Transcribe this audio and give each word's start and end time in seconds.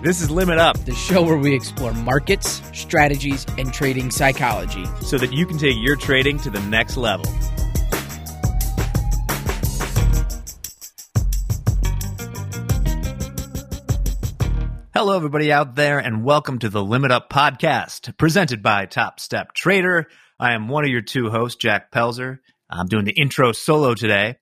This 0.00 0.20
is 0.20 0.30
Limit 0.30 0.58
Up, 0.58 0.78
the 0.84 0.94
show 0.94 1.24
where 1.24 1.36
we 1.36 1.52
explore 1.52 1.92
markets, 1.92 2.62
strategies, 2.72 3.44
and 3.58 3.74
trading 3.74 4.12
psychology 4.12 4.84
so 5.02 5.18
that 5.18 5.32
you 5.32 5.44
can 5.44 5.58
take 5.58 5.74
your 5.76 5.96
trading 5.96 6.38
to 6.38 6.50
the 6.50 6.60
next 6.60 6.96
level. 6.96 7.26
Hello, 14.94 15.16
everybody 15.16 15.50
out 15.50 15.74
there, 15.74 15.98
and 15.98 16.22
welcome 16.22 16.60
to 16.60 16.68
the 16.68 16.84
Limit 16.84 17.10
Up 17.10 17.28
podcast 17.28 18.16
presented 18.16 18.62
by 18.62 18.86
Topstep 18.86 19.50
Trader. 19.52 20.06
I 20.38 20.52
am 20.52 20.68
one 20.68 20.84
of 20.84 20.90
your 20.90 21.02
two 21.02 21.28
hosts, 21.28 21.58
Jack 21.60 21.90
Pelzer. 21.90 22.38
I'm 22.70 22.86
doing 22.86 23.04
the 23.04 23.18
intro 23.18 23.50
solo 23.50 23.96
today. 23.96 24.36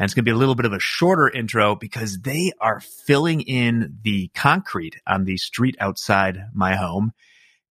And 0.00 0.06
it's 0.06 0.14
going 0.14 0.24
to 0.24 0.30
be 0.30 0.34
a 0.34 0.38
little 0.38 0.54
bit 0.54 0.64
of 0.64 0.72
a 0.72 0.80
shorter 0.80 1.28
intro 1.28 1.74
because 1.76 2.20
they 2.20 2.52
are 2.58 2.80
filling 2.80 3.42
in 3.42 3.98
the 4.02 4.30
concrete 4.34 4.96
on 5.06 5.24
the 5.24 5.36
street 5.36 5.76
outside 5.78 6.38
my 6.54 6.74
home. 6.74 7.12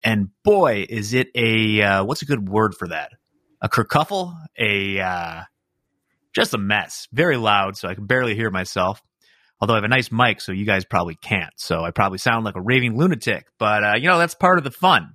And 0.03 0.31
boy, 0.43 0.87
is 0.89 1.15
it 1.15 1.29
a, 1.37 1.81
uh, 1.81 2.05
what's 2.05 2.23
a 2.23 2.27
good 2.27 2.49
word 2.49 2.75
for 2.75 2.89
that? 2.89 3.13
A 3.63 3.69
kerfuffle? 3.69 4.37
A, 4.59 4.99
uh, 4.99 5.43
just 6.35 6.53
a 6.53 6.59
mess. 6.59 7.07
Very 7.13 7.37
loud, 7.37 7.77
so 7.77 7.87
I 7.87 7.95
can 7.95 8.07
barely 8.07 8.35
hear 8.35 8.51
myself. 8.51 9.01
Although 9.61 9.75
I 9.75 9.77
have 9.77 9.85
a 9.85 9.89
nice 9.89 10.11
mic, 10.11 10.41
so 10.41 10.51
you 10.51 10.67
guys 10.67 10.85
probably 10.85 11.15
can't. 11.15 11.55
So 11.55 11.85
I 11.85 11.93
probably 11.93 12.19
sound 12.19 12.45
like 12.45 12.57
a 12.57 12.61
raving 12.61 12.99
lunatic. 12.99 13.47
But, 13.57 13.85
uh, 13.85 13.95
you 13.99 14.09
know, 14.09 14.19
that's 14.19 14.35
part 14.35 14.59
of 14.59 14.65
the 14.65 14.73
fun. 14.73 15.13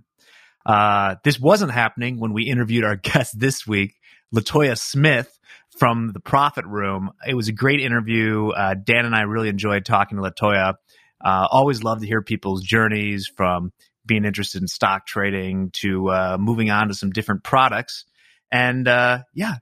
Uh, 0.65 1.15
this 1.25 1.37
wasn't 1.37 1.73
happening 1.73 2.21
when 2.21 2.31
we 2.31 2.43
interviewed 2.43 2.85
our 2.85 2.95
guest 3.03 3.37
this 3.37 3.67
week, 3.67 3.95
Latoya 4.33 4.79
Smith 4.79 5.37
from 5.77 6.11
the 6.13 6.19
Profit 6.19 6.65
Room. 6.65 7.11
It 7.27 7.33
was 7.33 7.47
a 7.47 7.53
great 7.53 7.79
interview. 7.79 8.49
Uh, 8.49 8.75
Dan 8.75 9.05
and 9.05 9.15
I 9.15 9.21
really 9.21 9.49
enjoyed 9.49 9.85
talking 9.85 10.17
to 10.17 10.23
Latoya. 10.23 10.75
Uh, 11.23 11.47
always 11.51 11.83
love 11.83 12.01
to 12.01 12.07
hear 12.07 12.21
people's 12.21 12.63
journeys 12.63 13.29
from 13.35 13.71
being 14.05 14.25
interested 14.25 14.61
in 14.61 14.67
stock 14.67 15.05
trading 15.05 15.71
to 15.73 16.09
uh, 16.09 16.37
moving 16.39 16.69
on 16.69 16.87
to 16.87 16.93
some 16.93 17.11
different 17.11 17.43
products. 17.43 18.05
And 18.51 18.87
uh, 18.87 19.19
yeah, 19.33 19.55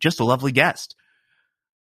just 0.00 0.20
a 0.20 0.24
lovely 0.24 0.52
guest. 0.52 0.94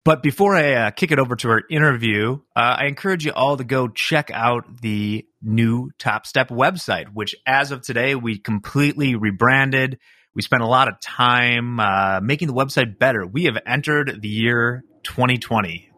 But 0.02 0.22
before 0.22 0.56
I 0.56 0.72
uh, 0.72 0.91
kick 0.91 1.12
it 1.12 1.18
over 1.18 1.36
to 1.36 1.50
our 1.50 1.62
interview, 1.70 2.38
uh, 2.56 2.76
I 2.78 2.86
encourage 2.86 3.26
you 3.26 3.32
all 3.32 3.58
to 3.58 3.64
go 3.64 3.86
check 3.86 4.30
out 4.32 4.80
the 4.80 5.26
new 5.42 5.91
Topstep 5.98 6.48
website, 6.48 7.12
which 7.12 7.34
as 7.46 7.70
of 7.70 7.82
today, 7.82 8.14
we 8.14 8.38
completely 8.38 9.14
rebranded. 9.14 9.98
We 10.34 10.42
spent 10.42 10.62
a 10.62 10.66
lot 10.66 10.88
of 10.88 11.00
time 11.00 11.80
uh, 11.80 12.20
making 12.22 12.48
the 12.48 12.54
website 12.54 12.98
better. 12.98 13.26
We 13.26 13.44
have 13.44 13.58
entered 13.66 14.20
the 14.22 14.28
year 14.28 14.84
2020 15.02 15.90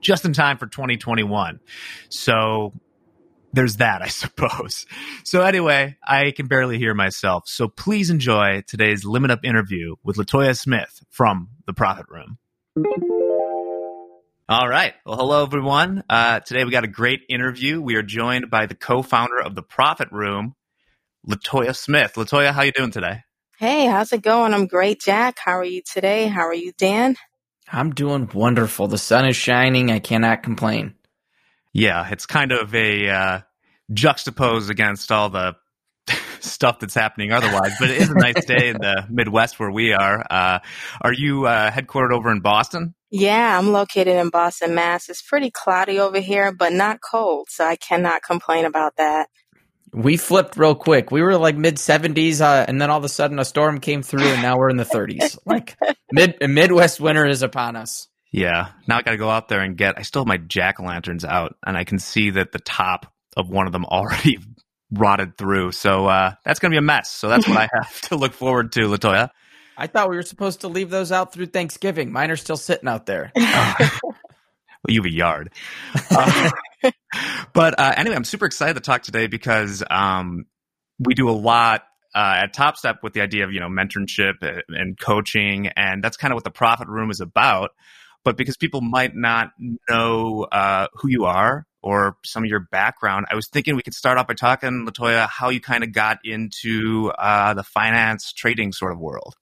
just 0.00 0.24
in 0.24 0.32
time 0.32 0.58
for 0.58 0.66
2021. 0.66 1.60
So 2.08 2.72
there's 3.52 3.76
that, 3.76 4.02
I 4.02 4.08
suppose. 4.08 4.86
So 5.24 5.42
anyway, 5.42 5.96
I 6.06 6.32
can 6.32 6.46
barely 6.46 6.78
hear 6.78 6.94
myself. 6.94 7.44
So 7.46 7.68
please 7.68 8.10
enjoy 8.10 8.62
today's 8.66 9.04
Limit 9.04 9.30
Up 9.30 9.40
interview 9.44 9.96
with 10.02 10.16
Latoya 10.16 10.56
Smith 10.56 11.02
from 11.10 11.48
the 11.66 11.72
Profit 11.72 12.06
Room. 12.08 12.38
All 14.48 14.68
right. 14.68 14.94
Well, 15.04 15.16
hello 15.16 15.42
everyone. 15.42 16.04
Uh, 16.08 16.38
today 16.40 16.64
we 16.64 16.70
got 16.70 16.84
a 16.84 16.88
great 16.88 17.22
interview. 17.28 17.80
We 17.80 17.96
are 17.96 18.02
joined 18.02 18.48
by 18.48 18.66
the 18.66 18.76
co-founder 18.76 19.40
of 19.40 19.56
the 19.56 19.62
Profit 19.62 20.08
Room, 20.12 20.54
Latoya 21.28 21.74
Smith. 21.74 22.14
Latoya, 22.14 22.52
how 22.52 22.62
you 22.62 22.70
doing 22.70 22.92
today? 22.92 23.22
Hey, 23.58 23.86
how's 23.86 24.12
it 24.12 24.20
going? 24.20 24.52
I'm 24.52 24.66
great, 24.66 25.00
Jack. 25.00 25.38
How 25.42 25.52
are 25.52 25.64
you 25.64 25.80
today? 25.80 26.26
How 26.26 26.42
are 26.42 26.54
you, 26.54 26.72
Dan? 26.76 27.16
I'm 27.72 27.94
doing 27.94 28.28
wonderful. 28.34 28.86
The 28.86 28.98
sun 28.98 29.26
is 29.26 29.34
shining. 29.34 29.90
I 29.90 29.98
cannot 29.98 30.42
complain. 30.42 30.92
Yeah, 31.72 32.06
it's 32.10 32.26
kind 32.26 32.52
of 32.52 32.74
a 32.74 33.08
uh, 33.08 33.40
juxtapose 33.90 34.68
against 34.68 35.10
all 35.10 35.30
the 35.30 35.56
stuff 36.40 36.80
that's 36.80 36.94
happening 36.94 37.32
otherwise, 37.32 37.72
but 37.80 37.88
it 37.88 38.02
is 38.02 38.10
a 38.10 38.14
nice 38.14 38.44
day 38.44 38.68
in 38.68 38.76
the 38.76 39.06
Midwest 39.08 39.58
where 39.58 39.70
we 39.70 39.94
are. 39.94 40.22
Uh, 40.30 40.58
are 41.00 41.14
you 41.14 41.46
uh, 41.46 41.70
headquartered 41.70 42.12
over 42.12 42.30
in 42.30 42.40
Boston? 42.40 42.94
Yeah, 43.10 43.58
I'm 43.58 43.72
located 43.72 44.16
in 44.16 44.28
Boston, 44.28 44.74
Mass. 44.74 45.08
It's 45.08 45.22
pretty 45.22 45.50
cloudy 45.50 45.98
over 45.98 46.20
here, 46.20 46.52
but 46.52 46.74
not 46.74 46.98
cold, 47.00 47.48
so 47.48 47.64
I 47.64 47.76
cannot 47.76 48.22
complain 48.22 48.66
about 48.66 48.96
that 48.96 49.30
we 49.96 50.18
flipped 50.18 50.58
real 50.58 50.74
quick. 50.74 51.10
We 51.10 51.22
were 51.22 51.36
like 51.38 51.56
mid 51.56 51.76
70s, 51.76 52.42
uh, 52.42 52.66
and 52.68 52.80
then 52.80 52.90
all 52.90 52.98
of 52.98 53.04
a 53.04 53.08
sudden 53.08 53.38
a 53.38 53.44
storm 53.44 53.80
came 53.80 54.02
through, 54.02 54.26
and 54.26 54.42
now 54.42 54.58
we're 54.58 54.68
in 54.68 54.76
the 54.76 54.84
30s. 54.84 55.38
like 55.46 55.76
mid 56.12 56.36
Midwest 56.40 57.00
winter 57.00 57.24
is 57.24 57.42
upon 57.42 57.76
us. 57.76 58.06
Yeah. 58.30 58.68
Now 58.86 58.98
I 58.98 59.02
got 59.02 59.12
to 59.12 59.16
go 59.16 59.30
out 59.30 59.48
there 59.48 59.60
and 59.60 59.76
get. 59.76 59.98
I 59.98 60.02
still 60.02 60.20
have 60.20 60.28
my 60.28 60.36
jack 60.36 60.78
o' 60.78 60.84
lanterns 60.84 61.24
out, 61.24 61.56
and 61.66 61.78
I 61.78 61.84
can 61.84 61.98
see 61.98 62.30
that 62.30 62.52
the 62.52 62.58
top 62.58 63.10
of 63.36 63.48
one 63.48 63.66
of 63.66 63.72
them 63.72 63.84
already 63.86 64.38
rotted 64.92 65.38
through. 65.38 65.72
So 65.72 66.06
uh, 66.06 66.34
that's 66.44 66.60
going 66.60 66.72
to 66.72 66.74
be 66.74 66.78
a 66.78 66.82
mess. 66.82 67.10
So 67.10 67.28
that's 67.28 67.48
what 67.48 67.56
I 67.56 67.68
have 67.82 68.00
to 68.02 68.16
look 68.16 68.34
forward 68.34 68.72
to, 68.72 68.88
Latoya. 68.88 69.30
I 69.78 69.86
thought 69.86 70.10
we 70.10 70.16
were 70.16 70.22
supposed 70.22 70.60
to 70.60 70.68
leave 70.68 70.90
those 70.90 71.10
out 71.10 71.32
through 71.32 71.46
Thanksgiving. 71.46 72.12
Mine 72.12 72.30
are 72.30 72.36
still 72.36 72.56
sitting 72.56 72.88
out 72.88 73.06
there. 73.06 73.30
well, 73.34 74.12
you 74.88 75.00
have 75.00 75.06
a 75.06 75.12
yard. 75.12 75.50
Uh, 76.10 76.50
but 77.52 77.78
uh, 77.78 77.94
anyway, 77.96 78.16
I'm 78.16 78.24
super 78.24 78.46
excited 78.46 78.74
to 78.74 78.80
talk 78.80 79.02
today 79.02 79.26
because 79.26 79.82
um, 79.90 80.46
we 80.98 81.14
do 81.14 81.28
a 81.28 81.32
lot 81.32 81.82
uh, 82.14 82.44
at 82.44 82.54
Topstep 82.54 83.02
with 83.02 83.12
the 83.12 83.20
idea 83.20 83.44
of 83.44 83.52
you 83.52 83.60
know 83.60 83.68
mentorship 83.68 84.34
and 84.68 84.98
coaching, 84.98 85.68
and 85.68 86.02
that's 86.02 86.16
kind 86.16 86.32
of 86.32 86.36
what 86.36 86.44
the 86.44 86.50
Profit 86.50 86.88
Room 86.88 87.10
is 87.10 87.20
about. 87.20 87.70
But 88.24 88.36
because 88.36 88.56
people 88.56 88.80
might 88.80 89.14
not 89.14 89.50
know 89.88 90.48
uh, 90.50 90.88
who 90.94 91.08
you 91.08 91.26
are 91.26 91.64
or 91.80 92.16
some 92.24 92.42
of 92.42 92.50
your 92.50 92.66
background, 92.72 93.26
I 93.30 93.36
was 93.36 93.46
thinking 93.46 93.76
we 93.76 93.82
could 93.82 93.94
start 93.94 94.18
off 94.18 94.26
by 94.26 94.34
talking, 94.34 94.84
Latoya, 94.84 95.28
how 95.28 95.50
you 95.50 95.60
kind 95.60 95.84
of 95.84 95.92
got 95.92 96.18
into 96.24 97.12
uh, 97.16 97.54
the 97.54 97.62
finance 97.62 98.32
trading 98.32 98.72
sort 98.72 98.90
of 98.92 98.98
world. 98.98 99.36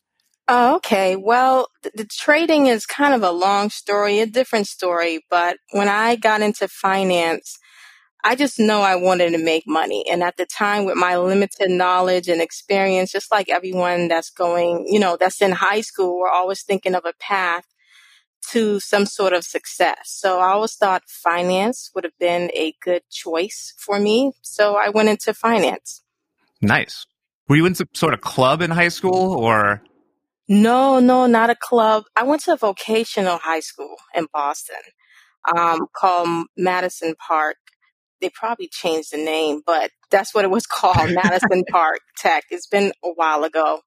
Oh, 0.46 0.76
okay. 0.76 1.16
Well, 1.16 1.68
the, 1.82 1.90
the 1.94 2.04
trading 2.04 2.66
is 2.66 2.84
kind 2.84 3.14
of 3.14 3.22
a 3.22 3.30
long 3.30 3.70
story, 3.70 4.20
a 4.20 4.26
different 4.26 4.66
story. 4.66 5.24
But 5.30 5.56
when 5.70 5.88
I 5.88 6.16
got 6.16 6.42
into 6.42 6.68
finance, 6.68 7.58
I 8.22 8.34
just 8.34 8.58
know 8.58 8.82
I 8.82 8.96
wanted 8.96 9.30
to 9.30 9.38
make 9.38 9.64
money. 9.66 10.04
And 10.10 10.22
at 10.22 10.36
the 10.36 10.46
time, 10.46 10.84
with 10.84 10.96
my 10.96 11.16
limited 11.16 11.70
knowledge 11.70 12.28
and 12.28 12.40
experience, 12.40 13.10
just 13.10 13.32
like 13.32 13.48
everyone 13.48 14.08
that's 14.08 14.30
going, 14.30 14.86
you 14.88 14.98
know, 14.98 15.16
that's 15.18 15.40
in 15.40 15.52
high 15.52 15.80
school, 15.80 16.18
we're 16.18 16.30
always 16.30 16.62
thinking 16.62 16.94
of 16.94 17.04
a 17.04 17.14
path 17.18 17.64
to 18.50 18.80
some 18.80 19.06
sort 19.06 19.32
of 19.32 19.44
success. 19.44 19.96
So 20.04 20.38
I 20.40 20.48
always 20.48 20.74
thought 20.74 21.02
finance 21.06 21.90
would 21.94 22.04
have 22.04 22.18
been 22.18 22.50
a 22.54 22.74
good 22.82 23.02
choice 23.10 23.72
for 23.78 23.98
me. 23.98 24.32
So 24.42 24.76
I 24.76 24.90
went 24.90 25.08
into 25.08 25.32
finance. 25.32 26.02
Nice. 26.60 27.06
Were 27.48 27.56
you 27.56 27.66
in 27.66 27.74
some 27.74 27.88
sort 27.94 28.14
of 28.14 28.20
club 28.20 28.60
in 28.60 28.70
high 28.70 28.88
school 28.88 29.34
or? 29.34 29.82
No, 30.48 30.98
no, 30.98 31.26
not 31.26 31.50
a 31.50 31.56
club. 31.56 32.04
I 32.16 32.24
went 32.24 32.42
to 32.42 32.52
a 32.52 32.56
vocational 32.56 33.38
high 33.38 33.60
school 33.60 33.96
in 34.14 34.26
Boston 34.32 34.76
um, 35.56 35.86
called 35.94 36.46
Madison 36.56 37.14
Park. 37.26 37.56
They 38.20 38.30
probably 38.30 38.68
changed 38.70 39.12
the 39.12 39.18
name, 39.18 39.62
but 39.64 39.90
that's 40.10 40.34
what 40.34 40.44
it 40.44 40.50
was 40.50 40.66
called, 40.70 41.10
Madison 41.10 41.64
Park 41.70 42.00
Tech. 42.18 42.44
It's 42.50 42.66
been 42.66 42.92
a 43.04 43.10
while 43.14 43.44
ago. 43.44 43.80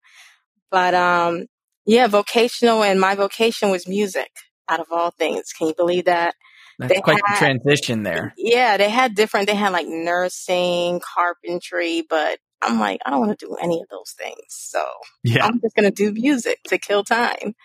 But 0.71 0.93
um, 0.93 1.45
yeah, 1.85 2.07
vocational, 2.07 2.83
and 2.83 2.99
my 2.99 3.15
vocation 3.15 3.69
was 3.69 3.87
music, 3.87 4.29
out 4.67 4.79
of 4.79 4.87
all 4.91 5.11
things. 5.11 5.53
Can 5.57 5.67
you 5.67 5.73
believe 5.75 6.05
that? 6.05 6.35
That's 6.79 6.93
they 6.93 7.01
quite 7.01 7.21
had, 7.25 7.35
the 7.35 7.39
transition 7.39 8.03
there. 8.03 8.33
Yeah, 8.37 8.77
they 8.77 8.89
had 8.89 9.15
different, 9.15 9.47
they 9.47 9.55
had 9.55 9.71
like 9.71 9.87
nursing, 9.87 10.99
carpentry, 10.99 12.03
but 12.07 12.37
I'm 12.61 12.79
like, 12.79 12.99
I 13.05 13.11
don't 13.11 13.19
want 13.19 13.37
to 13.37 13.45
do 13.45 13.55
any 13.61 13.81
of 13.81 13.87
those 13.89 14.11
things. 14.17 14.45
So 14.49 14.83
yeah. 15.23 15.45
I'm 15.45 15.59
just 15.61 15.75
going 15.75 15.89
to 15.89 15.91
do 15.91 16.11
music 16.11 16.59
to 16.65 16.77
kill 16.77 17.03
time. 17.03 17.55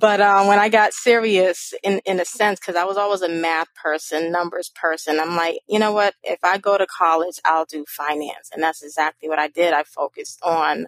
But 0.00 0.22
um, 0.22 0.46
when 0.46 0.58
I 0.58 0.70
got 0.70 0.94
serious, 0.94 1.74
in 1.82 2.00
in 2.06 2.18
a 2.18 2.24
sense, 2.24 2.58
because 2.58 2.76
I 2.76 2.84
was 2.84 2.96
always 2.96 3.20
a 3.20 3.28
math 3.28 3.68
person, 3.74 4.32
numbers 4.32 4.70
person, 4.70 5.20
I'm 5.20 5.36
like, 5.36 5.58
you 5.68 5.78
know 5.78 5.92
what? 5.92 6.14
If 6.22 6.38
I 6.42 6.56
go 6.56 6.78
to 6.78 6.86
college, 6.86 7.38
I'll 7.44 7.66
do 7.66 7.84
finance, 7.86 8.48
and 8.52 8.62
that's 8.62 8.82
exactly 8.82 9.28
what 9.28 9.38
I 9.38 9.48
did. 9.48 9.74
I 9.74 9.82
focused 9.82 10.40
on 10.42 10.86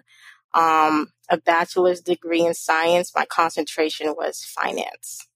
um, 0.55 1.11
a 1.29 1.37
bachelor's 1.37 2.01
degree 2.01 2.43
in 2.43 2.55
science. 2.55 3.11
My 3.15 3.25
concentration 3.25 4.15
was 4.17 4.43
finance. 4.43 5.27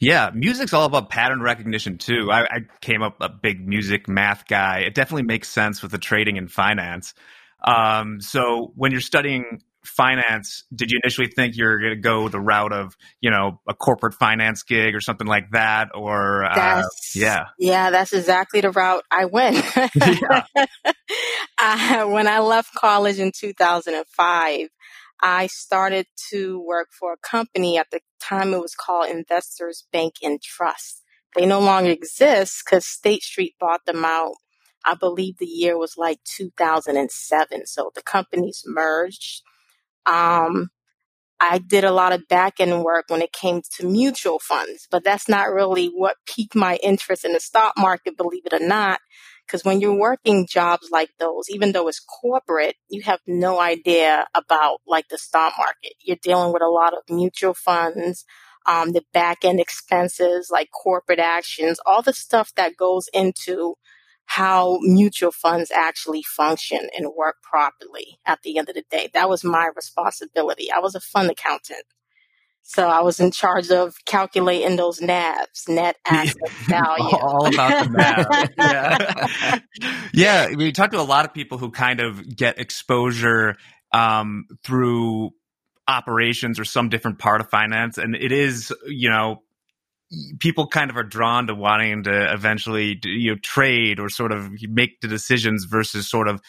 Yeah, 0.00 0.30
music's 0.34 0.72
all 0.72 0.84
about 0.84 1.10
pattern 1.10 1.40
recognition 1.40 1.98
too. 1.98 2.30
I, 2.30 2.42
I, 2.42 2.60
came 2.80 3.02
up 3.02 3.16
a 3.20 3.28
big 3.28 3.66
music 3.66 4.08
math 4.08 4.46
guy. 4.46 4.80
It 4.80 4.94
definitely 4.94 5.22
makes 5.22 5.48
sense 5.48 5.82
with 5.82 5.90
the 5.90 5.98
trading 5.98 6.36
and 6.36 6.50
finance. 6.50 7.14
Um, 7.64 8.20
so 8.20 8.72
when 8.76 8.92
you're 8.92 9.00
studying 9.00 9.62
finance, 9.86 10.64
did 10.74 10.90
you 10.90 11.00
initially 11.02 11.28
think 11.28 11.56
you're 11.56 11.78
going 11.78 11.94
to 11.94 12.00
go 12.00 12.28
the 12.28 12.40
route 12.40 12.72
of 12.72 12.96
you 13.20 13.30
know 13.30 13.60
a 13.68 13.74
corporate 13.74 14.14
finance 14.14 14.62
gig 14.62 14.94
or 14.94 15.00
something 15.00 15.26
like 15.26 15.50
that, 15.52 15.88
or 15.94 16.44
uh, 16.44 16.82
yeah, 17.14 17.46
yeah, 17.58 17.90
that's 17.90 18.12
exactly 18.12 18.60
the 18.60 18.70
route 18.70 19.04
I 19.10 19.24
went. 19.26 19.56
I, 21.58 22.04
when 22.04 22.28
I 22.28 22.40
left 22.40 22.74
college 22.74 23.18
in 23.18 23.32
2005, 23.32 24.68
I 25.22 25.46
started 25.48 26.06
to 26.30 26.60
work 26.60 26.88
for 26.98 27.12
a 27.12 27.16
company 27.16 27.78
at 27.78 27.90
the 27.90 28.00
time 28.20 28.54
it 28.54 28.60
was 28.60 28.74
called 28.74 29.10
Investors 29.10 29.86
Bank 29.92 30.14
and 30.22 30.40
Trust. 30.42 31.02
They 31.36 31.46
no 31.46 31.60
longer 31.60 31.90
exist 31.90 32.62
because 32.64 32.86
State 32.86 33.22
Street 33.22 33.54
bought 33.60 33.84
them 33.86 34.04
out 34.04 34.34
I 34.86 34.94
believe 34.94 35.38
the 35.38 35.46
year 35.46 35.76
was 35.76 35.96
like 35.98 36.20
2007. 36.24 37.66
So 37.66 37.90
the 37.94 38.02
companies 38.02 38.62
merged. 38.66 39.42
Um, 40.06 40.70
I 41.40 41.58
did 41.58 41.84
a 41.84 41.92
lot 41.92 42.12
of 42.12 42.28
back 42.28 42.60
end 42.60 42.84
work 42.84 43.06
when 43.08 43.20
it 43.20 43.32
came 43.32 43.62
to 43.76 43.86
mutual 43.86 44.38
funds, 44.38 44.86
but 44.90 45.04
that's 45.04 45.28
not 45.28 45.50
really 45.52 45.88
what 45.88 46.16
piqued 46.26 46.54
my 46.54 46.76
interest 46.82 47.24
in 47.24 47.32
the 47.32 47.40
stock 47.40 47.74
market, 47.76 48.16
believe 48.16 48.46
it 48.46 48.54
or 48.54 48.66
not. 48.66 49.00
Because 49.46 49.64
when 49.64 49.80
you're 49.80 49.94
working 49.94 50.46
jobs 50.46 50.88
like 50.90 51.10
those, 51.18 51.48
even 51.48 51.72
though 51.72 51.88
it's 51.88 52.00
corporate, 52.00 52.76
you 52.88 53.02
have 53.02 53.20
no 53.26 53.60
idea 53.60 54.26
about 54.34 54.80
like 54.86 55.08
the 55.08 55.18
stock 55.18 55.54
market. 55.56 55.92
You're 56.00 56.16
dealing 56.20 56.52
with 56.52 56.62
a 56.62 56.68
lot 56.68 56.94
of 56.94 57.00
mutual 57.08 57.54
funds, 57.54 58.24
um, 58.66 58.92
the 58.92 59.02
back 59.12 59.44
end 59.44 59.60
expenses 59.60 60.48
like 60.50 60.70
corporate 60.70 61.20
actions, 61.20 61.78
all 61.86 62.02
the 62.02 62.12
stuff 62.12 62.52
that 62.56 62.76
goes 62.76 63.08
into 63.14 63.74
how 64.26 64.78
mutual 64.82 65.30
funds 65.30 65.70
actually 65.70 66.22
function 66.22 66.88
and 66.96 67.14
work 67.16 67.36
properly 67.42 68.18
at 68.26 68.42
the 68.42 68.58
end 68.58 68.68
of 68.68 68.74
the 68.74 68.82
day. 68.90 69.08
That 69.14 69.28
was 69.28 69.44
my 69.44 69.70
responsibility. 69.74 70.70
I 70.72 70.80
was 70.80 70.96
a 70.96 71.00
fund 71.00 71.30
accountant. 71.30 71.84
So 72.68 72.88
I 72.88 73.00
was 73.00 73.20
in 73.20 73.30
charge 73.30 73.70
of 73.70 73.94
calculating 74.06 74.74
those 74.74 74.98
NAVs, 74.98 75.68
net 75.68 75.96
asset 76.04 76.50
value. 76.68 77.16
All 77.16 77.46
about 77.46 77.84
the 77.84 77.90
math. 77.90 78.50
yeah. 78.58 79.90
yeah. 80.12 80.54
We 80.54 80.72
talked 80.72 80.92
to 80.92 81.00
a 81.00 81.02
lot 81.02 81.24
of 81.24 81.32
people 81.32 81.58
who 81.58 81.70
kind 81.70 82.00
of 82.00 82.36
get 82.36 82.58
exposure 82.58 83.56
um, 83.92 84.46
through 84.64 85.30
operations 85.86 86.58
or 86.58 86.64
some 86.64 86.88
different 86.88 87.20
part 87.20 87.40
of 87.40 87.48
finance. 87.48 87.98
And 87.98 88.16
it 88.16 88.32
is, 88.32 88.72
you 88.86 89.10
know, 89.10 89.42
people 90.40 90.66
kind 90.66 90.90
of 90.90 90.96
are 90.96 91.04
drawn 91.04 91.46
to 91.46 91.54
wanting 91.54 92.04
to 92.04 92.32
eventually 92.32 92.98
you 93.04 93.32
know 93.32 93.38
trade 93.42 93.98
or 93.98 94.08
sort 94.08 94.32
of 94.32 94.50
make 94.62 95.00
the 95.00 95.08
decisions 95.08 95.64
versus 95.64 96.08
sort 96.08 96.28
of 96.28 96.40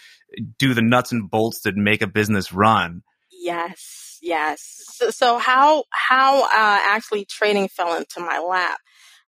do 0.58 0.74
the 0.74 0.81
nuts 0.81 1.12
and 1.12 1.30
bolts 1.30 1.62
that 1.62 1.75
make 1.75 2.04
a 2.04 2.08
business 2.08 2.54
run 2.54 3.02
yes 3.31 4.06
yes. 4.22 4.62
So, 4.94 5.10
so 5.10 5.38
how 5.38 5.84
how 5.92 6.44
uh, 6.44 6.48
actually 6.90 7.25
trading 7.25 7.68
fell 7.68 7.96
into 7.96 8.19
my 8.19 8.40
lap. 8.40 8.80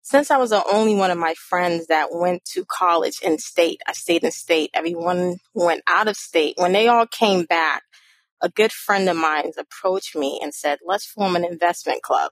Since 0.01 0.31
i 0.31 0.37
was 0.37 0.51
the 0.51 0.63
only 0.71 0.95
one 0.95 1.11
of 1.11 1.17
my 1.17 1.33
friends 1.33 1.87
that 1.87 2.09
went 2.13 2.45
to 2.53 2.63
college 2.65 3.19
in 3.21 3.37
state 3.39 3.81
i 3.87 3.93
stayed 3.93 4.23
in 4.23 4.31
state. 4.31 4.71
Everyone 4.73 5.37
went 5.53 5.83
out 5.87 6.07
of 6.07 6.15
state. 6.17 6.55
When 6.57 6.73
they 6.73 6.87
all 6.87 7.07
came 7.07 7.45
back 7.45 7.83
a 8.41 8.49
good 8.49 8.71
friend 8.71 9.09
of 9.09 9.17
mine 9.17 9.51
approached 9.57 10.15
me 10.15 10.39
and 10.41 10.53
said 10.53 10.79
let's 10.85 11.05
form 11.05 11.35
an 11.35 11.45
investment 11.45 12.01
club. 12.03 12.31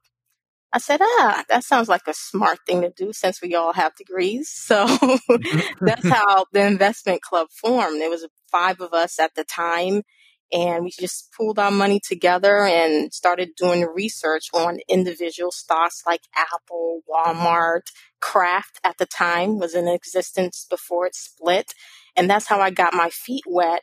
I 0.73 0.77
said, 0.79 0.99
ah, 1.01 1.45
that 1.47 1.63
sounds 1.63 1.87
like 1.87 2.01
a 2.05 2.13
smart 2.13 2.59
thing 2.67 2.81
to 2.81 2.89
do 2.89 3.13
since 3.13 3.41
we 3.41 3.55
all 3.55 3.71
have 3.73 3.95
degrees. 3.95 4.49
So 4.65 4.85
that's 5.81 6.05
how 6.07 6.47
the 6.51 6.65
investment 6.65 7.21
club 7.21 7.47
formed. 7.49 8.01
There 8.01 8.09
was 8.09 8.27
five 8.51 8.81
of 8.81 8.93
us 8.93 9.19
at 9.19 9.35
the 9.35 9.45
time 9.45 10.01
and 10.51 10.83
we 10.83 10.91
just 10.91 11.31
pooled 11.33 11.59
our 11.59 11.71
money 11.71 11.99
together 11.99 12.65
and 12.65 13.13
started 13.13 13.49
doing 13.57 13.87
research 13.93 14.47
on 14.53 14.79
individual 14.87 15.51
stocks 15.51 16.03
like 16.05 16.21
Apple, 16.35 17.01
Walmart, 17.09 17.81
Kraft 18.21 18.79
at 18.83 18.97
the 18.97 19.05
time 19.05 19.59
was 19.59 19.75
in 19.75 19.87
existence 19.87 20.65
before 20.69 21.05
it 21.07 21.15
split. 21.15 21.73
And 22.15 22.29
that's 22.29 22.47
how 22.47 22.59
I 22.59 22.69
got 22.69 22.93
my 22.93 23.09
feet 23.09 23.43
wet, 23.47 23.81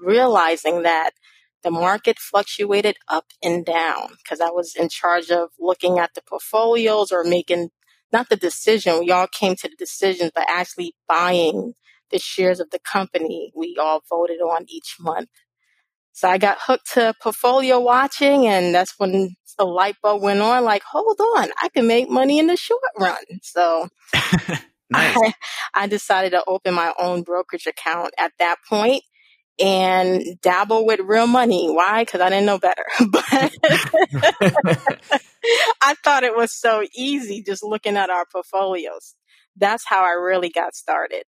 realizing 0.00 0.82
that 0.82 1.12
the 1.62 1.70
market 1.70 2.18
fluctuated 2.18 2.96
up 3.08 3.26
and 3.42 3.64
down 3.64 4.10
because 4.18 4.40
I 4.40 4.50
was 4.50 4.74
in 4.74 4.88
charge 4.88 5.30
of 5.30 5.50
looking 5.58 5.98
at 5.98 6.14
the 6.14 6.22
portfolios 6.22 7.12
or 7.12 7.24
making 7.24 7.70
not 8.12 8.28
the 8.28 8.36
decision. 8.36 9.00
We 9.00 9.10
all 9.10 9.26
came 9.26 9.56
to 9.56 9.68
the 9.68 9.76
decisions, 9.76 10.32
but 10.34 10.48
actually 10.48 10.94
buying 11.08 11.74
the 12.10 12.18
shares 12.18 12.60
of 12.60 12.70
the 12.70 12.78
company 12.80 13.52
we 13.54 13.76
all 13.80 14.02
voted 14.08 14.40
on 14.40 14.66
each 14.68 14.96
month. 14.98 15.28
So 16.12 16.28
I 16.28 16.38
got 16.38 16.58
hooked 16.60 16.92
to 16.94 17.14
portfolio 17.22 17.80
watching 17.80 18.46
and 18.46 18.74
that's 18.74 18.94
when 18.98 19.34
the 19.58 19.64
light 19.64 19.96
bulb 20.02 20.22
went 20.22 20.40
on 20.40 20.64
like, 20.64 20.82
hold 20.82 21.18
on, 21.36 21.50
I 21.62 21.68
can 21.68 21.86
make 21.86 22.08
money 22.08 22.38
in 22.38 22.46
the 22.46 22.56
short 22.56 22.80
run. 22.98 23.16
So 23.42 23.88
nice. 24.90 25.16
I, 25.16 25.32
I 25.74 25.86
decided 25.86 26.30
to 26.30 26.42
open 26.46 26.74
my 26.74 26.92
own 26.98 27.22
brokerage 27.22 27.66
account 27.66 28.12
at 28.18 28.32
that 28.38 28.56
point 28.68 29.02
and 29.60 30.22
dabble 30.40 30.86
with 30.86 31.00
real 31.00 31.26
money. 31.26 31.68
Why? 31.70 32.02
Because 32.02 32.20
I 32.20 32.30
didn't 32.30 32.46
know 32.46 32.58
better. 32.58 32.84
but 33.10 33.24
I 35.82 35.94
thought 36.02 36.24
it 36.24 36.34
was 36.34 36.52
so 36.52 36.84
easy 36.94 37.42
just 37.42 37.62
looking 37.62 37.96
at 37.96 38.10
our 38.10 38.24
portfolios. 38.32 39.14
That's 39.56 39.84
how 39.86 40.02
I 40.02 40.12
really 40.12 40.48
got 40.48 40.74
started. 40.74 41.24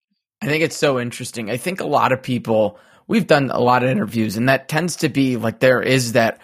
I 0.43 0.46
think 0.46 0.62
it's 0.62 0.76
so 0.76 1.00
interesting. 1.00 1.50
I 1.50 1.56
think 1.56 1.81
a 1.81 1.87
lot 1.87 2.12
of 2.12 2.23
people, 2.23 2.78
we've 3.06 3.26
done 3.26 3.50
a 3.50 3.61
lot 3.61 3.82
of 3.82 3.91
interviews, 3.91 4.37
and 4.37 4.49
that 4.49 4.69
tends 4.69 4.97
to 4.97 5.08
be 5.08 5.37
like 5.37 5.61
there 5.61 5.82
is 5.82 6.12
that 6.12 6.41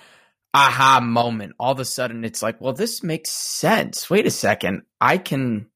aha 0.55 1.01
moment. 1.01 1.55
All 1.59 1.73
of 1.73 1.81
a 1.81 1.85
sudden, 1.85 2.25
it's 2.25 2.43
like, 2.43 2.61
well, 2.61 2.73
this 2.73 3.03
makes 3.03 3.31
sense. 3.31 4.09
Wait 4.11 4.27
a 4.27 4.31
second. 4.31 4.83
I 5.01 5.19
can, 5.19 5.67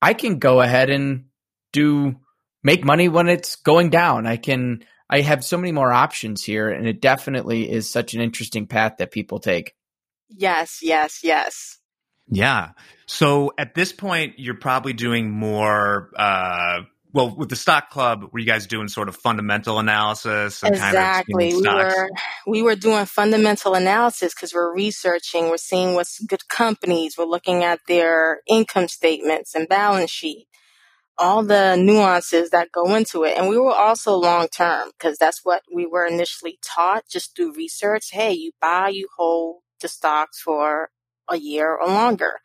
I 0.00 0.14
can 0.14 0.38
go 0.38 0.60
ahead 0.60 0.90
and 0.90 1.26
do 1.72 2.16
make 2.62 2.84
money 2.84 3.08
when 3.08 3.28
it's 3.28 3.56
going 3.56 3.90
down. 3.90 4.26
I 4.26 4.36
can 4.36 4.84
I 5.12 5.20
have 5.20 5.44
so 5.44 5.58
many 5.58 5.72
more 5.72 5.92
options 5.92 6.42
here, 6.42 6.70
and 6.70 6.88
it 6.88 7.02
definitely 7.02 7.70
is 7.70 7.92
such 7.92 8.14
an 8.14 8.22
interesting 8.22 8.66
path 8.66 8.94
that 8.96 9.10
people 9.10 9.40
take. 9.40 9.74
Yes, 10.30 10.78
yes, 10.80 11.20
yes. 11.22 11.76
Yeah. 12.28 12.70
So 13.04 13.52
at 13.58 13.74
this 13.74 13.92
point, 13.92 14.38
you're 14.38 14.54
probably 14.54 14.94
doing 14.94 15.30
more. 15.30 16.10
Uh, 16.16 16.84
well, 17.12 17.34
with 17.34 17.48
the 17.50 17.56
stock 17.56 17.90
club, 17.90 18.28
were 18.32 18.38
you 18.38 18.46
guys 18.46 18.66
doing 18.66 18.88
sort 18.88 19.08
of 19.08 19.16
fundamental 19.16 19.78
analysis? 19.78 20.62
exactly. 20.62 21.52
Kind 21.62 21.80
of 21.80 21.86
we 21.86 21.92
were 21.92 22.10
we 22.46 22.62
were 22.62 22.76
doing 22.76 23.04
fundamental 23.06 23.74
analysis 23.74 24.34
because 24.34 24.54
we're 24.54 24.74
researching. 24.74 25.48
We're 25.50 25.56
seeing 25.58 25.94
what's 25.94 26.22
good 26.24 26.48
companies. 26.48 27.16
We're 27.18 27.24
looking 27.24 27.64
at 27.64 27.80
their 27.86 28.40
income 28.46 28.88
statements 28.88 29.54
and 29.54 29.68
balance 29.68 30.10
sheet 30.10 30.46
all 31.18 31.44
the 31.44 31.76
nuances 31.76 32.50
that 32.50 32.72
go 32.72 32.94
into 32.94 33.24
it. 33.24 33.36
And 33.36 33.48
we 33.48 33.58
were 33.58 33.74
also 33.74 34.14
long 34.14 34.48
term 34.48 34.90
because 34.98 35.18
that's 35.18 35.40
what 35.44 35.62
we 35.72 35.86
were 35.86 36.06
initially 36.06 36.58
taught 36.62 37.04
just 37.08 37.36
through 37.36 37.54
research. 37.54 38.08
Hey, 38.10 38.32
you 38.32 38.52
buy, 38.60 38.88
you 38.88 39.08
hold 39.16 39.62
the 39.80 39.88
stocks 39.88 40.40
for 40.40 40.90
a 41.28 41.36
year 41.36 41.76
or 41.76 41.86
longer. 41.86 42.40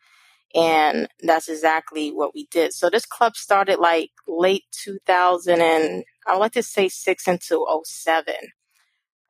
And 0.54 1.08
that's 1.20 1.48
exactly 1.48 2.10
what 2.10 2.34
we 2.34 2.46
did. 2.50 2.72
So 2.72 2.88
this 2.88 3.04
club 3.04 3.36
started 3.36 3.78
like 3.78 4.10
late 4.26 4.64
2000 4.72 5.60
and 5.60 6.04
I 6.26 6.36
like 6.36 6.52
to 6.52 6.62
say 6.62 6.88
six 6.88 7.28
into 7.28 7.66
07. 7.84 8.34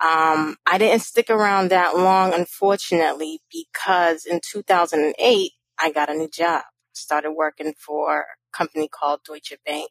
Um, 0.00 0.56
I 0.64 0.78
didn't 0.78 1.02
stick 1.02 1.28
around 1.28 1.70
that 1.70 1.96
long, 1.96 2.32
unfortunately, 2.32 3.40
because 3.52 4.26
in 4.26 4.40
2008, 4.44 5.52
I 5.80 5.90
got 5.90 6.10
a 6.10 6.14
new 6.14 6.28
job. 6.28 6.62
Started 6.92 7.32
working 7.32 7.75
for 7.78 8.20
a 8.20 8.56
company 8.56 8.88
called 8.88 9.20
Deutsche 9.25 9.54
Bank. 9.66 9.90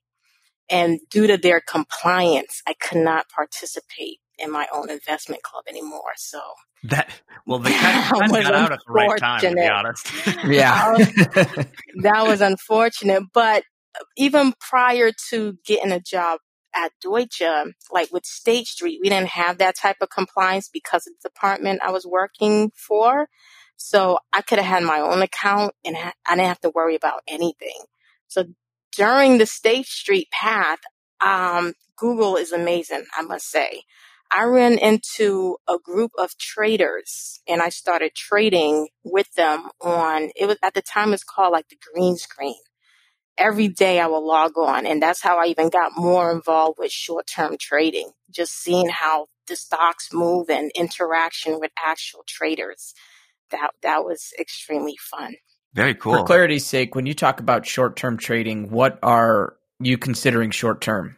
And 0.69 0.99
due 1.09 1.27
to 1.27 1.37
their 1.37 1.61
compliance, 1.61 2.61
I 2.67 2.73
could 2.73 2.99
not 2.99 3.29
participate 3.29 4.19
in 4.37 4.51
my 4.51 4.67
own 4.73 4.89
investment 4.89 5.43
club 5.43 5.63
anymore. 5.67 6.13
So 6.17 6.39
that 6.83 7.09
well, 7.47 7.59
they 7.59 7.71
kind 7.71 8.11
of 8.23 8.29
got 8.29 8.53
out 8.53 8.71
at 8.73 8.79
the 8.85 8.91
right 8.91 9.17
time, 9.17 9.39
to 9.39 9.55
be 9.55 9.67
honest. 9.67 10.11
yeah, 10.45 10.93
that 12.01 12.27
was 12.27 12.41
unfortunate. 12.41 13.23
But 13.33 13.63
even 14.17 14.53
prior 14.59 15.11
to 15.29 15.57
getting 15.65 15.91
a 15.91 15.99
job 15.99 16.39
at 16.75 16.91
Deutsche, 17.01 17.41
like 17.91 18.11
with 18.11 18.25
State 18.25 18.67
Street, 18.67 18.99
we 19.01 19.09
didn't 19.09 19.29
have 19.29 19.57
that 19.57 19.77
type 19.77 19.97
of 20.01 20.09
compliance 20.09 20.69
because 20.71 21.07
of 21.07 21.13
the 21.21 21.29
department 21.29 21.81
I 21.83 21.91
was 21.91 22.05
working 22.05 22.71
for. 22.75 23.29
So 23.77 24.19
I 24.33 24.41
could 24.41 24.59
have 24.59 24.67
had 24.67 24.83
my 24.83 24.99
own 24.99 25.21
account 25.21 25.73
and 25.85 25.95
I 25.95 26.11
didn't 26.29 26.47
have 26.47 26.59
to 26.61 26.71
worry 26.71 26.95
about 26.95 27.21
anything. 27.27 27.79
So 28.27 28.45
during 28.95 29.37
the 29.37 29.45
State 29.45 29.85
Street 29.85 30.27
path, 30.31 30.79
um, 31.21 31.73
Google 31.95 32.35
is 32.35 32.51
amazing, 32.51 33.05
I 33.17 33.21
must 33.21 33.49
say. 33.49 33.83
I 34.31 34.43
ran 34.43 34.77
into 34.77 35.57
a 35.67 35.77
group 35.77 36.11
of 36.17 36.37
traders 36.37 37.39
and 37.47 37.61
I 37.61 37.69
started 37.69 38.13
trading 38.15 38.89
with 39.03 39.33
them 39.35 39.69
on, 39.81 40.31
it 40.35 40.47
was 40.47 40.57
at 40.63 40.73
the 40.73 40.81
time 40.81 41.13
it's 41.13 41.23
called 41.23 41.53
like 41.53 41.69
the 41.69 41.77
green 41.93 42.17
screen. 42.17 42.55
Every 43.37 43.67
day 43.67 43.99
I 43.99 44.07
will 44.07 44.25
log 44.25 44.57
on 44.57 44.85
and 44.85 45.01
that's 45.01 45.21
how 45.21 45.37
I 45.37 45.47
even 45.47 45.69
got 45.69 45.91
more 45.95 46.31
involved 46.31 46.79
with 46.79 46.91
short 46.91 47.27
term 47.27 47.57
trading, 47.59 48.11
just 48.29 48.53
seeing 48.53 48.89
how 48.89 49.27
the 49.47 49.55
stocks 49.55 50.11
move 50.11 50.49
and 50.49 50.71
interaction 50.75 51.59
with 51.59 51.71
actual 51.83 52.23
traders. 52.27 52.93
That, 53.51 53.71
that 53.81 54.03
was 54.03 54.33
extremely 54.39 54.97
fun. 54.99 55.35
Very 55.73 55.95
cool. 55.95 56.17
For 56.17 56.23
clarity's 56.25 56.65
sake, 56.65 56.95
when 56.95 57.05
you 57.05 57.13
talk 57.13 57.39
about 57.39 57.65
short 57.65 57.95
term 57.95 58.17
trading, 58.17 58.71
what 58.71 58.99
are 59.03 59.55
you 59.79 59.97
considering 59.97 60.51
short 60.51 60.81
term? 60.81 61.17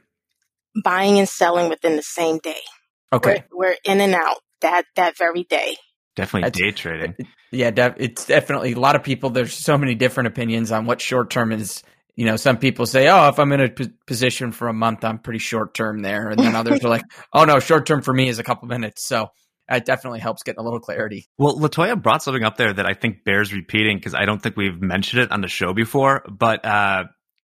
Buying 0.83 1.17
and 1.17 1.29
selling 1.29 1.69
within 1.69 1.95
the 1.95 2.03
same 2.03 2.37
day. 2.39 2.59
Okay. 3.11 3.43
We're, 3.51 3.69
we're 3.69 3.75
in 3.83 4.01
and 4.01 4.13
out 4.13 4.37
that 4.61 4.85
that 4.95 5.17
very 5.17 5.43
day. 5.43 5.77
Definitely 6.15 6.47
That's, 6.47 6.59
day 6.59 6.71
trading. 6.71 7.15
Yeah, 7.51 7.93
it's 7.97 8.25
definitely 8.25 8.73
a 8.73 8.79
lot 8.79 8.95
of 8.95 9.03
people. 9.03 9.31
There's 9.31 9.53
so 9.53 9.77
many 9.77 9.95
different 9.95 10.27
opinions 10.27 10.71
on 10.71 10.85
what 10.85 11.01
short 11.01 11.29
term 11.29 11.51
is 11.51 11.81
you 12.19 12.25
know, 12.25 12.35
some 12.35 12.57
people 12.57 12.85
say, 12.85 13.07
"Oh, 13.07 13.29
if 13.29 13.39
I'm 13.39 13.49
in 13.53 13.61
a 13.61 13.69
p- 13.69 13.93
position 14.05 14.51
for 14.51 14.67
a 14.67 14.73
month, 14.73 15.05
I'm 15.05 15.19
pretty 15.19 15.39
short 15.39 15.73
term 15.73 16.01
there," 16.01 16.27
and 16.27 16.37
then 16.37 16.53
others 16.53 16.83
are 16.83 16.89
like, 16.89 17.03
"Oh 17.33 17.45
no, 17.45 17.61
short 17.61 17.85
term 17.85 18.01
for 18.01 18.13
me 18.13 18.27
is 18.27 18.39
a 18.39 18.43
couple 18.43 18.67
minutes." 18.67 19.05
So 19.05 19.29
it 19.69 19.85
definitely 19.85 20.19
helps 20.19 20.43
getting 20.43 20.59
a 20.59 20.63
little 20.63 20.81
clarity. 20.81 21.29
Well, 21.37 21.57
Latoya 21.57 22.01
brought 22.01 22.21
something 22.21 22.43
up 22.43 22.57
there 22.57 22.73
that 22.73 22.85
I 22.85 22.93
think 22.93 23.23
bears 23.23 23.53
repeating 23.53 23.99
because 23.99 24.15
I 24.15 24.25
don't 24.25 24.43
think 24.43 24.57
we've 24.57 24.81
mentioned 24.81 25.23
it 25.23 25.31
on 25.31 25.39
the 25.39 25.47
show 25.47 25.73
before. 25.73 26.25
But 26.29 26.65
uh, 26.65 27.05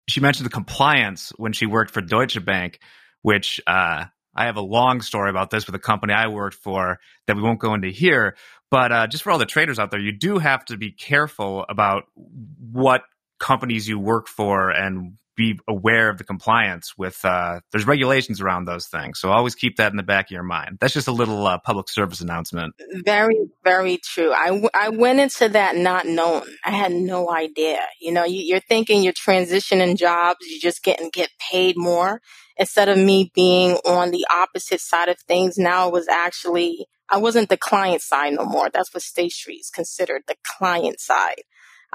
she 0.09 0.19
mentioned 0.19 0.47
the 0.47 0.51
compliance 0.51 1.31
when 1.38 1.53
she 1.53 1.67
worked 1.67 1.91
for 1.91 2.01
Deutsche 2.01 2.43
Bank, 2.43 2.79
which 3.21 3.62
uh, 3.67 4.05
I 4.35 4.45
have 4.45 4.57
a 4.57 4.61
long 4.61 5.01
story 5.01 5.29
about 5.29 5.49
this 5.49 5.65
with 5.65 5.75
a 5.75 5.79
company 5.79 6.13
I 6.13 6.27
worked 6.27 6.57
for 6.57 6.99
that 7.27 7.35
we 7.35 7.41
won't 7.41 7.59
go 7.59 7.73
into 7.73 7.89
here. 7.89 8.35
But 8.69 8.91
uh, 8.91 9.07
just 9.07 9.23
for 9.23 9.31
all 9.31 9.37
the 9.37 9.45
traders 9.45 9.79
out 9.79 9.91
there, 9.91 9.99
you 9.99 10.11
do 10.11 10.37
have 10.37 10.65
to 10.65 10.77
be 10.77 10.91
careful 10.91 11.65
about 11.69 12.03
what 12.15 13.03
companies 13.39 13.87
you 13.87 13.99
work 13.99 14.27
for 14.27 14.69
and 14.69 15.13
be 15.35 15.59
aware 15.67 16.09
of 16.09 16.17
the 16.17 16.23
compliance 16.23 16.93
with 16.97 17.23
uh, 17.23 17.59
there's 17.71 17.87
regulations 17.87 18.41
around 18.41 18.65
those 18.65 18.87
things. 18.87 19.19
So 19.19 19.29
always 19.29 19.55
keep 19.55 19.77
that 19.77 19.91
in 19.91 19.97
the 19.97 20.03
back 20.03 20.27
of 20.27 20.31
your 20.31 20.43
mind. 20.43 20.77
That's 20.79 20.93
just 20.93 21.07
a 21.07 21.11
little 21.11 21.45
uh, 21.45 21.59
public 21.63 21.89
service 21.89 22.21
announcement. 22.21 22.75
Very 23.05 23.37
very 23.63 23.97
true. 24.03 24.31
I, 24.31 24.47
w- 24.47 24.69
I 24.73 24.89
went 24.89 25.19
into 25.19 25.49
that 25.49 25.75
not 25.75 26.05
knowing. 26.05 26.43
I 26.65 26.71
had 26.71 26.91
no 26.91 27.31
idea. 27.31 27.79
You 27.99 28.13
know 28.13 28.25
you, 28.25 28.41
you're 28.41 28.59
thinking 28.59 29.03
you're 29.03 29.13
transitioning 29.13 29.97
jobs 29.97 30.39
you're 30.47 30.59
just 30.61 30.83
getting 30.83 31.09
get 31.13 31.29
paid 31.51 31.77
more. 31.77 32.21
Instead 32.57 32.89
of 32.89 32.97
me 32.97 33.31
being 33.35 33.73
on 33.85 34.11
the 34.11 34.25
opposite 34.33 34.79
side 34.81 35.09
of 35.09 35.17
things 35.27 35.57
now 35.57 35.87
it 35.87 35.93
was 35.93 36.07
actually 36.07 36.85
i 37.09 37.17
wasn't 37.17 37.49
the 37.49 37.57
client 37.57 38.01
side 38.01 38.33
no 38.33 38.45
more. 38.45 38.69
That's 38.73 38.93
what 38.93 39.03
state 39.03 39.31
street 39.31 39.59
is 39.59 39.69
considered 39.73 40.23
the 40.27 40.35
client 40.57 40.99
side 40.99 41.43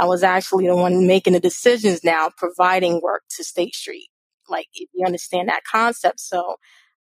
I 0.00 0.07
was 0.07 0.23
actually 0.23 0.66
the 0.66 0.75
one 0.75 1.07
making 1.07 1.35
the 1.35 1.40
decisions 1.40 2.02
now, 2.02 2.30
providing 2.35 3.02
work 3.02 3.23
to 3.37 3.45
State 3.45 3.75
Street. 3.75 4.09
Like, 4.49 4.66
if 4.73 4.88
you 4.95 5.04
understand 5.04 5.50
that 5.50 5.61
concept. 5.71 6.21
So 6.21 6.57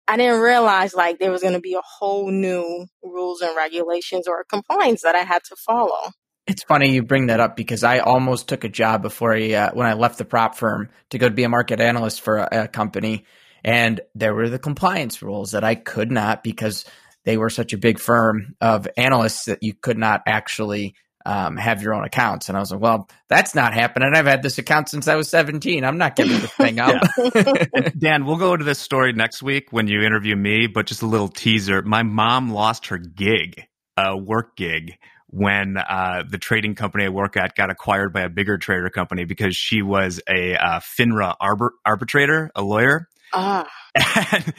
I 0.08 0.16
didn't 0.16 0.40
realize 0.40 0.96
like 0.96 1.20
there 1.20 1.30
was 1.30 1.42
going 1.42 1.56
to 1.56 1.60
be 1.60 1.74
a 1.74 1.82
whole 1.82 2.32
new 2.32 2.86
rules 3.04 3.42
and 3.42 3.54
regulations 3.54 4.30
or 4.30 4.46
compliance 4.46 5.02
that 5.02 5.14
I 5.14 5.24
had 5.24 5.44
to 5.50 5.58
follow. 5.58 6.12
It's 6.48 6.64
funny 6.64 6.94
you 6.94 7.04
bring 7.04 7.28
that 7.28 7.42
up 7.42 7.58
because 7.58 7.84
I 7.84 8.00
almost 8.00 8.48
took 8.48 8.64
a 8.64 8.70
job 8.70 9.02
before 9.02 9.36
I, 9.36 9.52
uh, 9.52 9.72
when 9.74 9.88
I 9.88 9.94
left 9.94 10.18
the 10.18 10.26
prop 10.26 10.56
firm 10.56 10.88
to 11.10 11.18
go 11.18 11.28
to 11.28 11.36
be 11.36 11.44
a 11.44 11.50
market 11.50 11.82
analyst 11.82 12.22
for 12.22 12.38
a, 12.38 12.48
a 12.52 12.68
company. 12.70 13.26
And 13.66 14.00
there 14.14 14.34
were 14.34 14.48
the 14.48 14.60
compliance 14.60 15.22
rules 15.22 15.52
that 15.52 15.66
I 15.66 15.76
could 15.76 16.12
not 16.12 16.46
because 16.46 16.86
they 17.26 17.36
were 17.36 17.50
such 17.50 17.74
a 17.74 17.78
big 17.78 18.00
firm 18.00 18.56
of 18.62 18.88
analysts 18.96 19.46
that 19.46 19.64
you 19.64 19.74
could 19.74 19.98
not 19.98 20.22
actually 20.28 20.96
um, 21.26 21.58
have 21.58 21.82
your 21.82 21.94
own 21.94 22.04
accounts. 22.04 22.50
And 22.50 22.58
I 22.58 22.60
was 22.60 22.72
like, 22.72 22.80
well, 22.80 23.10
that's 23.28 23.56
not 23.56 23.74
happening. 23.74 24.12
I've 24.14 24.28
had 24.28 24.44
this 24.44 24.58
account 24.58 24.90
since 24.90 25.08
I 25.08 25.16
was 25.16 25.30
17. 25.30 25.84
I'm 25.84 25.98
not 25.98 26.16
giving 26.16 26.40
this 26.40 26.52
thing 26.52 26.80
up. 26.80 27.02
Dan, 27.98 28.26
we'll 28.26 28.38
go 28.38 28.54
into 28.54 28.66
this 28.66 28.80
story 28.80 29.14
next 29.14 29.42
week 29.42 29.72
when 29.72 29.88
you 29.88 30.02
interview 30.02 30.36
me, 30.36 30.68
but 30.68 30.86
just 30.86 31.02
a 31.02 31.08
little 31.08 31.28
teaser. 31.28 31.82
My 31.82 32.04
mom 32.04 32.52
lost 32.52 32.88
her 32.88 32.98
gig, 32.98 33.64
a 33.98 34.16
work 34.16 34.56
gig, 34.56 34.98
when 35.28 35.78
uh, 35.78 36.24
the 36.30 36.38
trading 36.38 36.76
company 36.76 37.06
I 37.06 37.10
work 37.10 37.36
at 37.36 37.56
got 37.56 37.70
acquired 37.70 38.14
by 38.14 38.22
a 38.22 38.30
bigger 38.30 38.58
trader 38.58 38.90
company 38.90 39.26
because 39.26 39.56
she 39.56 39.82
was 39.82 40.22
a 40.30 40.56
uh, 40.56 40.80
FINRA 40.80 41.36
arbor- 41.42 41.74
arbitrator, 41.86 42.52
a 42.56 42.62
lawyer. 42.62 43.10
Ah. 43.34 43.68
And 44.32 44.54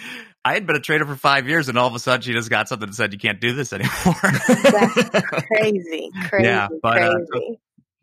I 0.47 0.55
had 0.55 0.65
been 0.65 0.77
a 0.77 0.81
trader 0.81 1.05
for 1.05 1.17
five 1.17 1.49
years, 1.49 1.69
and 1.69 1.77
all 1.77 1.89
of 1.89 1.95
a 1.97 1.99
sudden 1.99 2.21
she 2.21 2.33
just 2.33 2.49
got 2.49 2.69
something 2.69 2.87
that 2.87 2.95
said 2.95 3.13
you 3.13 3.19
can't 3.19 3.41
do 3.41 3.53
this 3.53 3.73
anymore. 3.73 4.15
That's 4.23 5.27
crazy, 5.49 6.11
crazy, 6.29 6.45
yeah, 6.45 6.69
but 6.81 6.99
crazy. 6.99 7.11
Uh, 7.35 7.55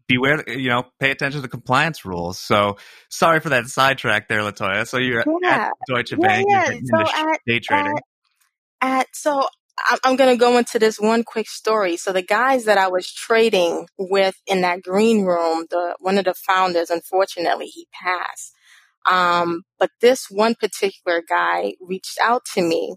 beware, 0.10 0.50
you 0.50 0.68
know, 0.68 0.84
pay 1.00 1.12
attention 1.12 1.38
to 1.38 1.42
the 1.42 1.48
compliance 1.48 2.04
rules. 2.04 2.38
So 2.38 2.76
sorry 3.08 3.40
for 3.40 3.48
that 3.48 3.68
sidetrack 3.68 4.28
there, 4.28 4.42
Latoya. 4.42 4.86
So 4.86 4.98
you're 4.98 5.24
yeah. 5.42 5.68
at 5.68 5.72
Deutsche 5.88 6.12
yeah, 6.12 6.18
Bank, 6.18 6.48
yeah. 6.50 6.72
you're 6.72 6.82
so 6.84 7.30
at, 7.30 7.40
day 7.48 7.60
trading. 7.62 7.98
At, 8.82 9.00
at 9.00 9.08
so 9.14 9.48
I'm 10.04 10.18
going 10.18 10.30
to 10.30 10.38
go 10.38 10.58
into 10.58 10.80
this 10.80 11.00
one 11.00 11.24
quick 11.24 11.48
story. 11.48 11.96
So 11.96 12.12
the 12.12 12.22
guys 12.22 12.66
that 12.66 12.78
I 12.78 12.90
was 12.90 13.10
trading 13.10 13.88
with 13.98 14.36
in 14.48 14.60
that 14.62 14.82
green 14.82 15.24
room, 15.24 15.66
the 15.70 15.96
one 16.00 16.18
of 16.18 16.26
the 16.26 16.34
founders, 16.34 16.90
unfortunately, 16.90 17.68
he 17.68 17.88
passed. 17.94 18.54
Um, 19.10 19.64
but 19.80 19.92
this 20.02 20.28
one 20.30 20.56
particular 20.56 21.22
guy 21.28 21.76
reached 21.82 22.18
out 22.22 22.46
to 22.54 22.62
me 22.62 22.96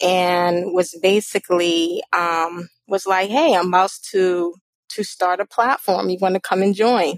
and 0.00 0.72
was 0.72 0.98
basically 1.02 2.02
um, 2.16 2.68
was 2.88 3.06
like, 3.06 3.30
"Hey, 3.30 3.54
I'm 3.54 3.68
about 3.68 3.92
to 4.12 4.54
to 4.90 5.04
start 5.04 5.40
a 5.40 5.46
platform. 5.46 6.08
You 6.10 6.18
want 6.20 6.34
to 6.34 6.40
come 6.40 6.62
and 6.62 6.74
join?" 6.74 7.16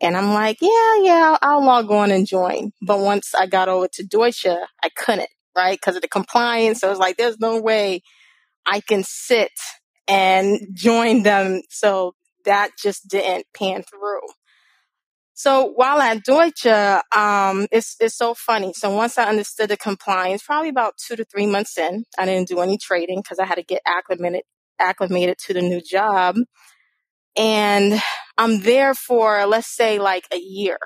And 0.00 0.16
I'm 0.16 0.32
like, 0.34 0.58
"Yeah, 0.60 0.96
yeah, 1.02 1.38
I'll, 1.42 1.64
log 1.64 1.90
on 1.90 2.10
and 2.10 2.26
join." 2.26 2.72
But 2.82 3.00
once 3.00 3.34
I 3.34 3.46
got 3.46 3.68
over 3.68 3.88
to 3.94 4.04
Deutsche, 4.04 4.46
I 4.46 4.88
couldn't, 4.96 5.30
right, 5.56 5.78
because 5.78 5.96
of 5.96 6.02
the 6.02 6.08
compliance. 6.08 6.80
So 6.80 6.88
I 6.88 6.90
was 6.90 6.98
like, 6.98 7.16
"There's 7.16 7.40
no 7.40 7.60
way 7.60 8.02
I 8.66 8.80
can 8.80 9.04
sit 9.04 9.52
and 10.08 10.58
join 10.74 11.22
them." 11.22 11.62
So 11.70 12.14
that 12.44 12.72
just 12.78 13.08
didn't 13.08 13.46
pan 13.54 13.82
through. 13.82 14.20
So 15.38 15.66
while 15.76 16.00
at 16.00 16.24
Deutsche, 16.24 16.64
um, 17.14 17.66
it's 17.70 17.96
it's 18.00 18.16
so 18.16 18.32
funny. 18.32 18.72
So 18.72 18.90
once 18.90 19.18
I 19.18 19.26
understood 19.28 19.68
the 19.68 19.76
compliance, 19.76 20.42
probably 20.42 20.70
about 20.70 20.94
two 20.96 21.14
to 21.14 21.26
three 21.26 21.44
months 21.44 21.76
in, 21.76 22.04
I 22.18 22.24
didn't 22.24 22.48
do 22.48 22.60
any 22.60 22.78
trading 22.78 23.20
because 23.20 23.38
I 23.38 23.44
had 23.44 23.56
to 23.56 23.62
get 23.62 23.82
acclimated 23.86 24.44
acclimated 24.80 25.36
to 25.40 25.52
the 25.52 25.60
new 25.60 25.82
job, 25.82 26.36
and 27.36 28.00
I'm 28.38 28.60
there 28.60 28.94
for 28.94 29.44
let's 29.44 29.66
say 29.68 29.98
like 29.98 30.24
a 30.32 30.38
year, 30.38 30.78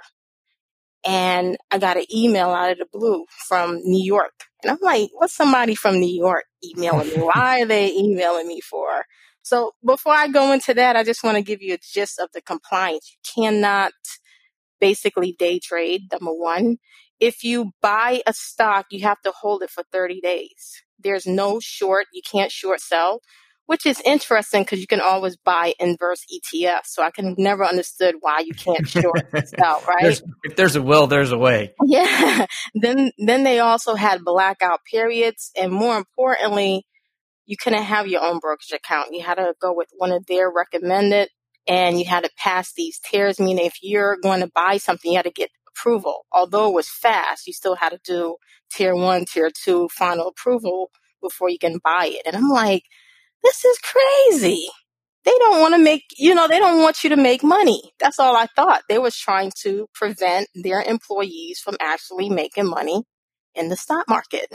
and 1.06 1.56
I 1.70 1.78
got 1.78 1.96
an 1.96 2.06
email 2.12 2.50
out 2.50 2.72
of 2.72 2.78
the 2.78 2.86
blue 2.92 3.26
from 3.46 3.78
New 3.84 4.04
York, 4.04 4.34
and 4.64 4.72
I'm 4.72 4.78
like, 4.82 5.10
what's 5.12 5.32
somebody 5.32 5.76
from 5.76 6.00
New 6.00 6.12
York 6.12 6.46
emailing 6.64 7.06
me? 7.06 7.14
Why 7.18 7.62
are 7.62 7.66
they 7.66 7.92
emailing 7.92 8.48
me 8.48 8.60
for? 8.60 9.04
So 9.42 9.74
before 9.86 10.12
I 10.12 10.26
go 10.26 10.50
into 10.52 10.74
that, 10.74 10.96
I 10.96 11.04
just 11.04 11.22
want 11.22 11.36
to 11.36 11.42
give 11.42 11.62
you 11.62 11.74
a 11.74 11.78
gist 11.78 12.18
of 12.18 12.30
the 12.34 12.42
compliance. 12.42 13.12
You 13.12 13.44
cannot 13.44 13.92
basically 14.80 15.32
day 15.32 15.58
trade, 15.58 16.02
number 16.12 16.32
one. 16.32 16.78
If 17.18 17.44
you 17.44 17.72
buy 17.82 18.22
a 18.26 18.32
stock, 18.32 18.86
you 18.90 19.02
have 19.02 19.20
to 19.22 19.32
hold 19.32 19.62
it 19.62 19.70
for 19.70 19.84
30 19.92 20.20
days. 20.20 20.82
There's 20.98 21.26
no 21.26 21.60
short, 21.60 22.06
you 22.12 22.22
can't 22.22 22.50
short 22.50 22.80
sell, 22.80 23.20
which 23.66 23.86
is 23.86 24.00
interesting 24.04 24.62
because 24.62 24.80
you 24.80 24.86
can 24.86 25.00
always 25.00 25.36
buy 25.36 25.74
inverse 25.78 26.24
ETFs. 26.34 26.86
So 26.86 27.02
I 27.02 27.10
can 27.10 27.34
never 27.38 27.64
understood 27.64 28.16
why 28.20 28.40
you 28.40 28.52
can't 28.52 28.88
short 28.88 29.20
sell, 29.46 29.82
right? 29.86 30.02
There's, 30.02 30.22
if 30.42 30.56
there's 30.56 30.76
a 30.76 30.82
will, 30.82 31.06
there's 31.06 31.32
a 31.32 31.38
way. 31.38 31.72
Yeah. 31.86 32.46
then 32.74 33.12
then 33.18 33.44
they 33.44 33.60
also 33.60 33.94
had 33.94 34.24
blackout 34.24 34.80
periods, 34.90 35.52
and 35.56 35.70
more 35.70 35.96
importantly, 35.96 36.84
you 37.46 37.56
couldn't 37.56 37.82
have 37.82 38.06
your 38.06 38.22
own 38.22 38.38
brokerage 38.38 38.72
account. 38.72 39.08
You 39.12 39.22
had 39.22 39.36
to 39.36 39.54
go 39.60 39.72
with 39.72 39.88
one 39.96 40.10
of 40.10 40.26
their 40.26 40.50
recommended 40.50 41.28
and 41.70 42.00
you 42.00 42.04
had 42.04 42.24
to 42.24 42.30
pass 42.36 42.72
these 42.72 42.98
tiers, 42.98 43.38
meaning 43.38 43.64
if 43.64 43.78
you're 43.80 44.16
going 44.20 44.40
to 44.40 44.50
buy 44.52 44.76
something, 44.76 45.12
you 45.12 45.16
had 45.16 45.24
to 45.24 45.30
get 45.30 45.50
approval. 45.68 46.26
Although 46.32 46.68
it 46.68 46.74
was 46.74 46.88
fast, 46.88 47.46
you 47.46 47.52
still 47.52 47.76
had 47.76 47.90
to 47.90 48.00
do 48.04 48.34
tier 48.72 48.96
one, 48.96 49.24
tier 49.24 49.52
two, 49.54 49.88
final 49.88 50.26
approval 50.26 50.90
before 51.22 51.48
you 51.48 51.60
can 51.60 51.78
buy 51.84 52.10
it. 52.12 52.22
And 52.26 52.34
I'm 52.34 52.48
like, 52.48 52.82
this 53.44 53.64
is 53.64 53.78
crazy. 53.78 54.66
They 55.24 55.30
don't 55.38 55.60
want 55.60 55.76
to 55.76 55.80
make, 55.80 56.02
you 56.18 56.34
know, 56.34 56.48
they 56.48 56.58
don't 56.58 56.82
want 56.82 57.04
you 57.04 57.10
to 57.10 57.16
make 57.16 57.44
money. 57.44 57.92
That's 58.00 58.18
all 58.18 58.34
I 58.34 58.48
thought. 58.56 58.82
They 58.88 58.98
was 58.98 59.16
trying 59.16 59.52
to 59.62 59.86
prevent 59.94 60.48
their 60.56 60.82
employees 60.82 61.60
from 61.60 61.76
actually 61.80 62.30
making 62.30 62.66
money 62.66 63.04
in 63.54 63.68
the 63.68 63.76
stock 63.76 64.08
market. 64.08 64.46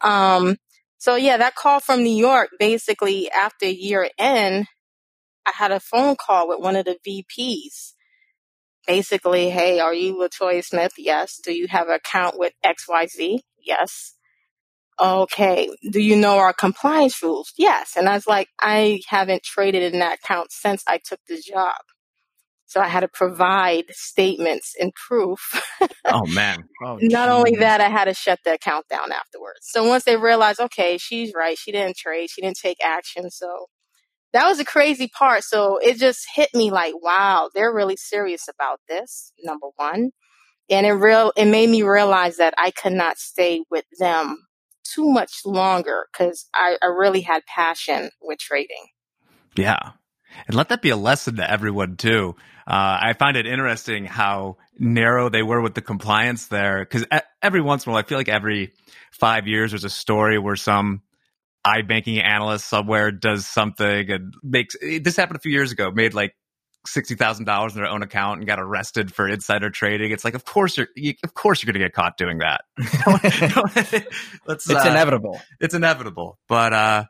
Um, 0.00 0.56
so 0.98 1.14
yeah, 1.14 1.36
that 1.36 1.54
call 1.54 1.78
from 1.78 2.02
New 2.02 2.16
York, 2.16 2.48
basically 2.58 3.30
after 3.30 3.66
year 3.66 4.08
end, 4.18 4.66
I 5.46 5.52
had 5.54 5.72
a 5.72 5.80
phone 5.80 6.16
call 6.16 6.48
with 6.48 6.60
one 6.60 6.76
of 6.76 6.86
the 6.86 6.98
VPs. 7.06 7.94
Basically, 8.86 9.50
hey, 9.50 9.80
are 9.80 9.94
you 9.94 10.16
Latoya 10.16 10.64
Smith? 10.64 10.94
Yes. 10.98 11.40
Do 11.44 11.52
you 11.52 11.68
have 11.68 11.88
an 11.88 11.94
account 11.94 12.38
with 12.38 12.52
XYZ? 12.64 13.40
Yes. 13.58 14.14
Okay. 15.00 15.70
Do 15.90 16.00
you 16.00 16.16
know 16.16 16.38
our 16.38 16.52
compliance 16.52 17.22
rules? 17.22 17.52
Yes. 17.56 17.94
And 17.96 18.08
I 18.08 18.14
was 18.14 18.26
like, 18.26 18.48
I 18.60 19.00
haven't 19.08 19.42
traded 19.42 19.92
in 19.92 20.00
that 20.00 20.18
account 20.22 20.52
since 20.52 20.82
I 20.88 20.98
took 21.04 21.20
the 21.28 21.40
job. 21.40 21.76
So 22.66 22.80
I 22.80 22.88
had 22.88 23.00
to 23.00 23.08
provide 23.08 23.84
statements 23.90 24.74
and 24.80 24.94
proof. 24.94 25.62
oh 26.06 26.26
man. 26.26 26.64
Oh, 26.82 26.98
Not 27.02 27.28
only 27.28 27.56
that, 27.56 27.82
I 27.82 27.88
had 27.88 28.06
to 28.06 28.14
shut 28.14 28.40
the 28.44 28.54
account 28.54 28.88
down 28.88 29.12
afterwards. 29.12 29.60
So 29.62 29.86
once 29.86 30.04
they 30.04 30.16
realized, 30.16 30.60
okay, 30.60 30.96
she's 30.98 31.32
right. 31.36 31.58
She 31.58 31.72
didn't 31.72 31.96
trade. 31.98 32.30
She 32.30 32.40
didn't 32.40 32.56
take 32.56 32.78
action. 32.82 33.30
So 33.30 33.66
that 34.32 34.46
was 34.46 34.60
a 34.60 34.64
crazy 34.64 35.08
part. 35.08 35.44
So 35.44 35.78
it 35.78 35.98
just 35.98 36.26
hit 36.34 36.50
me 36.54 36.70
like, 36.70 36.94
wow, 37.00 37.50
they're 37.54 37.72
really 37.72 37.96
serious 37.96 38.48
about 38.48 38.80
this. 38.88 39.32
Number 39.42 39.68
one. 39.76 40.10
And 40.70 40.86
it 40.86 40.92
real, 40.92 41.32
it 41.36 41.46
made 41.46 41.68
me 41.68 41.82
realize 41.82 42.38
that 42.38 42.54
I 42.56 42.70
could 42.70 42.92
not 42.94 43.18
stay 43.18 43.62
with 43.70 43.84
them 43.98 44.46
too 44.84 45.10
much 45.10 45.44
longer 45.44 46.06
because 46.12 46.46
I, 46.54 46.78
I 46.82 46.86
really 46.86 47.20
had 47.20 47.44
passion 47.46 48.10
with 48.22 48.38
trading. 48.38 48.86
Yeah. 49.56 49.92
And 50.46 50.56
let 50.56 50.70
that 50.70 50.80
be 50.80 50.90
a 50.90 50.96
lesson 50.96 51.36
to 51.36 51.50
everyone 51.50 51.96
too. 51.96 52.36
Uh, 52.66 52.98
I 53.02 53.14
find 53.18 53.36
it 53.36 53.46
interesting 53.46 54.06
how 54.06 54.56
narrow 54.78 55.28
they 55.28 55.42
were 55.42 55.60
with 55.60 55.74
the 55.74 55.82
compliance 55.82 56.46
there. 56.46 56.78
Because 56.78 57.04
every 57.42 57.60
once 57.60 57.84
in 57.84 57.90
a 57.90 57.92
while, 57.92 58.02
I 58.02 58.06
feel 58.06 58.18
like 58.18 58.28
every 58.28 58.72
five 59.10 59.46
years 59.46 59.72
there's 59.72 59.84
a 59.84 59.90
story 59.90 60.38
where 60.38 60.56
some 60.56 61.02
iBanking 61.66 62.22
analyst 62.22 62.68
somewhere 62.68 63.10
does 63.10 63.46
something 63.46 64.10
and 64.10 64.34
makes. 64.42 64.76
This 64.80 65.16
happened 65.16 65.36
a 65.36 65.40
few 65.40 65.52
years 65.52 65.72
ago. 65.72 65.90
Made 65.90 66.14
like 66.14 66.34
sixty 66.86 67.14
thousand 67.14 67.44
dollars 67.44 67.74
in 67.74 67.82
their 67.82 67.90
own 67.90 68.02
account 68.02 68.38
and 68.38 68.46
got 68.46 68.58
arrested 68.58 69.14
for 69.14 69.28
insider 69.28 69.70
trading. 69.70 70.10
It's 70.10 70.24
like, 70.24 70.34
of 70.34 70.44
course 70.44 70.76
you're, 70.76 70.88
you, 70.96 71.14
of 71.22 71.34
course 71.34 71.62
you're 71.62 71.72
going 71.72 71.80
to 71.80 71.86
get 71.86 71.94
caught 71.94 72.16
doing 72.16 72.38
that. 72.38 72.62
it's 74.48 74.70
uh, 74.70 74.84
inevitable. 74.86 75.40
It's 75.60 75.74
inevitable. 75.74 76.38
But 76.48 76.72
uh, 76.72 77.04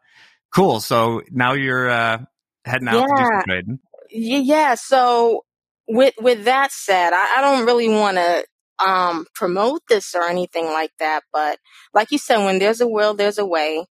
cool. 0.55 0.81
So 0.81 1.23
now 1.31 1.55
you're 1.55 1.89
uh, 1.89 2.19
heading 2.65 2.89
out 2.89 2.95
yeah. 2.95 3.01
to 3.01 3.15
do 3.17 3.25
some 3.25 3.43
trading. 3.47 3.79
Yeah. 4.11 4.75
So 4.75 5.45
with 5.89 6.15
with 6.21 6.45
that 6.45 6.73
said, 6.73 7.13
I, 7.13 7.37
I 7.39 7.41
don't 7.41 7.67
really 7.67 7.89
want 7.89 8.17
to 8.19 8.45
um, 8.85 9.27
promote 9.35 9.83
this 9.89 10.15
or 10.15 10.25
anything 10.25 10.67
like 10.67 10.93
that. 10.99 11.23
But 11.33 11.59
like 11.95 12.11
you 12.11 12.19
said, 12.19 12.45
when 12.45 12.59
there's 12.59 12.81
a 12.81 12.89
will, 12.89 13.15
there's 13.15 13.39
a 13.39 13.47
way. 13.47 13.87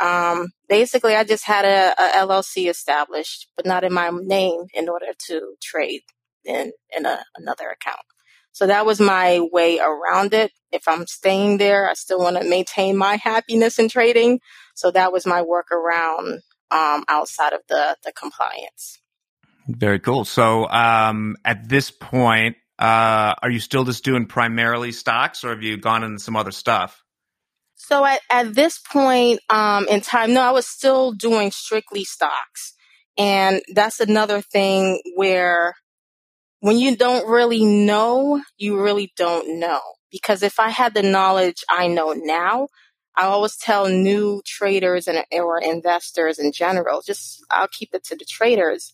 Um, 0.00 0.48
basically, 0.68 1.14
I 1.14 1.24
just 1.24 1.44
had 1.44 1.64
a, 1.64 1.92
a, 1.98 2.26
LLC 2.26 2.68
established, 2.68 3.48
but 3.56 3.66
not 3.66 3.84
in 3.84 3.92
my 3.92 4.10
name 4.12 4.62
in 4.74 4.88
order 4.88 5.12
to 5.28 5.54
trade 5.62 6.02
in 6.44 6.72
in 6.96 7.06
a, 7.06 7.24
another 7.36 7.68
account. 7.68 8.04
So 8.52 8.66
that 8.66 8.86
was 8.86 9.00
my 9.00 9.40
way 9.52 9.78
around 9.78 10.32
it. 10.32 10.50
If 10.72 10.88
I'm 10.88 11.06
staying 11.06 11.58
there, 11.58 11.88
I 11.88 11.94
still 11.94 12.18
want 12.18 12.40
to 12.40 12.48
maintain 12.48 12.96
my 12.96 13.16
happiness 13.16 13.78
in 13.78 13.88
trading. 13.88 14.40
So 14.74 14.90
that 14.90 15.12
was 15.12 15.26
my 15.26 15.42
workaround 15.42 16.40
um, 16.70 17.04
outside 17.08 17.52
of 17.52 17.60
the 17.68 17.96
the 18.04 18.12
compliance. 18.12 18.98
Very 19.68 19.98
cool. 19.98 20.24
So 20.24 20.68
um, 20.68 21.36
at 21.44 21.68
this 21.68 21.90
point, 21.90 22.56
uh, 22.78 23.34
are 23.42 23.50
you 23.50 23.60
still 23.60 23.84
just 23.84 24.04
doing 24.04 24.26
primarily 24.26 24.92
stocks, 24.92 25.42
or 25.44 25.50
have 25.50 25.62
you 25.62 25.76
gone 25.76 26.04
into 26.04 26.18
some 26.18 26.36
other 26.36 26.52
stuff? 26.52 27.02
So 27.76 28.04
at, 28.04 28.20
at 28.30 28.54
this 28.54 28.78
point 28.78 29.40
um, 29.50 29.86
in 29.88 30.00
time, 30.02 30.34
no, 30.34 30.42
I 30.42 30.50
was 30.52 30.66
still 30.66 31.12
doing 31.12 31.50
strictly 31.52 32.04
stocks. 32.04 32.74
And 33.18 33.62
that's 33.74 34.00
another 34.00 34.42
thing 34.42 35.00
where 35.16 35.74
when 36.60 36.78
you 36.78 36.96
don't 36.96 37.28
really 37.28 37.64
know, 37.64 38.42
you 38.58 38.80
really 38.80 39.12
don't 39.16 39.60
know. 39.60 39.80
Because 40.10 40.42
if 40.42 40.60
I 40.60 40.70
had 40.70 40.94
the 40.94 41.02
knowledge 41.02 41.64
I 41.70 41.88
know 41.88 42.14
now, 42.14 42.68
I 43.16 43.24
always 43.24 43.56
tell 43.56 43.88
new 43.88 44.42
traders 44.46 45.08
and 45.08 45.24
or 45.32 45.58
investors 45.60 46.38
in 46.38 46.52
general, 46.52 47.02
just 47.06 47.44
I'll 47.50 47.68
keep 47.68 47.94
it 47.94 48.04
to 48.04 48.16
the 48.16 48.26
traders 48.26 48.92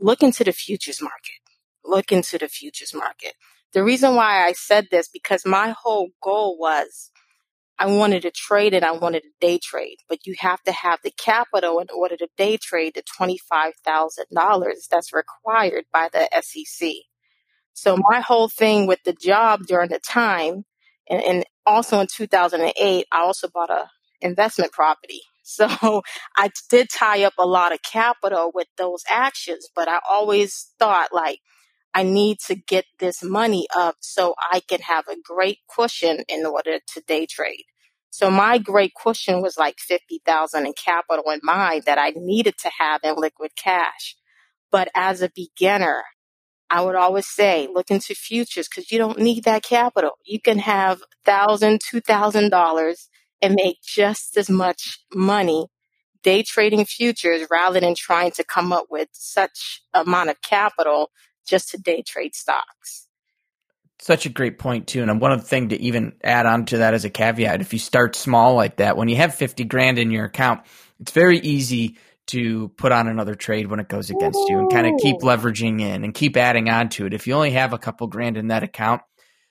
look 0.00 0.22
into 0.22 0.44
the 0.44 0.52
futures 0.52 1.02
market. 1.02 1.40
Look 1.84 2.12
into 2.12 2.38
the 2.38 2.48
futures 2.48 2.94
market. 2.94 3.34
The 3.72 3.84
reason 3.84 4.16
why 4.16 4.46
I 4.46 4.52
said 4.52 4.88
this, 4.90 5.08
because 5.08 5.46
my 5.46 5.74
whole 5.78 6.10
goal 6.22 6.58
was 6.58 7.10
I 7.80 7.86
wanted 7.86 8.22
to 8.22 8.32
trade 8.32 8.74
and 8.74 8.84
I 8.84 8.92
wanted 8.92 9.22
to 9.22 9.30
day 9.40 9.58
trade, 9.58 9.98
but 10.08 10.26
you 10.26 10.36
have 10.40 10.62
to 10.64 10.72
have 10.72 11.00
the 11.04 11.12
capital 11.12 11.80
in 11.80 11.88
order 11.96 12.16
to 12.18 12.28
day 12.38 12.58
trade 12.58 12.94
the 12.94 13.02
$25,000 13.02 14.88
that's 14.90 15.14
required 15.14 15.86
by 15.92 16.10
the 16.12 16.28
SEC. 16.42 16.90
So 17.74 17.96
my 17.96 18.20
whole 18.20 18.48
thing 18.48 18.86
with 18.86 19.00
the 19.04 19.14
job 19.14 19.66
during 19.66 19.90
the 19.90 20.00
time, 20.00 20.64
and, 21.08 21.22
and 21.22 21.44
also 21.66 22.00
in 22.00 22.08
2008, 22.08 23.06
I 23.12 23.20
also 23.20 23.48
bought 23.48 23.70
a 23.70 23.86
investment 24.20 24.72
property. 24.72 25.22
So 25.42 26.02
I 26.38 26.50
did 26.70 26.88
tie 26.90 27.24
up 27.24 27.32
a 27.36 27.46
lot 27.46 27.72
of 27.72 27.80
capital 27.82 28.52
with 28.54 28.68
those 28.78 29.02
actions, 29.10 29.68
but 29.74 29.88
I 29.88 29.98
always 30.08 30.72
thought 30.78 31.08
like, 31.12 31.40
I 31.94 32.02
need 32.04 32.38
to 32.46 32.54
get 32.54 32.84
this 32.98 33.22
money 33.22 33.66
up 33.76 33.96
so 34.00 34.34
I 34.52 34.60
can 34.60 34.80
have 34.80 35.08
a 35.08 35.16
great 35.22 35.58
cushion 35.74 36.24
in 36.28 36.46
order 36.46 36.78
to 36.94 37.00
day 37.02 37.26
trade. 37.26 37.64
So 38.10 38.30
my 38.30 38.58
great 38.58 38.92
cushion 39.00 39.42
was 39.42 39.56
like 39.58 39.78
50,000 39.78 40.66
in 40.66 40.72
capital 40.72 41.30
in 41.30 41.40
mind 41.42 41.84
that 41.86 41.98
I 41.98 42.12
needed 42.16 42.58
to 42.58 42.70
have 42.78 43.00
in 43.04 43.14
liquid 43.16 43.52
cash. 43.56 44.16
But 44.70 44.88
as 44.94 45.22
a 45.22 45.30
beginner, 45.34 46.04
I 46.70 46.82
would 46.82 46.96
always 46.96 47.26
say, 47.26 47.68
look 47.72 47.90
into 47.90 48.14
futures 48.14 48.68
because 48.68 48.92
you 48.92 48.98
don't 48.98 49.18
need 49.18 49.44
that 49.44 49.62
capital. 49.64 50.12
You 50.24 50.40
can 50.40 50.58
have 50.58 51.02
thousand, 51.24 51.80
two 51.88 52.00
thousand 52.00 52.50
dollars 52.50 53.08
and 53.42 53.54
make 53.54 53.78
just 53.82 54.36
as 54.36 54.50
much 54.50 55.00
money 55.14 55.66
day 56.22 56.42
trading 56.42 56.84
futures 56.84 57.46
rather 57.50 57.80
than 57.80 57.94
trying 57.94 58.30
to 58.32 58.44
come 58.44 58.72
up 58.72 58.86
with 58.90 59.08
such 59.12 59.82
amount 59.94 60.30
of 60.30 60.40
capital 60.42 61.10
just 61.46 61.70
to 61.70 61.78
day 61.78 62.02
trade 62.02 62.34
stocks. 62.34 63.06
Such 63.98 64.24
a 64.24 64.30
great 64.30 64.58
point 64.58 64.86
too. 64.86 65.02
And 65.02 65.20
one 65.20 65.32
other 65.32 65.42
thing 65.42 65.68
to 65.70 65.80
even 65.80 66.14
add 66.24 66.46
on 66.46 66.64
to 66.66 66.78
that 66.78 66.94
as 66.94 67.04
a 67.04 67.10
caveat, 67.10 67.60
if 67.60 67.72
you 67.72 67.78
start 67.78 68.16
small 68.16 68.54
like 68.54 68.76
that, 68.76 68.96
when 68.96 69.08
you 69.08 69.16
have 69.16 69.34
50 69.34 69.64
grand 69.64 69.98
in 69.98 70.10
your 70.10 70.24
account, 70.24 70.62
it's 71.00 71.12
very 71.12 71.38
easy 71.38 71.98
to 72.28 72.68
put 72.76 72.92
on 72.92 73.08
another 73.08 73.34
trade 73.34 73.66
when 73.66 73.80
it 73.80 73.88
goes 73.88 74.08
against 74.08 74.38
Ooh. 74.38 74.46
you 74.48 74.58
and 74.60 74.70
kind 74.70 74.86
of 74.86 75.00
keep 75.00 75.16
leveraging 75.18 75.80
in 75.80 76.04
and 76.04 76.14
keep 76.14 76.36
adding 76.36 76.70
on 76.70 76.88
to 76.90 77.06
it. 77.06 77.12
If 77.12 77.26
you 77.26 77.34
only 77.34 77.50
have 77.50 77.72
a 77.72 77.78
couple 77.78 78.06
grand 78.06 78.36
in 78.36 78.48
that 78.48 78.62
account, 78.62 79.02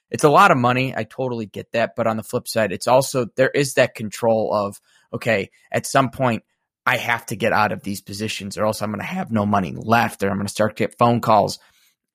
it's 0.10 0.24
a 0.24 0.30
lot 0.30 0.50
of 0.50 0.58
money. 0.58 0.96
I 0.96 1.04
totally 1.04 1.46
get 1.46 1.72
that. 1.74 1.92
But 1.96 2.08
on 2.08 2.18
the 2.18 2.24
flip 2.24 2.48
side, 2.48 2.72
it's 2.72 2.88
also, 2.88 3.28
there 3.36 3.50
is 3.50 3.76
that 3.76 3.96
control 3.96 4.54
of, 4.54 4.80
okay, 5.14 5.52
at 5.72 5.86
some 5.86 6.10
point, 6.10 6.44
I 6.86 6.98
have 6.98 7.26
to 7.28 7.36
get 7.36 7.54
out 7.54 7.72
of 7.72 7.84
these 7.84 8.02
positions 8.02 8.58
or 8.58 8.66
else 8.66 8.82
I'm 8.82 8.90
going 8.90 9.00
to 9.00 9.06
have 9.06 9.30
no 9.30 9.46
money 9.46 9.76
left 9.76 10.24
or 10.24 10.30
I'm 10.30 10.38
going 10.38 10.48
to 10.48 10.52
start 10.52 10.78
to 10.78 10.84
get 10.84 10.98
phone 10.98 11.22
calls. 11.22 11.60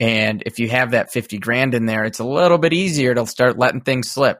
And 0.00 0.42
if 0.44 0.58
you 0.58 0.68
have 0.68 0.90
that 0.90 1.12
50 1.12 1.38
grand 1.38 1.74
in 1.74 1.86
there, 1.86 2.04
it's 2.04 2.18
a 2.18 2.24
little 2.24 2.58
bit 2.58 2.72
easier 2.72 3.14
to 3.14 3.26
start 3.26 3.58
letting 3.58 3.80
things 3.80 4.10
slip. 4.10 4.38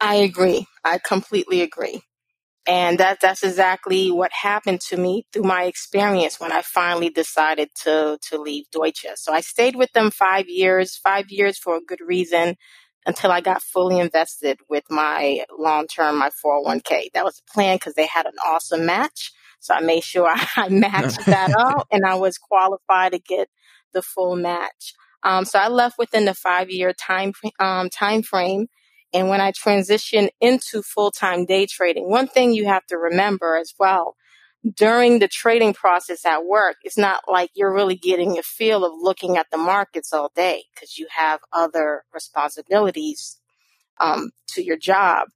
I 0.00 0.16
agree. 0.16 0.66
I 0.84 0.98
completely 0.98 1.62
agree. 1.62 2.02
And 2.66 2.98
that 2.98 3.18
that's 3.20 3.42
exactly 3.42 4.10
what 4.10 4.30
happened 4.32 4.80
to 4.82 4.96
me 4.96 5.26
through 5.32 5.42
my 5.42 5.64
experience 5.64 6.38
when 6.38 6.52
I 6.52 6.62
finally 6.62 7.10
decided 7.10 7.70
to 7.82 8.18
to 8.30 8.40
leave 8.40 8.70
Deutsche. 8.70 9.06
So 9.16 9.32
I 9.32 9.40
stayed 9.40 9.74
with 9.74 9.92
them 9.92 10.10
5 10.12 10.48
years, 10.48 10.96
5 10.96 11.30
years 11.30 11.58
for 11.58 11.76
a 11.76 11.80
good 11.80 12.00
reason 12.00 12.56
until 13.04 13.32
I 13.32 13.40
got 13.40 13.62
fully 13.62 13.98
invested 13.98 14.60
with 14.68 14.84
my 14.90 15.44
long-term 15.58 16.18
my 16.18 16.30
401k. 16.30 17.08
That 17.14 17.24
was 17.24 17.36
the 17.36 17.52
plan 17.52 17.80
cuz 17.80 17.94
they 17.94 18.06
had 18.06 18.26
an 18.26 18.38
awesome 18.44 18.86
match. 18.86 19.32
So 19.58 19.74
I 19.74 19.80
made 19.80 20.04
sure 20.04 20.32
I 20.56 20.68
matched 20.68 21.26
that 21.26 21.52
up 21.58 21.88
and 21.90 22.04
I 22.06 22.14
was 22.14 22.38
qualified 22.38 23.12
to 23.12 23.18
get 23.18 23.48
the 23.92 24.02
full 24.02 24.36
match. 24.36 24.94
Um, 25.22 25.44
so 25.44 25.58
I 25.58 25.68
left 25.68 25.98
within 25.98 26.24
the 26.24 26.34
five 26.34 26.70
year 26.70 26.92
time 26.92 27.32
um, 27.60 27.90
time 27.90 28.22
frame, 28.22 28.66
and 29.14 29.28
when 29.28 29.40
I 29.40 29.52
transitioned 29.52 30.30
into 30.40 30.82
full 30.82 31.10
time 31.10 31.46
day 31.46 31.66
trading, 31.66 32.10
one 32.10 32.28
thing 32.28 32.52
you 32.52 32.66
have 32.66 32.86
to 32.86 32.96
remember 32.98 33.56
as 33.56 33.74
well 33.78 34.16
during 34.76 35.18
the 35.18 35.28
trading 35.28 35.74
process 35.74 36.24
at 36.24 36.44
work, 36.44 36.76
it's 36.84 36.98
not 36.98 37.22
like 37.28 37.50
you're 37.54 37.72
really 37.72 37.96
getting 37.96 38.38
a 38.38 38.42
feel 38.42 38.84
of 38.84 38.92
looking 39.00 39.36
at 39.36 39.46
the 39.50 39.58
markets 39.58 40.12
all 40.12 40.30
day 40.34 40.64
because 40.74 40.98
you 40.98 41.08
have 41.10 41.40
other 41.52 42.04
responsibilities 42.14 43.40
um, 44.00 44.30
to 44.48 44.62
your 44.62 44.76
job. 44.76 45.28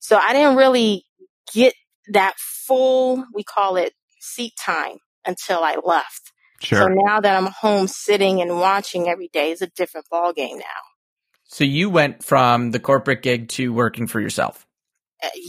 So 0.00 0.16
I 0.16 0.32
didn't 0.32 0.56
really 0.56 1.04
get 1.52 1.74
that 2.12 2.34
full, 2.38 3.24
we 3.34 3.44
call 3.44 3.76
it 3.76 3.94
seat 4.20 4.54
time 4.58 4.98
until 5.26 5.60
I 5.62 5.76
left. 5.84 6.32
Sure. 6.62 6.82
So 6.82 6.88
now 6.88 7.20
that 7.20 7.36
I'm 7.36 7.46
home 7.46 7.86
sitting 7.86 8.40
and 8.40 8.58
watching 8.58 9.08
every 9.08 9.28
day 9.28 9.50
is 9.50 9.62
a 9.62 9.66
different 9.68 10.08
ball 10.10 10.32
game 10.32 10.58
now. 10.58 10.64
So 11.44 11.64
you 11.64 11.90
went 11.90 12.24
from 12.24 12.72
the 12.72 12.80
corporate 12.80 13.22
gig 13.22 13.48
to 13.50 13.72
working 13.72 14.06
for 14.06 14.20
yourself. 14.20 14.66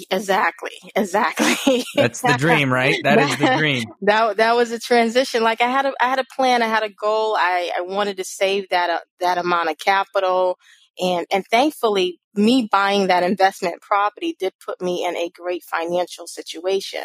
Exactly. 0.09 0.71
Exactly. 0.95 1.83
That's 1.95 2.21
the 2.21 2.35
dream, 2.37 2.71
right? 2.71 2.95
That 3.03 3.19
is 3.19 3.37
the 3.37 3.57
dream. 3.57 3.85
that 4.01 4.37
that 4.37 4.55
was 4.55 4.71
a 4.71 4.79
transition. 4.79 5.43
Like 5.43 5.61
I 5.61 5.69
had 5.69 5.85
a 5.85 5.93
I 5.99 6.09
had 6.09 6.19
a 6.19 6.25
plan. 6.35 6.61
I 6.61 6.67
had 6.67 6.83
a 6.83 6.89
goal. 6.89 7.35
I 7.37 7.71
I 7.77 7.81
wanted 7.81 8.17
to 8.17 8.23
save 8.23 8.69
that 8.69 8.89
uh, 8.89 8.99
that 9.19 9.37
amount 9.37 9.69
of 9.69 9.77
capital, 9.77 10.57
and 10.99 11.25
and 11.31 11.45
thankfully, 11.51 12.19
me 12.33 12.67
buying 12.71 13.07
that 13.07 13.23
investment 13.23 13.81
property 13.81 14.35
did 14.39 14.53
put 14.65 14.81
me 14.81 15.05
in 15.05 15.17
a 15.17 15.29
great 15.29 15.63
financial 15.63 16.27
situation. 16.27 17.03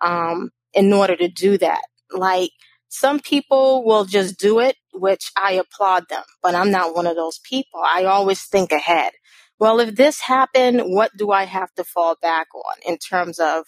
Um, 0.00 0.50
in 0.74 0.92
order 0.92 1.16
to 1.16 1.28
do 1.28 1.56
that, 1.58 1.82
like 2.12 2.50
some 2.88 3.20
people 3.20 3.84
will 3.84 4.04
just 4.04 4.38
do 4.38 4.60
it, 4.60 4.76
which 4.92 5.30
I 5.36 5.52
applaud 5.52 6.08
them, 6.08 6.22
but 6.42 6.54
I'm 6.54 6.70
not 6.70 6.94
one 6.94 7.06
of 7.06 7.16
those 7.16 7.40
people. 7.40 7.80
I 7.84 8.04
always 8.04 8.42
think 8.44 8.72
ahead. 8.72 9.12
Well, 9.58 9.80
if 9.80 9.94
this 9.96 10.20
happened, 10.20 10.82
what 10.84 11.10
do 11.16 11.30
I 11.30 11.44
have 11.44 11.72
to 11.74 11.84
fall 11.84 12.16
back 12.20 12.48
on 12.54 12.74
in 12.86 12.98
terms 12.98 13.38
of 13.38 13.66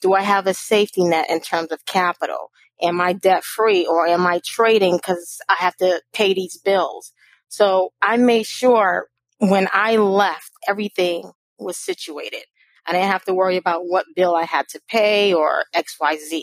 do 0.00 0.14
I 0.14 0.22
have 0.22 0.46
a 0.46 0.54
safety 0.54 1.04
net 1.04 1.30
in 1.30 1.40
terms 1.40 1.72
of 1.72 1.84
capital? 1.86 2.50
Am 2.82 3.00
I 3.00 3.14
debt 3.14 3.44
free 3.44 3.86
or 3.86 4.06
am 4.06 4.26
I 4.26 4.40
trading 4.44 4.96
because 4.96 5.38
I 5.48 5.54
have 5.58 5.76
to 5.76 6.02
pay 6.12 6.34
these 6.34 6.58
bills? 6.58 7.12
So 7.48 7.92
I 8.02 8.16
made 8.18 8.46
sure 8.46 9.08
when 9.38 9.68
I 9.72 9.96
left, 9.96 10.52
everything 10.68 11.32
was 11.58 11.76
situated. 11.76 12.44
I 12.86 12.92
didn't 12.92 13.10
have 13.10 13.24
to 13.24 13.34
worry 13.34 13.56
about 13.56 13.82
what 13.86 14.06
bill 14.14 14.34
I 14.34 14.44
had 14.44 14.68
to 14.68 14.80
pay 14.88 15.32
or 15.34 15.64
XYZ. 15.74 16.42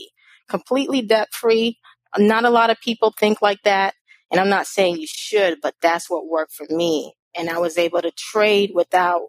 Completely 0.50 1.02
debt 1.02 1.30
free. 1.34 1.78
Not 2.18 2.46
a 2.46 2.50
lot 2.50 2.70
of 2.70 2.80
people 2.80 3.12
think 3.12 3.42
like 3.42 3.62
that. 3.64 3.96
And 4.32 4.40
I'm 4.40 4.50
not 4.50 4.68
saying 4.68 4.98
you 4.98 5.08
should, 5.08 5.60
but 5.62 5.76
that's 5.82 6.10
what 6.10 6.28
worked 6.28 6.54
for 6.54 6.66
me. 6.70 7.14
And 7.36 7.50
I 7.50 7.60
was 7.60 7.78
able 7.78 8.02
to 8.02 8.12
trade 8.12 8.72
without 8.74 9.28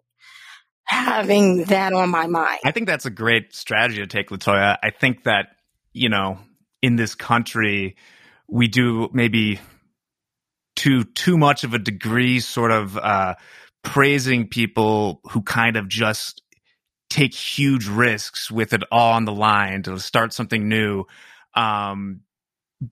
having 0.84 1.64
that 1.64 1.92
on 1.92 2.10
my 2.10 2.26
mind. 2.26 2.60
I 2.64 2.70
think 2.70 2.86
that's 2.86 3.06
a 3.06 3.10
great 3.10 3.54
strategy 3.54 4.00
to 4.00 4.06
take, 4.06 4.30
Latoya. 4.30 4.76
I 4.82 4.90
think 4.90 5.24
that, 5.24 5.48
you 5.92 6.08
know, 6.08 6.38
in 6.82 6.96
this 6.96 7.14
country, 7.14 7.96
we 8.48 8.68
do 8.68 9.08
maybe 9.12 9.60
to 10.76 11.04
too 11.04 11.38
much 11.38 11.64
of 11.64 11.72
a 11.72 11.78
degree 11.78 12.40
sort 12.40 12.70
of 12.70 12.98
uh, 12.98 13.34
praising 13.82 14.48
people 14.48 15.20
who 15.30 15.42
kind 15.42 15.76
of 15.76 15.88
just 15.88 16.42
take 17.08 17.34
huge 17.34 17.86
risks 17.86 18.50
with 18.50 18.72
it 18.72 18.82
all 18.90 19.12
on 19.12 19.24
the 19.24 19.32
line 19.32 19.82
to 19.84 19.98
start 19.98 20.32
something 20.32 20.68
new. 20.68 21.04
Um, 21.54 22.20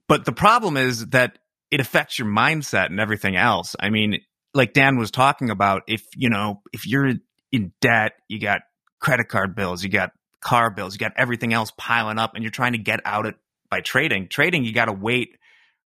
but 0.09 0.25
the 0.25 0.33
problem 0.33 0.77
is 0.77 1.07
that 1.09 1.39
it 1.71 1.81
affects 1.81 2.19
your 2.19 2.29
mindset 2.29 2.87
and 2.87 3.01
everything 3.01 3.37
else. 3.37 3.75
I 3.81 3.91
mean, 3.91 4.21
like 4.55 4.75
Dan 4.75 4.97
was 4.97 5.11
talking 5.11 5.51
about, 5.51 5.83
if 5.89 6.05
you 6.17 6.29
know, 6.29 6.63
if 6.73 6.87
you're 6.87 7.13
in 7.51 7.73
debt, 7.81 8.13
you 8.29 8.39
got 8.39 8.63
credit 9.01 9.29
card 9.29 9.55
bills, 9.55 9.83
you 9.83 9.89
got 9.89 10.13
car 10.41 10.71
bills, 10.71 10.95
you 10.95 10.99
got 10.99 11.13
everything 11.17 11.53
else 11.53 11.73
piling 11.77 12.19
up, 12.19 12.35
and 12.35 12.45
you're 12.45 12.51
trying 12.51 12.73
to 12.73 12.79
get 12.79 13.01
out 13.05 13.27
it 13.27 13.37
by 13.71 13.81
trading. 13.81 14.29
Trading, 14.29 14.65
you 14.65 14.73
got 14.73 14.87
to 14.87 14.93
wait 14.93 15.37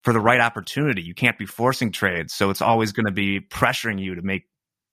for 0.04 0.14
the 0.14 0.20
right 0.20 0.40
opportunity. 0.40 1.02
You 1.02 1.14
can't 1.14 1.38
be 1.38 1.46
forcing 1.46 1.92
trades, 1.92 2.34
so 2.34 2.50
it's 2.50 2.62
always 2.62 2.92
going 2.92 3.08
to 3.08 3.12
be 3.12 3.40
pressuring 3.40 4.00
you 4.00 4.16
to 4.16 4.22
make 4.22 4.44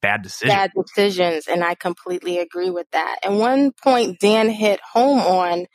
bad 0.01 0.23
decisions. 0.23 0.55
Bad 0.55 0.73
decisions, 0.75 1.47
and 1.47 1.63
I 1.63 1.75
completely 1.75 2.39
agree 2.39 2.71
with 2.71 2.87
that. 2.93 3.19
And 3.23 3.39
one 3.39 3.73
point 3.73 4.21
Dan 4.21 4.49
hit 4.49 4.81
home 4.81 5.19
on 5.19 5.67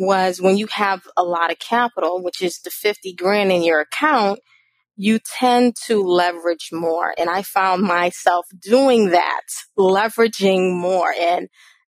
was 0.00 0.40
when 0.40 0.56
you 0.56 0.66
have 0.68 1.02
a 1.16 1.22
lot 1.22 1.52
of 1.52 1.58
capital, 1.58 2.22
which 2.22 2.40
is 2.40 2.58
the 2.60 2.70
50 2.70 3.12
grand 3.12 3.52
in 3.52 3.62
your 3.62 3.80
account, 3.80 4.40
you 4.96 5.18
tend 5.18 5.76
to 5.86 6.02
leverage 6.02 6.70
more. 6.72 7.14
And 7.18 7.28
I 7.28 7.42
found 7.42 7.82
myself 7.82 8.46
doing 8.62 9.10
that, 9.10 9.42
leveraging 9.78 10.74
more. 10.74 11.12
And 11.18 11.48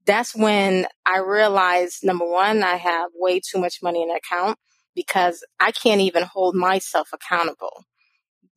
that's 0.06 0.36
when 0.36 0.86
I 1.04 1.18
realized 1.18 2.04
number 2.04 2.28
one, 2.30 2.62
I 2.62 2.76
have 2.76 3.10
way 3.12 3.40
too 3.40 3.58
much 3.58 3.78
money 3.82 4.02
in 4.02 4.10
an 4.10 4.16
account 4.16 4.56
because 4.94 5.44
I 5.58 5.72
can't 5.72 6.00
even 6.00 6.22
hold 6.22 6.54
myself 6.54 7.08
accountable. 7.12 7.84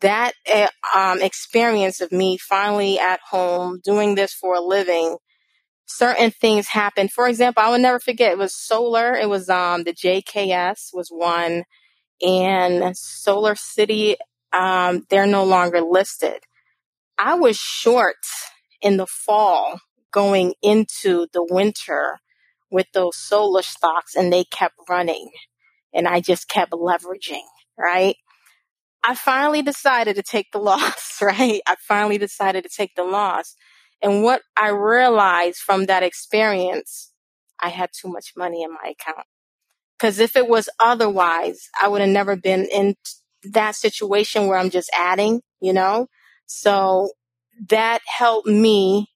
That 0.01 0.33
eh, 0.45 0.67
um, 0.95 1.21
experience 1.21 2.01
of 2.01 2.11
me 2.11 2.37
finally 2.37 2.99
at 2.99 3.19
home 3.27 3.81
doing 3.83 4.13
this 4.13 4.31
for 4.31 4.55
a 4.55 4.61
living, 4.61 5.17
certain 5.89 6.31
things 6.31 6.69
happened. 6.69 7.11
For 7.11 7.27
example, 7.27 7.63
I 7.63 7.71
will 7.71 7.79
never 7.79 7.99
forget. 7.99 8.33
It 8.33 8.37
was 8.37 8.55
solar. 8.55 9.15
It 9.15 9.29
was 9.29 9.49
um, 9.49 9.83
the 9.83 9.93
JKS 9.93 10.93
was 10.93 11.09
one, 11.09 11.65
and 12.21 12.83
SolarCity. 12.95 14.15
Um, 14.53 15.05
they're 15.09 15.27
no 15.27 15.43
longer 15.45 15.81
listed. 15.81 16.39
I 17.17 17.35
was 17.35 17.57
short 17.57 18.17
in 18.81 18.97
the 18.97 19.07
fall 19.07 19.81
going 20.11 20.53
into 20.63 21.27
the 21.33 21.45
winter 21.49 22.19
with 22.71 22.87
those 22.93 23.17
solar 23.17 23.63
stocks, 23.63 24.15
and 24.15 24.33
they 24.33 24.45
kept 24.45 24.75
running 24.89 25.29
and 25.93 26.07
I 26.07 26.21
just 26.21 26.47
kept 26.47 26.71
leveraging, 26.71 27.43
right? 27.77 28.15
I 29.03 29.15
finally 29.15 29.61
decided 29.61 30.15
to 30.15 30.23
take 30.23 30.51
the 30.51 30.59
loss, 30.59 31.21
right? 31.21 31.61
I 31.67 31.75
finally 31.87 32.17
decided 32.17 32.63
to 32.63 32.69
take 32.69 32.95
the 32.95 33.03
loss. 33.03 33.55
And 34.01 34.23
what 34.23 34.41
I 34.57 34.69
realized 34.69 35.59
from 35.59 35.85
that 35.85 36.03
experience, 36.03 37.11
I 37.59 37.69
had 37.69 37.89
too 37.91 38.07
much 38.07 38.33
money 38.37 38.63
in 38.63 38.71
my 38.71 38.91
account. 38.91 39.25
Because 39.97 40.19
if 40.19 40.35
it 40.35 40.47
was 40.47 40.69
otherwise, 40.79 41.67
I 41.81 41.89
would 41.89 42.01
have 42.01 42.09
never 42.09 42.37
been 42.37 42.65
in 42.65 42.95
that 43.43 43.75
situation 43.75 44.47
where 44.47 44.57
I'm 44.57 44.69
just 44.69 44.89
adding, 44.97 45.41
you 45.61 45.73
know? 45.73 46.07
So 46.45 47.11
that 47.67 48.01
helped 48.05 48.47
me 48.47 49.07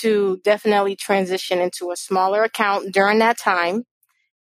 to 0.00 0.40
definitely 0.44 0.94
transition 0.94 1.58
into 1.58 1.90
a 1.90 1.96
smaller 1.96 2.44
account 2.44 2.92
during 2.92 3.18
that 3.18 3.38
time. 3.38 3.82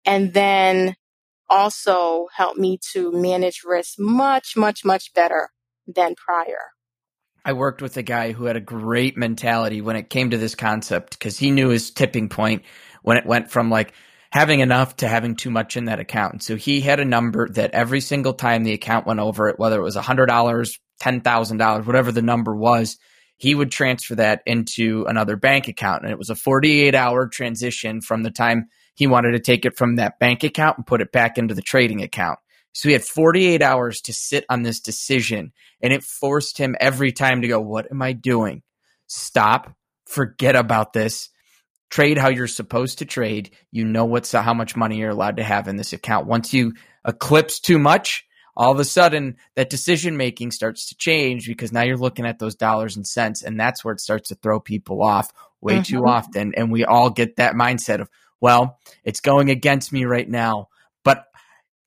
And 0.04 0.34
then 0.34 0.96
also 1.48 2.28
helped 2.34 2.58
me 2.58 2.78
to 2.92 3.12
manage 3.12 3.62
risk 3.64 3.98
much, 3.98 4.56
much, 4.56 4.84
much 4.84 5.12
better 5.14 5.50
than 5.86 6.14
prior. 6.14 6.72
I 7.44 7.54
worked 7.54 7.82
with 7.82 7.96
a 7.96 8.02
guy 8.02 8.32
who 8.32 8.44
had 8.44 8.56
a 8.56 8.60
great 8.60 9.16
mentality 9.16 9.80
when 9.80 9.96
it 9.96 10.10
came 10.10 10.30
to 10.30 10.38
this 10.38 10.54
concept 10.54 11.18
because 11.18 11.38
he 11.38 11.50
knew 11.50 11.68
his 11.68 11.90
tipping 11.90 12.28
point 12.28 12.62
when 13.02 13.16
it 13.16 13.26
went 13.26 13.50
from 13.50 13.68
like 13.68 13.92
having 14.30 14.60
enough 14.60 14.96
to 14.96 15.08
having 15.08 15.34
too 15.34 15.50
much 15.50 15.76
in 15.76 15.86
that 15.86 15.98
account. 15.98 16.42
So 16.42 16.56
he 16.56 16.80
had 16.80 17.00
a 17.00 17.04
number 17.04 17.48
that 17.50 17.72
every 17.72 18.00
single 18.00 18.32
time 18.32 18.62
the 18.62 18.72
account 18.72 19.06
went 19.06 19.20
over 19.20 19.48
it, 19.48 19.58
whether 19.58 19.78
it 19.78 19.82
was 19.82 19.96
$100, 19.96 20.26
$10,000, 21.02 21.86
whatever 21.86 22.12
the 22.12 22.22
number 22.22 22.54
was, 22.54 22.96
he 23.38 23.56
would 23.56 23.72
transfer 23.72 24.14
that 24.14 24.42
into 24.46 25.04
another 25.08 25.34
bank 25.36 25.66
account. 25.66 26.04
And 26.04 26.12
it 26.12 26.18
was 26.18 26.30
a 26.30 26.36
48 26.36 26.94
hour 26.94 27.26
transition 27.26 28.00
from 28.00 28.22
the 28.22 28.30
time 28.30 28.68
he 28.94 29.08
wanted 29.08 29.32
to 29.32 29.40
take 29.40 29.64
it 29.64 29.76
from 29.76 29.96
that 29.96 30.20
bank 30.20 30.44
account 30.44 30.78
and 30.78 30.86
put 30.86 31.00
it 31.00 31.10
back 31.10 31.38
into 31.38 31.54
the 31.54 31.62
trading 31.62 32.02
account. 32.02 32.38
So 32.72 32.88
he 32.88 32.94
had 32.94 33.04
48 33.04 33.62
hours 33.62 34.00
to 34.02 34.12
sit 34.12 34.44
on 34.48 34.62
this 34.62 34.80
decision 34.80 35.52
and 35.80 35.92
it 35.92 36.02
forced 36.02 36.58
him 36.58 36.74
every 36.80 37.12
time 37.12 37.42
to 37.42 37.48
go, 37.48 37.60
What 37.60 37.90
am 37.90 38.02
I 38.02 38.12
doing? 38.12 38.62
Stop, 39.06 39.74
forget 40.06 40.56
about 40.56 40.92
this. 40.92 41.28
Trade 41.90 42.16
how 42.16 42.28
you're 42.28 42.46
supposed 42.46 42.98
to 42.98 43.04
trade. 43.04 43.50
You 43.70 43.84
know 43.84 44.06
what's 44.06 44.32
how 44.32 44.54
much 44.54 44.76
money 44.76 44.98
you're 44.98 45.10
allowed 45.10 45.36
to 45.36 45.44
have 45.44 45.68
in 45.68 45.76
this 45.76 45.92
account. 45.92 46.26
Once 46.26 46.54
you 46.54 46.72
eclipse 47.06 47.60
too 47.60 47.78
much, 47.78 48.24
all 48.56 48.72
of 48.72 48.80
a 48.80 48.84
sudden 48.84 49.36
that 49.56 49.68
decision 49.68 50.16
making 50.16 50.52
starts 50.52 50.88
to 50.88 50.96
change 50.96 51.46
because 51.46 51.72
now 51.72 51.82
you're 51.82 51.98
looking 51.98 52.26
at 52.26 52.38
those 52.38 52.54
dollars 52.54 52.96
and 52.96 53.06
cents 53.06 53.42
and 53.42 53.60
that's 53.60 53.84
where 53.84 53.92
it 53.92 54.00
starts 54.00 54.28
to 54.28 54.34
throw 54.36 54.60
people 54.60 55.02
off 55.02 55.32
way 55.60 55.74
mm-hmm. 55.74 55.82
too 55.82 56.04
often 56.06 56.54
and 56.54 56.70
we 56.70 56.84
all 56.84 57.10
get 57.10 57.36
that 57.36 57.54
mindset 57.54 58.00
of 58.00 58.08
well, 58.42 58.80
it's 59.04 59.20
going 59.20 59.50
against 59.50 59.92
me 59.92 60.04
right 60.04 60.28
now, 60.28 60.68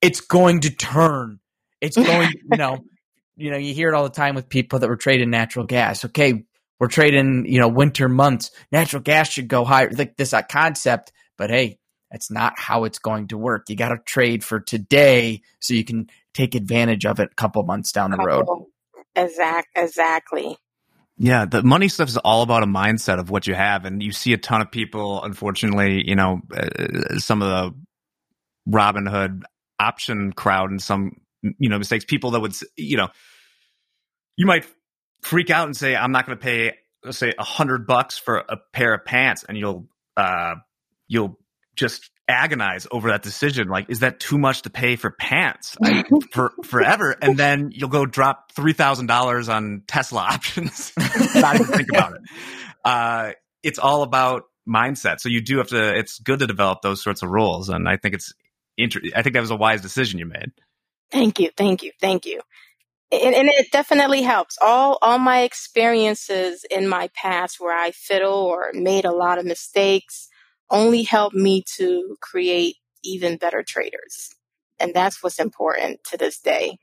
it's 0.00 0.20
going 0.20 0.60
to 0.60 0.70
turn. 0.70 1.40
It's 1.80 1.96
going, 1.96 2.30
you 2.50 2.56
know, 2.56 2.78
you 3.36 3.50
know, 3.50 3.58
you 3.58 3.74
hear 3.74 3.88
it 3.88 3.94
all 3.94 4.04
the 4.04 4.10
time 4.10 4.34
with 4.34 4.48
people 4.48 4.78
that 4.78 4.88
were 4.88 4.96
trading 4.96 5.30
natural 5.30 5.66
gas. 5.66 6.04
Okay, 6.04 6.44
we're 6.78 6.88
trading, 6.88 7.46
you 7.46 7.60
know, 7.60 7.68
winter 7.68 8.08
months. 8.08 8.50
Natural 8.72 9.02
gas 9.02 9.30
should 9.30 9.48
go 9.48 9.64
higher. 9.64 9.90
Like 9.90 10.16
this 10.16 10.34
concept, 10.50 11.12
but 11.36 11.50
hey, 11.50 11.78
that's 12.10 12.30
not 12.30 12.58
how 12.58 12.84
it's 12.84 12.98
going 12.98 13.28
to 13.28 13.38
work. 13.38 13.68
You 13.68 13.76
got 13.76 13.90
to 13.90 13.98
trade 13.98 14.44
for 14.44 14.60
today 14.60 15.42
so 15.60 15.74
you 15.74 15.84
can 15.84 16.08
take 16.34 16.54
advantage 16.54 17.04
of 17.04 17.20
it 17.20 17.30
a 17.32 17.34
couple 17.34 17.62
months 17.64 17.92
down 17.92 18.10
the 18.10 18.18
road. 18.18 18.46
Exact, 19.14 19.68
exactly. 19.74 20.56
Yeah, 21.18 21.46
the 21.46 21.62
money 21.62 21.88
stuff 21.88 22.08
is 22.08 22.18
all 22.18 22.42
about 22.42 22.62
a 22.62 22.66
mindset 22.66 23.18
of 23.18 23.30
what 23.30 23.46
you 23.46 23.54
have, 23.54 23.86
and 23.86 24.02
you 24.02 24.12
see 24.12 24.34
a 24.34 24.38
ton 24.38 24.60
of 24.60 24.70
people. 24.70 25.22
Unfortunately, 25.24 26.06
you 26.06 26.14
know, 26.14 26.42
uh, 26.54 27.18
some 27.18 27.40
of 27.40 27.48
the 27.48 27.74
Robinhood 28.70 29.42
option 29.78 30.32
crowd 30.32 30.70
and 30.70 30.80
some 30.80 31.20
you 31.58 31.68
know 31.68 31.78
mistakes. 31.78 32.04
People 32.04 32.32
that 32.32 32.40
would, 32.40 32.54
you 32.76 32.96
know, 32.96 33.08
you 34.36 34.46
might 34.46 34.66
freak 35.22 35.50
out 35.50 35.66
and 35.66 35.76
say, 35.76 35.94
"I'm 35.96 36.12
not 36.12 36.26
going 36.26 36.38
to 36.38 36.42
pay, 36.42 36.72
let's 37.04 37.18
say, 37.18 37.32
a 37.38 37.44
hundred 37.44 37.86
bucks 37.86 38.18
for 38.18 38.38
a 38.38 38.56
pair 38.72 38.94
of 38.94 39.04
pants," 39.04 39.44
and 39.48 39.56
you'll 39.56 39.86
uh, 40.16 40.54
you'll 41.08 41.38
just 41.74 42.10
agonize 42.28 42.86
over 42.90 43.10
that 43.10 43.22
decision. 43.22 43.68
Like, 43.68 43.88
is 43.88 44.00
that 44.00 44.18
too 44.18 44.38
much 44.38 44.62
to 44.62 44.70
pay 44.70 44.96
for 44.96 45.10
pants 45.10 45.76
I, 45.82 46.04
for 46.32 46.52
forever? 46.64 47.16
And 47.20 47.38
then 47.38 47.70
you'll 47.72 47.88
go 47.88 48.06
drop 48.06 48.52
three 48.52 48.72
thousand 48.72 49.06
dollars 49.06 49.48
on 49.48 49.82
Tesla 49.86 50.20
options. 50.30 50.92
Not 51.34 51.56
even 51.56 51.66
think 51.66 51.88
about 51.90 52.14
it. 52.14 52.20
Uh, 52.84 53.32
it's 53.62 53.78
all 53.78 54.02
about 54.02 54.44
mindset. 54.68 55.20
So 55.20 55.28
you 55.28 55.40
do 55.40 55.58
have 55.58 55.68
to. 55.68 55.96
It's 55.96 56.18
good 56.18 56.40
to 56.40 56.46
develop 56.46 56.82
those 56.82 57.02
sorts 57.02 57.22
of 57.22 57.30
rules, 57.30 57.68
and 57.68 57.88
I 57.88 57.96
think 57.96 58.14
it's. 58.14 58.32
Inter- 58.76 59.00
I 59.14 59.22
think 59.22 59.34
that 59.34 59.40
was 59.40 59.50
a 59.50 59.56
wise 59.56 59.82
decision 59.82 60.18
you 60.18 60.26
made. 60.26 60.52
Thank 61.10 61.40
you, 61.40 61.50
thank 61.56 61.82
you, 61.82 61.92
thank 62.00 62.26
you. 62.26 62.40
And, 63.12 63.34
and, 63.34 63.48
it 63.48 63.70
definitely 63.70 64.22
helps. 64.22 64.58
All 64.60 64.98
all 65.00 65.18
my 65.18 65.42
experiences 65.42 66.64
in 66.70 66.88
my 66.88 67.08
past 67.14 67.60
where 67.60 67.76
I 67.76 67.92
fiddle 67.92 68.34
or 68.34 68.70
made 68.72 69.04
a 69.04 69.12
lot 69.12 69.38
of 69.38 69.44
mistakes 69.46 70.28
only 70.70 71.04
helped 71.04 71.36
me 71.36 71.62
to 71.76 72.16
create 72.20 72.76
even 73.04 73.36
better 73.36 73.62
traders. 73.66 74.30
And 74.80 74.92
that's 74.92 75.22
what's 75.22 75.38
important 75.38 76.00
to 76.10 76.16
this 76.16 76.40
day. 76.40 76.78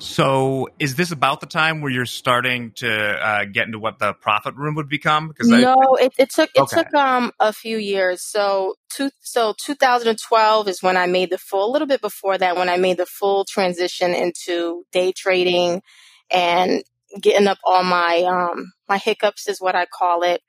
So, 0.00 0.68
is 0.78 0.94
this 0.94 1.10
about 1.10 1.40
the 1.40 1.46
time 1.46 1.80
where 1.80 1.90
you're 1.90 2.06
starting 2.06 2.70
to 2.76 2.88
uh, 2.88 3.44
get 3.46 3.66
into 3.66 3.80
what 3.80 3.98
the 3.98 4.12
profit 4.12 4.54
room 4.54 4.76
would 4.76 4.88
become? 4.88 5.28
Because 5.28 5.48
no, 5.48 5.74
I, 5.98 6.04
it, 6.04 6.12
it, 6.18 6.30
took 6.30 6.50
it 6.54 6.62
okay. 6.62 6.82
took 6.82 6.94
um 6.94 7.32
a 7.40 7.52
few 7.52 7.78
years. 7.78 8.22
So, 8.22 8.76
two, 8.90 9.10
so 9.20 9.54
2012 9.60 10.68
is 10.68 10.82
when 10.82 10.96
I 10.96 11.06
made 11.06 11.30
the 11.30 11.38
full. 11.38 11.68
A 11.68 11.72
little 11.72 11.88
bit 11.88 12.00
before 12.00 12.38
that, 12.38 12.56
when 12.56 12.68
I 12.68 12.76
made 12.76 12.96
the 12.96 13.06
full 13.06 13.44
transition 13.44 14.14
into 14.14 14.84
day 14.92 15.10
trading 15.10 15.82
and 16.30 16.84
getting 17.20 17.48
up 17.48 17.58
all 17.64 17.82
my 17.82 18.22
um 18.22 18.72
my 18.88 18.98
hiccups 18.98 19.48
is 19.48 19.60
what 19.60 19.74
I 19.74 19.86
call 19.86 20.22
it. 20.22 20.42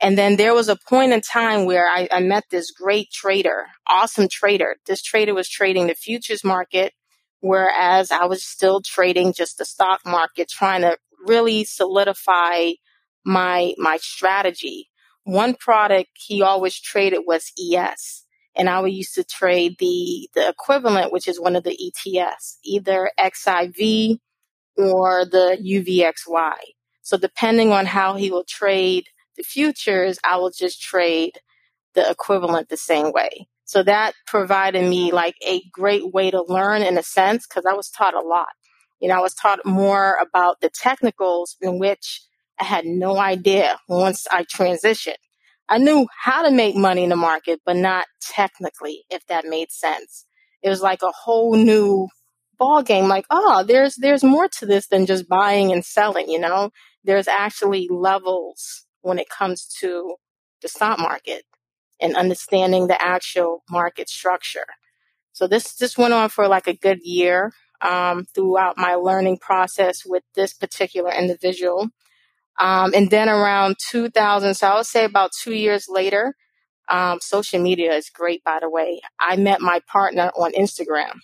And 0.00 0.16
then 0.16 0.36
there 0.36 0.54
was 0.54 0.68
a 0.68 0.76
point 0.76 1.12
in 1.12 1.20
time 1.20 1.64
where 1.64 1.86
I, 1.86 2.08
I, 2.10 2.18
met 2.18 2.42
this 2.50 2.72
great 2.72 3.12
trader, 3.12 3.66
awesome 3.86 4.26
trader. 4.28 4.74
This 4.84 5.00
trader 5.00 5.32
was 5.32 5.48
trading 5.48 5.86
the 5.86 5.94
futures 5.94 6.42
market 6.42 6.92
whereas 7.42 8.10
I 8.10 8.24
was 8.24 8.42
still 8.42 8.80
trading 8.80 9.34
just 9.34 9.58
the 9.58 9.64
stock 9.64 10.00
market, 10.06 10.48
trying 10.48 10.82
to 10.82 10.96
really 11.26 11.64
solidify 11.64 12.70
my 13.24 13.74
my 13.76 13.98
strategy. 13.98 14.88
One 15.24 15.54
product 15.54 16.10
he 16.14 16.42
always 16.42 16.80
traded 16.80 17.20
was 17.26 17.52
ES, 17.60 18.24
and 18.56 18.68
I 18.70 18.80
would 18.80 18.92
used 18.92 19.14
to 19.16 19.24
trade 19.24 19.76
the 19.78 20.30
the 20.34 20.48
equivalent, 20.48 21.12
which 21.12 21.28
is 21.28 21.40
one 21.40 21.56
of 21.56 21.64
the 21.64 21.76
ETFs, 21.76 22.56
either 22.64 23.10
XIV 23.18 24.18
or 24.76 25.24
the 25.24 25.58
UVXY. 25.60 26.54
So 27.02 27.18
depending 27.18 27.72
on 27.72 27.86
how 27.86 28.14
he 28.14 28.30
will 28.30 28.44
trade 28.44 29.06
the 29.36 29.42
futures, 29.42 30.18
I 30.24 30.36
will 30.36 30.50
just 30.50 30.80
trade 30.80 31.40
the 31.94 32.08
equivalent 32.08 32.68
the 32.68 32.76
same 32.76 33.12
way. 33.12 33.48
So 33.64 33.82
that 33.84 34.14
provided 34.26 34.88
me 34.88 35.12
like 35.12 35.36
a 35.46 35.62
great 35.72 36.12
way 36.12 36.30
to 36.30 36.42
learn 36.42 36.82
in 36.82 36.98
a 36.98 37.02
sense 37.02 37.46
because 37.46 37.64
I 37.66 37.74
was 37.74 37.90
taught 37.90 38.14
a 38.14 38.20
lot. 38.20 38.48
You 39.00 39.08
know, 39.08 39.16
I 39.16 39.20
was 39.20 39.34
taught 39.34 39.64
more 39.64 40.16
about 40.20 40.60
the 40.60 40.70
technicals 40.70 41.56
in 41.60 41.78
which 41.78 42.22
I 42.60 42.64
had 42.64 42.84
no 42.84 43.18
idea 43.18 43.78
once 43.88 44.26
I 44.30 44.44
transitioned. 44.44 45.16
I 45.68 45.78
knew 45.78 46.06
how 46.22 46.42
to 46.42 46.50
make 46.50 46.76
money 46.76 47.04
in 47.04 47.10
the 47.10 47.16
market, 47.16 47.60
but 47.64 47.76
not 47.76 48.06
technically, 48.20 49.04
if 49.10 49.26
that 49.26 49.46
made 49.46 49.70
sense. 49.70 50.26
It 50.62 50.68
was 50.68 50.82
like 50.82 51.02
a 51.02 51.12
whole 51.12 51.54
new 51.56 52.08
ball 52.58 52.82
game. 52.82 53.08
Like, 53.08 53.26
oh, 53.30 53.64
there's 53.66 53.96
there's 53.96 54.22
more 54.22 54.48
to 54.58 54.66
this 54.66 54.88
than 54.88 55.06
just 55.06 55.28
buying 55.28 55.72
and 55.72 55.84
selling. 55.84 56.28
You 56.28 56.40
know, 56.40 56.70
there's 57.04 57.28
actually 57.28 57.88
levels 57.90 58.84
when 59.00 59.18
it 59.18 59.28
comes 59.28 59.66
to 59.80 60.14
the 60.60 60.68
stock 60.68 60.98
market 60.98 61.44
and 62.02 62.16
understanding 62.16 62.88
the 62.88 63.00
actual 63.00 63.62
market 63.70 64.08
structure. 64.08 64.66
So 65.32 65.46
this 65.46 65.76
just 65.76 65.96
went 65.96 66.12
on 66.12 66.28
for 66.28 66.48
like 66.48 66.66
a 66.66 66.76
good 66.76 67.00
year 67.02 67.52
um, 67.80 68.26
throughout 68.34 68.76
my 68.76 68.94
learning 68.94 69.38
process 69.38 70.04
with 70.04 70.22
this 70.34 70.52
particular 70.52 71.10
individual. 71.10 71.88
Um, 72.60 72.92
and 72.94 73.10
then 73.10 73.28
around 73.28 73.76
2000, 73.90 74.54
so 74.54 74.66
I 74.66 74.76
would 74.76 74.86
say 74.86 75.04
about 75.04 75.30
two 75.32 75.54
years 75.54 75.86
later, 75.88 76.34
um, 76.88 77.18
social 77.20 77.60
media 77.60 77.94
is 77.94 78.10
great, 78.10 78.44
by 78.44 78.58
the 78.60 78.68
way. 78.68 79.00
I 79.18 79.36
met 79.36 79.60
my 79.60 79.80
partner 79.90 80.30
on 80.36 80.52
Instagram. 80.52 81.14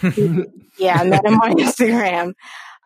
yeah, 0.78 0.98
I 1.00 1.04
met 1.04 1.24
him 1.24 1.40
on 1.40 1.54
Instagram. 1.54 2.34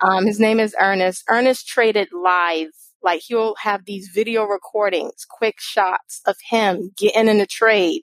Um, 0.01 0.27
his 0.27 0.41
name 0.41 0.59
is 0.59 0.75
Ernest. 0.81 1.25
Ernest 1.29 1.69
traded 1.69 2.09
live 2.13 2.71
like 3.03 3.23
he'll 3.27 3.55
have 3.63 3.85
these 3.85 4.11
video 4.15 4.45
recordings, 4.45 5.27
quick 5.29 5.57
shots 5.59 6.21
of 6.27 6.37
him 6.49 6.91
getting 6.97 7.29
in 7.29 7.41
a 7.41 7.47
trade, 7.47 8.03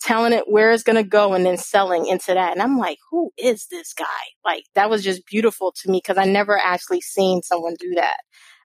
telling 0.00 0.32
it 0.32 0.44
where 0.46 0.72
it's 0.72 0.82
going 0.82 1.02
to 1.02 1.08
go 1.08 1.34
and 1.34 1.44
then 1.44 1.56
selling 1.56 2.06
into 2.06 2.34
that. 2.34 2.52
And 2.52 2.62
I'm 2.62 2.78
like, 2.78 2.98
who 3.10 3.30
is 3.38 3.66
this 3.70 3.92
guy? 3.92 4.04
Like 4.44 4.64
that 4.74 4.90
was 4.90 5.02
just 5.02 5.26
beautiful 5.26 5.72
to 5.82 5.90
me 5.90 5.98
because 5.98 6.18
I 6.18 6.24
never 6.24 6.58
actually 6.58 7.00
seen 7.00 7.42
someone 7.42 7.74
do 7.78 7.94
that. 7.96 8.18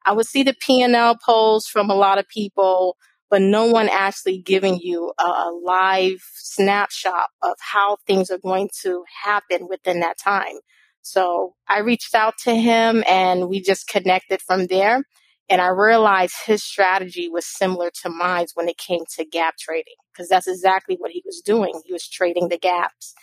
I 0.06 0.14
would 0.14 0.26
see 0.26 0.44
the 0.44 0.56
P&L 0.60 1.18
polls 1.24 1.68
from 1.68 1.90
a 1.90 1.96
lot 1.96 2.18
of 2.18 2.28
people, 2.28 2.98
but 3.30 3.42
no 3.42 3.66
one 3.66 3.88
actually 3.88 4.40
giving 4.40 4.80
you 4.80 5.14
a, 5.20 5.24
a 5.24 5.60
live 5.64 6.22
snapshot 6.36 7.30
of 7.44 7.56
how 7.60 7.98
things 8.08 8.30
are 8.30 8.40
going 8.40 8.70
to 8.82 9.04
happen 9.24 9.68
within 9.70 10.00
that 10.02 10.18
time. 10.18 10.56
So 11.02 11.56
I 11.68 11.80
reached 11.80 12.14
out 12.14 12.36
to 12.44 12.56
him 12.56 13.04
and 13.08 13.48
we 13.48 13.62
just 13.62 13.88
connected 13.88 14.42
from 14.42 14.68
there. 14.68 15.04
And 15.52 15.60
I 15.60 15.68
realized 15.68 16.36
his 16.46 16.64
strategy 16.64 17.28
was 17.30 17.46
similar 17.46 17.92
to 18.02 18.10
mine 18.10 18.48
when 18.54 18.70
it 18.70 18.78
came 18.78 19.02
to 19.18 19.26
gap 19.26 19.58
trading, 19.58 19.96
because 20.12 20.30
that's 20.30 20.48
exactly 20.48 20.96
what 20.98 21.12
he 21.12 21.22
was 21.26 21.42
doing. 21.44 21.74
He 21.86 21.92
was 21.92 22.08
trading 22.08 22.48
the 22.48 22.58
gaps. 22.58 23.14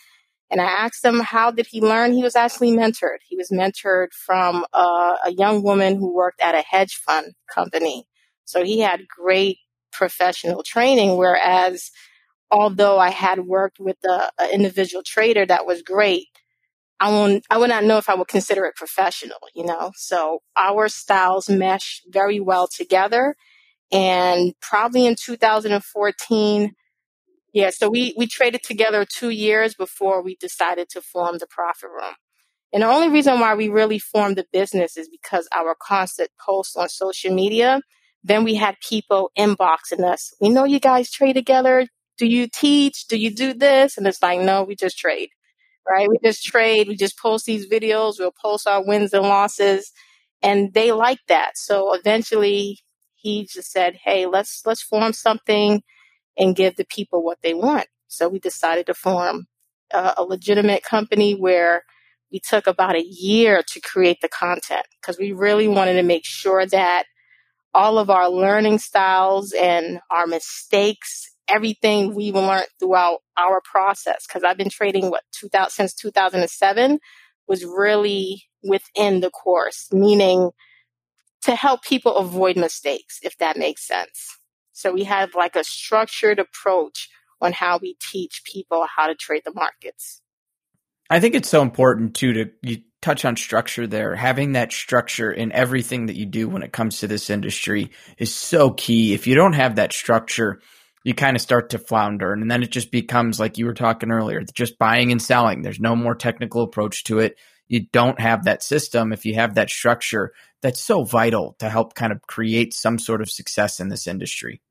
And 0.51 0.61
I 0.61 0.65
asked 0.65 1.03
him, 1.03 1.19
how 1.21 1.49
did 1.49 1.65
he 1.65 1.81
learn? 1.81 2.13
He 2.13 2.21
was 2.21 2.35
actually 2.35 2.71
mentored. 2.71 3.17
He 3.27 3.35
was 3.35 3.49
mentored 3.49 4.13
from 4.13 4.63
a, 4.73 5.15
a 5.25 5.31
young 5.31 5.63
woman 5.63 5.97
who 5.97 6.13
worked 6.13 6.39
at 6.39 6.53
a 6.53 6.61
hedge 6.61 6.95
fund 6.97 7.33
company. 7.51 8.05
So 8.45 8.63
he 8.63 8.79
had 8.79 9.07
great 9.07 9.57
professional 9.91 10.61
training, 10.61 11.17
whereas 11.17 11.89
although 12.51 12.99
I 12.99 13.09
had 13.09 13.41
worked 13.41 13.79
with 13.79 13.97
an 14.03 14.51
individual 14.53 15.03
trader 15.03 15.47
that 15.47 15.65
was 15.65 15.81
great, 15.81 16.27
I 16.99 17.11
won't, 17.11 17.45
I 17.49 17.57
would 17.57 17.69
not 17.69 17.85
know 17.85 17.97
if 17.97 18.09
I 18.09 18.15
would 18.15 18.27
consider 18.27 18.65
it 18.65 18.75
professional, 18.75 19.39
you 19.55 19.65
know? 19.65 19.91
So 19.95 20.39
our 20.57 20.89
styles 20.89 21.49
mesh 21.49 22.01
very 22.09 22.39
well 22.39 22.67
together. 22.67 23.35
And 23.91 24.53
probably 24.61 25.05
in 25.05 25.15
2014, 25.15 26.75
yeah, 27.53 27.69
so 27.71 27.89
we, 27.89 28.13
we 28.17 28.27
traded 28.27 28.63
together 28.63 29.05
two 29.05 29.29
years 29.29 29.73
before 29.73 30.21
we 30.21 30.35
decided 30.35 30.89
to 30.89 31.01
form 31.01 31.37
the 31.37 31.47
profit 31.47 31.89
room. 31.89 32.13
And 32.71 32.83
the 32.83 32.87
only 32.87 33.09
reason 33.09 33.39
why 33.39 33.55
we 33.55 33.69
really 33.69 33.97
formed 33.97 34.35
the 34.35 34.45
business 34.51 34.95
is 34.95 35.09
because 35.09 35.47
our 35.55 35.75
constant 35.81 36.29
posts 36.39 36.75
on 36.75 36.89
social 36.89 37.33
media. 37.33 37.81
Then 38.23 38.43
we 38.43 38.55
had 38.55 38.75
people 38.87 39.31
inboxing 39.37 40.03
us. 40.03 40.33
We 40.39 40.49
know 40.49 40.65
you 40.65 40.79
guys 40.79 41.09
trade 41.09 41.33
together. 41.33 41.87
Do 42.17 42.27
you 42.27 42.47
teach? 42.47 43.07
Do 43.07 43.17
you 43.17 43.33
do 43.33 43.53
this? 43.53 43.97
And 43.97 44.05
it's 44.05 44.21
like, 44.21 44.41
no, 44.41 44.63
we 44.63 44.75
just 44.75 44.99
trade 44.99 45.29
right? 45.89 46.09
We 46.09 46.17
just 46.23 46.43
trade, 46.43 46.87
we 46.87 46.95
just 46.95 47.17
post 47.17 47.45
these 47.45 47.67
videos, 47.67 48.19
we'll 48.19 48.31
post 48.31 48.67
our 48.67 48.85
wins 48.85 49.13
and 49.13 49.23
losses, 49.23 49.91
and 50.41 50.73
they 50.73 50.91
like 50.91 51.19
that. 51.27 51.57
So 51.57 51.93
eventually 51.93 52.79
he 53.15 53.45
just 53.45 53.71
said, 53.71 53.97
Hey, 54.03 54.25
let's 54.25 54.63
let's 54.65 54.81
form 54.81 55.13
something 55.13 55.81
and 56.37 56.55
give 56.55 56.75
the 56.77 56.85
people 56.85 57.23
what 57.23 57.39
they 57.43 57.53
want. 57.53 57.87
So 58.07 58.29
we 58.29 58.39
decided 58.39 58.85
to 58.87 58.93
form 58.93 59.47
a, 59.93 60.15
a 60.17 60.23
legitimate 60.23 60.83
company 60.83 61.33
where 61.33 61.83
we 62.31 62.39
took 62.39 62.67
about 62.67 62.95
a 62.95 63.03
year 63.05 63.63
to 63.67 63.81
create 63.81 64.21
the 64.21 64.29
content 64.29 64.85
because 65.01 65.17
we 65.19 65.31
really 65.31 65.67
wanted 65.67 65.93
to 65.93 66.03
make 66.03 66.25
sure 66.25 66.65
that 66.67 67.05
all 67.73 67.97
of 67.97 68.09
our 68.09 68.29
learning 68.29 68.79
styles 68.79 69.51
and 69.53 69.99
our 70.11 70.27
mistakes 70.27 71.29
everything 71.49 72.13
we've 72.13 72.35
learned 72.35 72.67
throughout 72.79 73.19
our 73.37 73.61
process. 73.63 74.25
Because 74.27 74.43
I've 74.43 74.57
been 74.57 74.69
trading 74.69 75.09
what 75.09 75.23
2000 75.31 75.69
since 75.71 75.93
2007 75.93 76.99
was 77.47 77.65
really 77.65 78.43
within 78.63 79.21
the 79.21 79.29
course, 79.29 79.87
meaning 79.91 80.51
to 81.43 81.55
help 81.55 81.83
people 81.83 82.15
avoid 82.17 82.57
mistakes, 82.57 83.19
if 83.23 83.37
that 83.37 83.57
makes 83.57 83.87
sense. 83.87 84.37
So 84.73 84.91
we 84.91 85.03
have 85.05 85.35
like 85.35 85.55
a 85.55 85.63
structured 85.63 86.39
approach 86.39 87.09
on 87.41 87.53
how 87.53 87.79
we 87.81 87.95
teach 87.99 88.43
people 88.43 88.85
how 88.95 89.07
to 89.07 89.15
trade 89.15 89.43
the 89.45 89.53
markets. 89.53 90.21
I 91.09 91.19
think 91.19 91.35
it's 91.35 91.49
so 91.49 91.61
important 91.61 92.15
too 92.15 92.33
to 92.33 92.51
you 92.61 92.77
touch 93.01 93.23
on 93.25 93.35
structure 93.35 93.87
there. 93.87 94.15
Having 94.15 94.53
that 94.53 94.71
structure 94.71 95.31
in 95.31 95.51
everything 95.53 96.07
that 96.07 96.17
you 96.17 96.25
do 96.25 96.49
when 96.49 96.63
it 96.63 96.73
comes 96.73 96.99
to 96.99 97.07
this 97.07 97.29
industry 97.29 97.91
is 98.17 98.33
so 98.33 98.71
key. 98.71 99.13
If 99.13 99.25
you 99.25 99.35
don't 99.35 99.53
have 99.53 99.75
that 99.75 99.93
structure, 99.93 100.61
you 101.03 101.13
kind 101.13 101.35
of 101.35 101.41
start 101.41 101.69
to 101.69 101.79
flounder. 101.79 102.33
And 102.33 102.49
then 102.49 102.63
it 102.63 102.71
just 102.71 102.91
becomes 102.91 103.39
like 103.39 103.57
you 103.57 103.65
were 103.65 103.73
talking 103.73 104.11
earlier, 104.11 104.43
just 104.53 104.77
buying 104.77 105.11
and 105.11 105.21
selling. 105.21 105.61
There's 105.61 105.79
no 105.79 105.95
more 105.95 106.15
technical 106.15 106.63
approach 106.63 107.03
to 107.05 107.19
it. 107.19 107.37
You 107.67 107.85
don't 107.91 108.19
have 108.19 108.45
that 108.45 108.63
system. 108.63 109.13
If 109.13 109.25
you 109.25 109.35
have 109.35 109.55
that 109.55 109.69
structure, 109.69 110.33
that's 110.61 110.81
so 110.81 111.03
vital 111.03 111.55
to 111.59 111.69
help 111.69 111.93
kind 111.93 112.11
of 112.11 112.21
create 112.23 112.73
some 112.73 112.99
sort 112.99 113.21
of 113.21 113.29
success 113.29 113.79
in 113.79 113.89
this 113.89 114.07
industry. 114.07 114.61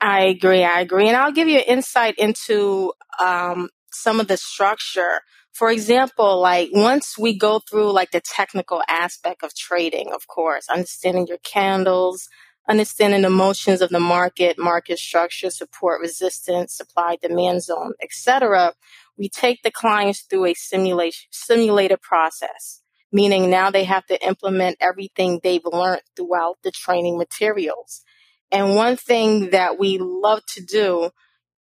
I 0.00 0.24
agree. 0.24 0.64
I 0.64 0.80
agree. 0.80 1.08
And 1.08 1.16
I'll 1.16 1.32
give 1.32 1.48
you 1.48 1.58
an 1.58 1.64
insight 1.64 2.16
into 2.18 2.92
um, 3.20 3.68
some 3.92 4.20
of 4.20 4.28
the 4.28 4.36
structure. 4.36 5.20
For 5.52 5.70
example, 5.70 6.40
like 6.40 6.70
once 6.72 7.18
we 7.18 7.36
go 7.36 7.60
through 7.60 7.92
like 7.92 8.10
the 8.10 8.20
technical 8.20 8.82
aspect 8.88 9.44
of 9.44 9.54
trading, 9.54 10.12
of 10.12 10.26
course, 10.26 10.68
understanding 10.68 11.26
your 11.26 11.38
candles, 11.44 12.28
understanding 12.68 13.22
the 13.22 13.30
motions 13.30 13.80
of 13.80 13.90
the 13.90 14.00
market, 14.00 14.58
market 14.58 14.98
structure, 14.98 15.50
support 15.50 16.00
resistance, 16.00 16.76
supply 16.76 17.16
demand 17.20 17.62
zone, 17.62 17.92
etc. 18.02 18.74
We 19.18 19.28
take 19.28 19.62
the 19.62 19.70
clients 19.70 20.20
through 20.22 20.46
a 20.46 20.54
simulation 20.54 21.28
simulated 21.30 22.00
process, 22.00 22.82
meaning 23.10 23.50
now 23.50 23.70
they 23.70 23.84
have 23.84 24.06
to 24.06 24.26
implement 24.26 24.76
everything 24.80 25.40
they've 25.42 25.64
learned 25.64 26.02
throughout 26.16 26.58
the 26.62 26.70
training 26.70 27.18
materials. 27.18 28.02
And 28.50 28.76
one 28.76 28.96
thing 28.96 29.50
that 29.50 29.78
we 29.78 29.98
love 29.98 30.44
to 30.54 30.64
do 30.64 31.10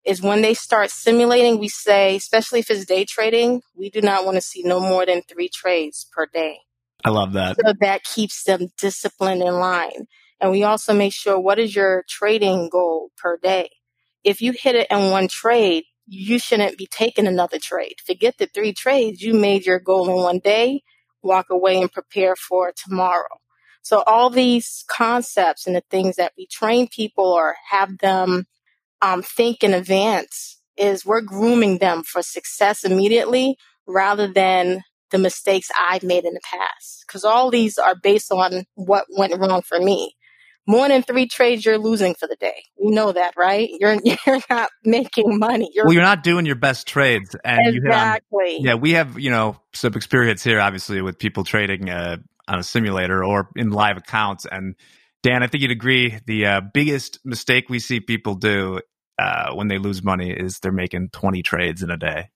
is 0.06 0.22
when 0.22 0.42
they 0.42 0.54
start 0.54 0.90
simulating, 0.90 1.60
we 1.60 1.68
say, 1.68 2.16
especially 2.16 2.60
if 2.60 2.70
it's 2.70 2.86
day 2.86 3.06
trading, 3.06 3.62
we 3.76 3.90
do 3.90 4.02
not 4.02 4.26
want 4.26 4.36
to 4.36 4.42
see 4.42 4.64
no 4.64 4.80
more 4.80 5.06
than 5.06 5.22
three 5.22 5.50
trades 5.50 6.08
per 6.12 6.26
day. 6.26 6.60
I 7.04 7.10
love 7.10 7.34
that. 7.34 7.58
So 7.64 7.74
that 7.80 8.04
keeps 8.04 8.44
them 8.44 8.68
disciplined 8.78 9.42
in 9.42 9.54
line. 9.54 10.08
And 10.42 10.52
we 10.52 10.64
also 10.64 10.94
make 10.94 11.14
sure 11.14 11.40
what 11.40 11.60
is 11.60 11.76
your 11.76 12.04
trading 12.10 12.70
goal 12.70 13.12
per 13.18 13.38
day. 13.38 13.70
If 14.24 14.42
you 14.42 14.54
hit 14.54 14.76
it 14.76 14.88
in 14.90 15.12
one 15.12 15.28
trade, 15.28 15.86
you 16.08 16.40
shouldn't 16.40 16.78
be 16.78 16.88
taking 16.88 17.28
another 17.28 17.60
trade. 17.60 17.96
Forget 18.06 18.38
the 18.38 18.48
three 18.48 18.74
trades. 18.74 19.22
You 19.22 19.36
made 19.36 19.66
your 19.66 19.80
goal 19.80 20.10
in 20.10 20.16
one 20.16 20.40
day, 20.40 20.84
walk 21.22 21.52
away 21.52 21.80
and 21.80 21.92
prepare 21.92 22.36
for 22.36 22.74
tomorrow. 22.76 23.40
So 23.84 24.04
all 24.06 24.30
these 24.30 24.84
concepts 24.90 25.68
and 25.68 25.76
the 25.76 25.84
things 25.90 26.18
that 26.18 26.34
we 26.38 26.48
train 26.48 26.88
people 26.88 27.26
or 27.26 27.56
have 27.70 28.00
them 28.00 28.46
um, 29.02 29.22
think 29.24 29.64
in 29.64 29.74
advance 29.74 30.60
is 30.78 31.06
we're 31.06 31.22
grooming 31.22 31.80
them 31.80 32.04
for 32.04 32.22
success 32.22 32.84
immediately 32.84 33.58
rather 33.88 34.28
than 34.28 34.84
the 35.12 35.18
mistakes 35.18 35.70
I've 35.80 36.04
made 36.04 36.26
in 36.26 36.34
the 36.34 36.42
past. 36.44 37.06
Cause 37.08 37.24
all 37.26 37.52
these 37.52 37.78
are 37.78 37.96
based 37.96 38.32
on 38.32 38.66
what 38.76 39.06
went 39.16 39.38
wrong 39.38 39.62
for 39.62 39.80
me. 39.80 40.16
More 40.68 40.88
than 40.88 41.02
three 41.02 41.28
trades, 41.28 41.66
you're 41.66 41.78
losing 41.78 42.14
for 42.14 42.28
the 42.28 42.36
day. 42.36 42.64
You 42.78 42.92
know 42.92 43.12
that, 43.12 43.34
right? 43.36 43.70
You're 43.80 43.98
you're 44.04 44.40
not 44.50 44.70
making 44.84 45.38
money. 45.40 45.70
You're, 45.74 45.86
well, 45.86 45.94
you're 45.94 46.04
not 46.04 46.24
doing 46.24 46.46
your 46.46 46.56
best 46.56 46.88
trades, 46.88 47.36
and 47.44 47.76
exactly. 47.76 48.60
yeah, 48.60 48.76
we 48.76 48.92
have 48.92 49.20
you 49.20 49.32
know 49.32 49.58
some 49.74 49.94
experience 49.94 50.44
here, 50.44 50.60
obviously, 50.60 51.02
with 51.02 51.18
people 51.18 51.44
trading 51.44 51.90
uh, 51.90 52.18
on 52.48 52.60
a 52.60 52.64
simulator 52.64 53.24
or 53.24 53.50
in 53.56 53.72
live 53.72 53.98
accounts. 53.98 54.46
And 54.50 54.76
Dan, 55.24 55.44
I 55.44 55.48
think 55.48 55.62
you'd 55.62 55.72
agree 55.72 56.20
the 56.26 56.46
uh, 56.46 56.62
biggest 56.74 57.20
mistake 57.26 57.70
we 57.70 57.80
see 57.80 58.00
people 58.00 58.36
do 58.36 58.82
uh, 59.20 59.54
when 59.54 59.68
they 59.68 59.78
lose 59.78 60.04
money 60.04 60.32
is 60.32 60.60
they're 60.60 60.72
making 60.72 61.10
20 61.10 61.44
trades 61.44 61.84
in 61.84 61.90
a 61.90 61.98
day. 61.98 62.30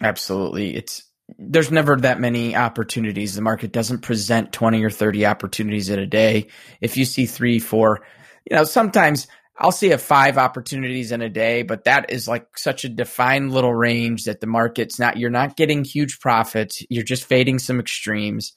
Absolutely, 0.00 0.74
it's 0.74 1.09
there's 1.38 1.70
never 1.70 1.96
that 1.96 2.20
many 2.20 2.56
opportunities. 2.56 3.34
The 3.34 3.42
market 3.42 3.72
doesn't 3.72 4.00
present 4.00 4.52
20 4.52 4.82
or 4.84 4.90
30 4.90 5.26
opportunities 5.26 5.88
in 5.88 5.98
a 5.98 6.06
day. 6.06 6.48
If 6.80 6.96
you 6.96 7.04
see 7.04 7.26
three, 7.26 7.58
four, 7.58 8.00
you 8.48 8.56
know, 8.56 8.64
sometimes 8.64 9.26
I'll 9.56 9.72
see 9.72 9.92
a 9.92 9.98
five 9.98 10.38
opportunities 10.38 11.12
in 11.12 11.20
a 11.20 11.28
day, 11.28 11.62
but 11.62 11.84
that 11.84 12.10
is 12.10 12.26
like 12.26 12.56
such 12.56 12.84
a 12.84 12.88
defined 12.88 13.52
little 13.52 13.74
range 13.74 14.24
that 14.24 14.40
the 14.40 14.46
market's 14.46 14.98
not, 14.98 15.18
you're 15.18 15.30
not 15.30 15.56
getting 15.56 15.84
huge 15.84 16.18
profits. 16.20 16.82
You're 16.88 17.04
just 17.04 17.24
fading 17.24 17.58
some 17.58 17.78
extremes 17.78 18.54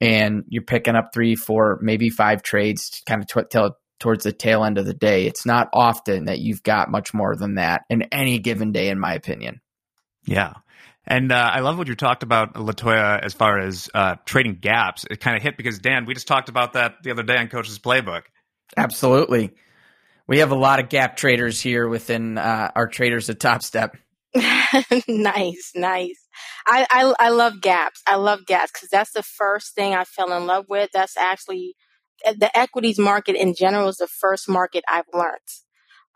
and 0.00 0.44
you're 0.48 0.62
picking 0.62 0.96
up 0.96 1.10
three, 1.12 1.36
four, 1.36 1.78
maybe 1.82 2.08
five 2.08 2.42
trades 2.42 2.90
to 2.90 3.04
kind 3.04 3.22
of 3.22 3.50
t- 3.50 3.76
towards 3.98 4.24
the 4.24 4.32
tail 4.32 4.64
end 4.64 4.78
of 4.78 4.86
the 4.86 4.94
day. 4.94 5.26
It's 5.26 5.44
not 5.44 5.68
often 5.74 6.24
that 6.24 6.38
you've 6.38 6.62
got 6.62 6.90
much 6.90 7.12
more 7.12 7.36
than 7.36 7.56
that 7.56 7.82
in 7.90 8.02
any 8.10 8.38
given 8.38 8.72
day, 8.72 8.88
in 8.88 8.98
my 8.98 9.12
opinion. 9.12 9.60
Yeah. 10.24 10.54
And 11.10 11.32
uh, 11.32 11.50
I 11.52 11.58
love 11.58 11.76
what 11.76 11.88
you 11.88 11.96
talked 11.96 12.22
about, 12.22 12.54
Latoya, 12.54 13.18
as 13.20 13.34
far 13.34 13.58
as 13.58 13.90
uh, 13.92 14.14
trading 14.26 14.54
gaps. 14.54 15.04
It 15.10 15.18
kind 15.18 15.36
of 15.36 15.42
hit 15.42 15.56
because, 15.56 15.80
Dan, 15.80 16.06
we 16.06 16.14
just 16.14 16.28
talked 16.28 16.48
about 16.48 16.74
that 16.74 17.02
the 17.02 17.10
other 17.10 17.24
day 17.24 17.36
on 17.36 17.48
Coach's 17.48 17.80
Playbook. 17.80 18.22
Absolutely. 18.76 19.50
We 20.28 20.38
have 20.38 20.52
a 20.52 20.56
lot 20.56 20.78
of 20.78 20.88
gap 20.88 21.16
traders 21.16 21.60
here 21.60 21.88
within 21.88 22.38
uh, 22.38 22.70
our 22.76 22.86
traders 22.86 23.28
at 23.28 23.40
Topstep. 23.40 23.94
nice, 25.08 25.72
nice. 25.74 26.28
I, 26.64 26.86
I, 26.88 27.12
I 27.18 27.30
love 27.30 27.60
gaps. 27.60 28.00
I 28.06 28.14
love 28.14 28.46
gaps 28.46 28.70
because 28.72 28.90
that's 28.90 29.10
the 29.10 29.24
first 29.24 29.74
thing 29.74 29.92
I 29.92 30.04
fell 30.04 30.32
in 30.32 30.46
love 30.46 30.66
with. 30.68 30.90
That's 30.94 31.16
actually 31.16 31.74
eh, 32.24 32.34
the 32.38 32.56
equities 32.56 33.00
market 33.00 33.34
in 33.34 33.56
general 33.56 33.88
is 33.88 33.96
the 33.96 34.06
first 34.06 34.48
market 34.48 34.84
I've 34.88 35.06
learned 35.12 35.40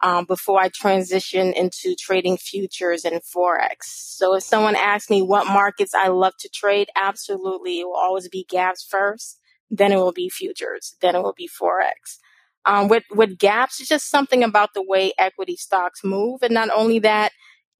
um, 0.04 0.26
before 0.26 0.60
I 0.60 0.68
transition 0.68 1.54
into 1.54 1.96
trading 1.98 2.36
futures 2.36 3.06
and 3.06 3.22
forex. 3.22 3.84
So 3.84 4.36
if 4.36 4.44
someone 4.44 4.76
asks 4.76 5.08
me 5.08 5.22
what 5.22 5.46
markets 5.46 5.94
I 5.94 6.08
love 6.08 6.34
to 6.40 6.50
trade, 6.50 6.90
absolutely, 6.94 7.80
it 7.80 7.86
will 7.86 7.96
always 7.96 8.28
be 8.28 8.46
gaps 8.48 8.86
first. 8.88 9.40
Then 9.70 9.92
it 9.92 9.96
will 9.96 10.12
be 10.12 10.28
futures. 10.28 10.94
Then 11.00 11.16
it 11.16 11.22
will 11.22 11.34
be 11.34 11.48
forex. 11.48 12.18
Um, 12.66 12.88
with 12.88 13.04
with 13.12 13.38
gaps, 13.38 13.80
it's 13.80 13.88
just 13.88 14.10
something 14.10 14.44
about 14.44 14.74
the 14.74 14.84
way 14.86 15.12
equity 15.18 15.56
stocks 15.56 16.02
move, 16.04 16.42
and 16.42 16.52
not 16.54 16.68
only 16.74 16.98
that, 17.00 17.32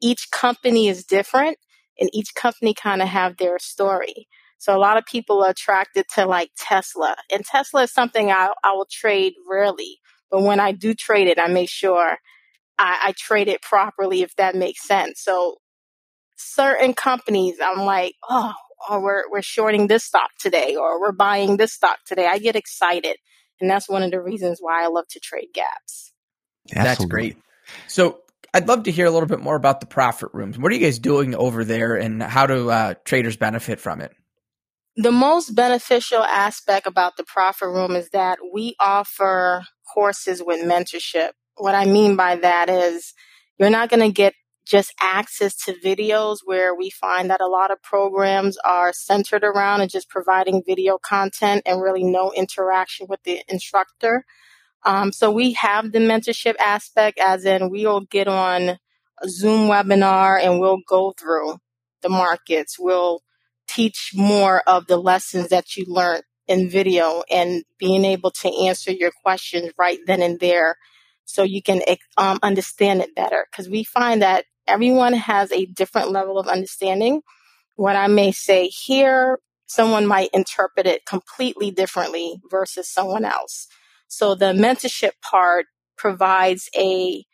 each 0.02 0.30
company 0.30 0.88
is 0.88 1.04
different, 1.04 1.58
and 2.00 2.10
each 2.14 2.34
company 2.34 2.74
kind 2.74 3.02
of 3.02 3.08
have 3.08 3.36
their 3.36 3.58
story. 3.58 4.28
So 4.58 4.74
a 4.74 4.80
lot 4.80 4.96
of 4.98 5.06
people 5.06 5.44
are 5.44 5.50
attracted 5.50 6.06
to 6.14 6.26
like 6.26 6.50
Tesla, 6.58 7.16
and 7.30 7.44
Tesla 7.44 7.82
is 7.82 7.92
something 7.92 8.30
I 8.30 8.50
I 8.64 8.72
will 8.72 8.88
trade 8.90 9.34
rarely 9.48 9.98
but 10.30 10.42
when 10.42 10.60
I 10.60 10.72
do 10.72 10.94
trade 10.94 11.28
it, 11.28 11.38
I 11.38 11.48
make 11.48 11.70
sure 11.70 12.18
I, 12.78 12.98
I 13.06 13.14
trade 13.16 13.48
it 13.48 13.62
properly, 13.62 14.22
if 14.22 14.34
that 14.36 14.54
makes 14.54 14.86
sense. 14.86 15.22
So 15.22 15.56
certain 16.36 16.94
companies, 16.94 17.56
I'm 17.62 17.80
like, 17.80 18.14
oh, 18.28 18.52
oh, 18.88 19.00
we're 19.00 19.24
we're 19.30 19.42
shorting 19.42 19.86
this 19.86 20.04
stock 20.04 20.30
today, 20.38 20.76
or 20.76 21.00
we're 21.00 21.12
buying 21.12 21.56
this 21.56 21.72
stock 21.72 21.98
today. 22.06 22.26
I 22.26 22.38
get 22.38 22.56
excited, 22.56 23.16
and 23.60 23.70
that's 23.70 23.88
one 23.88 24.02
of 24.02 24.10
the 24.10 24.20
reasons 24.20 24.58
why 24.60 24.84
I 24.84 24.88
love 24.88 25.06
to 25.10 25.20
trade 25.20 25.48
gaps. 25.54 26.12
Absolutely. 26.74 26.84
That's 26.84 27.04
great. 27.04 27.36
So 27.86 28.20
I'd 28.52 28.68
love 28.68 28.84
to 28.84 28.90
hear 28.90 29.06
a 29.06 29.10
little 29.10 29.28
bit 29.28 29.40
more 29.40 29.56
about 29.56 29.80
the 29.80 29.86
profit 29.86 30.30
rooms. 30.32 30.58
What 30.58 30.70
are 30.70 30.74
you 30.74 30.80
guys 30.80 30.98
doing 30.98 31.34
over 31.34 31.64
there, 31.64 31.96
and 31.96 32.22
how 32.22 32.46
do 32.46 32.70
uh, 32.70 32.94
traders 33.04 33.36
benefit 33.36 33.80
from 33.80 34.00
it? 34.00 34.12
The 34.96 35.10
most 35.10 35.56
beneficial 35.56 36.22
aspect 36.22 36.86
about 36.86 37.16
the 37.16 37.24
profit 37.24 37.68
room 37.68 37.96
is 37.96 38.10
that 38.10 38.38
we 38.52 38.76
offer 38.78 39.64
courses 39.92 40.40
with 40.40 40.64
mentorship. 40.64 41.30
What 41.56 41.74
I 41.74 41.84
mean 41.84 42.14
by 42.14 42.36
that 42.36 42.70
is 42.70 43.12
you're 43.58 43.70
not 43.70 43.90
going 43.90 44.08
to 44.08 44.12
get 44.12 44.34
just 44.64 44.94
access 45.00 45.56
to 45.64 45.74
videos 45.84 46.38
where 46.44 46.76
we 46.76 46.90
find 46.90 47.28
that 47.28 47.40
a 47.40 47.48
lot 47.48 47.72
of 47.72 47.82
programs 47.82 48.56
are 48.64 48.92
centered 48.92 49.42
around 49.42 49.80
and 49.80 49.90
just 49.90 50.08
providing 50.08 50.62
video 50.64 50.96
content 50.98 51.62
and 51.66 51.82
really 51.82 52.04
no 52.04 52.30
interaction 52.30 53.08
with 53.08 53.22
the 53.24 53.42
instructor. 53.48 54.24
Um, 54.84 55.10
so 55.10 55.32
we 55.32 55.54
have 55.54 55.90
the 55.90 55.98
mentorship 55.98 56.54
aspect 56.60 57.18
as 57.18 57.44
in 57.44 57.68
we'll 57.68 58.02
get 58.02 58.28
on 58.28 58.78
a 59.20 59.28
Zoom 59.28 59.68
webinar 59.68 60.40
and 60.40 60.60
we'll 60.60 60.82
go 60.88 61.12
through 61.18 61.56
the 62.02 62.08
markets. 62.08 62.76
We'll 62.78 63.23
teach 63.66 64.12
more 64.14 64.62
of 64.66 64.86
the 64.86 64.96
lessons 64.96 65.48
that 65.48 65.76
you 65.76 65.84
learned 65.88 66.22
in 66.46 66.68
video 66.68 67.22
and 67.30 67.64
being 67.78 68.04
able 68.04 68.30
to 68.30 68.48
answer 68.66 68.92
your 68.92 69.10
questions 69.22 69.72
right 69.78 69.98
then 70.06 70.22
and 70.22 70.40
there 70.40 70.76
so 71.24 71.42
you 71.42 71.62
can 71.62 71.82
um, 72.16 72.38
understand 72.42 73.00
it 73.00 73.14
better. 73.14 73.46
Because 73.50 73.68
we 73.68 73.84
find 73.84 74.22
that 74.22 74.44
everyone 74.66 75.14
has 75.14 75.50
a 75.52 75.66
different 75.66 76.10
level 76.10 76.38
of 76.38 76.46
understanding. 76.46 77.22
What 77.76 77.96
I 77.96 78.06
may 78.08 78.30
say 78.32 78.68
here, 78.68 79.38
someone 79.66 80.06
might 80.06 80.30
interpret 80.32 80.86
it 80.86 81.06
completely 81.06 81.70
differently 81.70 82.40
versus 82.50 82.88
someone 82.88 83.24
else. 83.24 83.68
So 84.08 84.34
the 84.34 84.52
mentorship 84.52 85.12
part 85.22 85.66
provides 85.96 86.68
a 86.76 87.24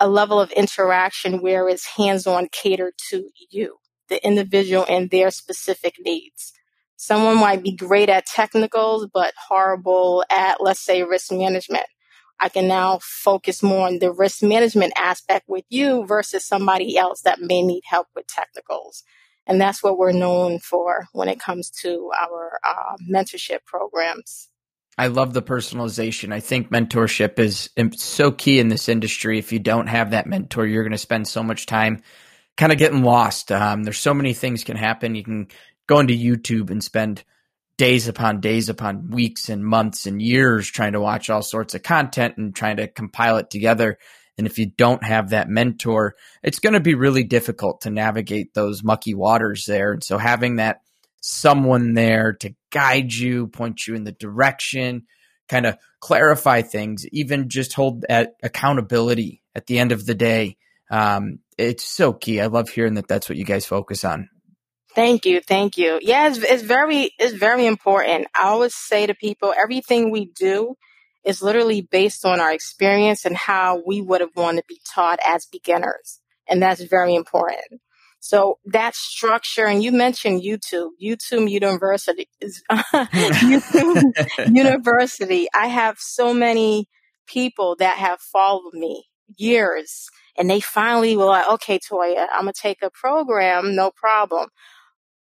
a 0.00 0.08
level 0.08 0.40
of 0.40 0.52
interaction 0.52 1.42
where 1.42 1.68
it's 1.68 1.96
hands-on 1.96 2.48
catered 2.52 2.94
to 3.10 3.30
you 3.50 3.77
the 4.08 4.24
individual 4.24 4.84
and 4.88 5.10
their 5.10 5.30
specific 5.30 5.94
needs. 6.00 6.52
Someone 6.96 7.36
might 7.36 7.62
be 7.62 7.76
great 7.76 8.08
at 8.08 8.26
technicals, 8.26 9.06
but 9.12 9.32
horrible 9.48 10.24
at, 10.30 10.60
let's 10.60 10.80
say, 10.80 11.02
risk 11.02 11.30
management. 11.30 11.86
I 12.40 12.48
can 12.48 12.68
now 12.68 12.98
focus 13.02 13.62
more 13.62 13.86
on 13.86 13.98
the 13.98 14.12
risk 14.12 14.42
management 14.42 14.92
aspect 14.96 15.48
with 15.48 15.64
you 15.68 16.06
versus 16.06 16.44
somebody 16.44 16.96
else 16.96 17.22
that 17.22 17.40
may 17.40 17.62
need 17.62 17.82
help 17.84 18.08
with 18.14 18.26
technicals. 18.26 19.02
And 19.46 19.60
that's 19.60 19.82
what 19.82 19.98
we're 19.98 20.12
known 20.12 20.58
for 20.58 21.08
when 21.12 21.28
it 21.28 21.40
comes 21.40 21.70
to 21.82 22.10
our 22.20 22.60
uh, 22.68 22.96
mentorship 23.10 23.64
programs. 23.64 24.50
I 24.98 25.06
love 25.06 25.32
the 25.32 25.42
personalization. 25.42 26.32
I 26.32 26.40
think 26.40 26.70
mentorship 26.70 27.38
is 27.38 27.70
so 27.96 28.32
key 28.32 28.58
in 28.58 28.68
this 28.68 28.88
industry. 28.88 29.38
If 29.38 29.52
you 29.52 29.60
don't 29.60 29.86
have 29.86 30.10
that 30.10 30.26
mentor, 30.26 30.66
you're 30.66 30.82
going 30.82 30.90
to 30.90 30.98
spend 30.98 31.28
so 31.28 31.42
much 31.42 31.66
time 31.66 32.02
kind 32.58 32.72
of 32.72 32.78
getting 32.78 33.02
lost. 33.02 33.50
Um, 33.50 33.84
there's 33.84 33.98
so 33.98 34.12
many 34.12 34.34
things 34.34 34.64
can 34.64 34.76
happen. 34.76 35.14
You 35.14 35.24
can 35.24 35.48
go 35.86 36.00
into 36.00 36.12
YouTube 36.12 36.70
and 36.70 36.84
spend 36.84 37.24
days 37.78 38.08
upon 38.08 38.40
days 38.40 38.68
upon 38.68 39.10
weeks 39.10 39.48
and 39.48 39.64
months 39.64 40.06
and 40.06 40.20
years 40.20 40.68
trying 40.68 40.92
to 40.92 41.00
watch 41.00 41.30
all 41.30 41.42
sorts 41.42 41.74
of 41.74 41.84
content 41.84 42.36
and 42.36 42.54
trying 42.54 42.76
to 42.76 42.88
compile 42.88 43.36
it 43.36 43.48
together. 43.48 43.96
And 44.36 44.46
if 44.46 44.58
you 44.58 44.66
don't 44.66 45.04
have 45.04 45.30
that 45.30 45.48
mentor, 45.48 46.16
it's 46.42 46.58
going 46.58 46.72
to 46.72 46.80
be 46.80 46.94
really 46.94 47.22
difficult 47.22 47.82
to 47.82 47.90
navigate 47.90 48.52
those 48.52 48.82
mucky 48.82 49.14
waters 49.14 49.64
there. 49.64 49.92
And 49.92 50.02
so 50.02 50.18
having 50.18 50.56
that 50.56 50.80
someone 51.20 51.94
there 51.94 52.32
to 52.34 52.54
guide 52.70 53.12
you, 53.12 53.46
point 53.46 53.86
you 53.86 53.94
in 53.94 54.04
the 54.04 54.12
direction, 54.12 55.06
kind 55.48 55.66
of 55.66 55.76
clarify 56.00 56.62
things, 56.62 57.06
even 57.12 57.48
just 57.48 57.72
hold 57.72 58.04
that 58.08 58.34
accountability 58.42 59.42
at 59.54 59.66
the 59.66 59.78
end 59.78 59.92
of 59.92 60.04
the 60.06 60.14
day 60.14 60.56
um, 60.90 61.38
it's 61.58 61.84
so 61.84 62.12
key. 62.12 62.40
I 62.40 62.46
love 62.46 62.70
hearing 62.70 62.94
that 62.94 63.08
that's 63.08 63.28
what 63.28 63.36
you 63.36 63.44
guys 63.44 63.66
focus 63.66 64.04
on. 64.04 64.28
Thank 64.94 65.26
you, 65.26 65.40
thank 65.40 65.76
you. 65.76 65.98
Yeah, 66.00 66.28
it's, 66.28 66.38
it's 66.38 66.62
very 66.62 67.12
it's 67.18 67.34
very 67.34 67.66
important. 67.66 68.26
I 68.34 68.48
always 68.48 68.74
say 68.74 69.06
to 69.06 69.14
people, 69.14 69.52
everything 69.56 70.10
we 70.10 70.26
do 70.26 70.76
is 71.24 71.42
literally 71.42 71.82
based 71.82 72.24
on 72.24 72.40
our 72.40 72.52
experience 72.52 73.24
and 73.24 73.36
how 73.36 73.82
we 73.86 74.00
would 74.00 74.20
have 74.20 74.34
wanted 74.34 74.62
to 74.62 74.66
be 74.68 74.80
taught 74.92 75.18
as 75.26 75.46
beginners, 75.46 76.20
and 76.48 76.62
that's 76.62 76.82
very 76.82 77.14
important. 77.14 77.80
So 78.20 78.58
that 78.64 78.96
structure, 78.96 79.66
and 79.66 79.82
you 79.82 79.92
mentioned 79.92 80.42
YouTube, 80.42 80.90
YouTube 81.00 81.48
University 81.48 82.28
YouTube 82.42 84.02
University. 84.56 85.48
I 85.54 85.68
have 85.68 85.98
so 85.98 86.34
many 86.34 86.88
people 87.26 87.76
that 87.78 87.98
have 87.98 88.20
followed 88.20 88.74
me 88.74 89.04
years 89.36 90.08
and 90.38 90.50
they 90.50 90.60
finally 90.60 91.16
were 91.16 91.26
like, 91.26 91.48
okay, 91.50 91.78
Toya, 91.78 92.26
I'm 92.32 92.44
going 92.44 92.54
to 92.54 92.60
take 92.60 92.82
a 92.82 92.90
program, 92.90 93.74
no 93.76 93.90
problem. 93.96 94.48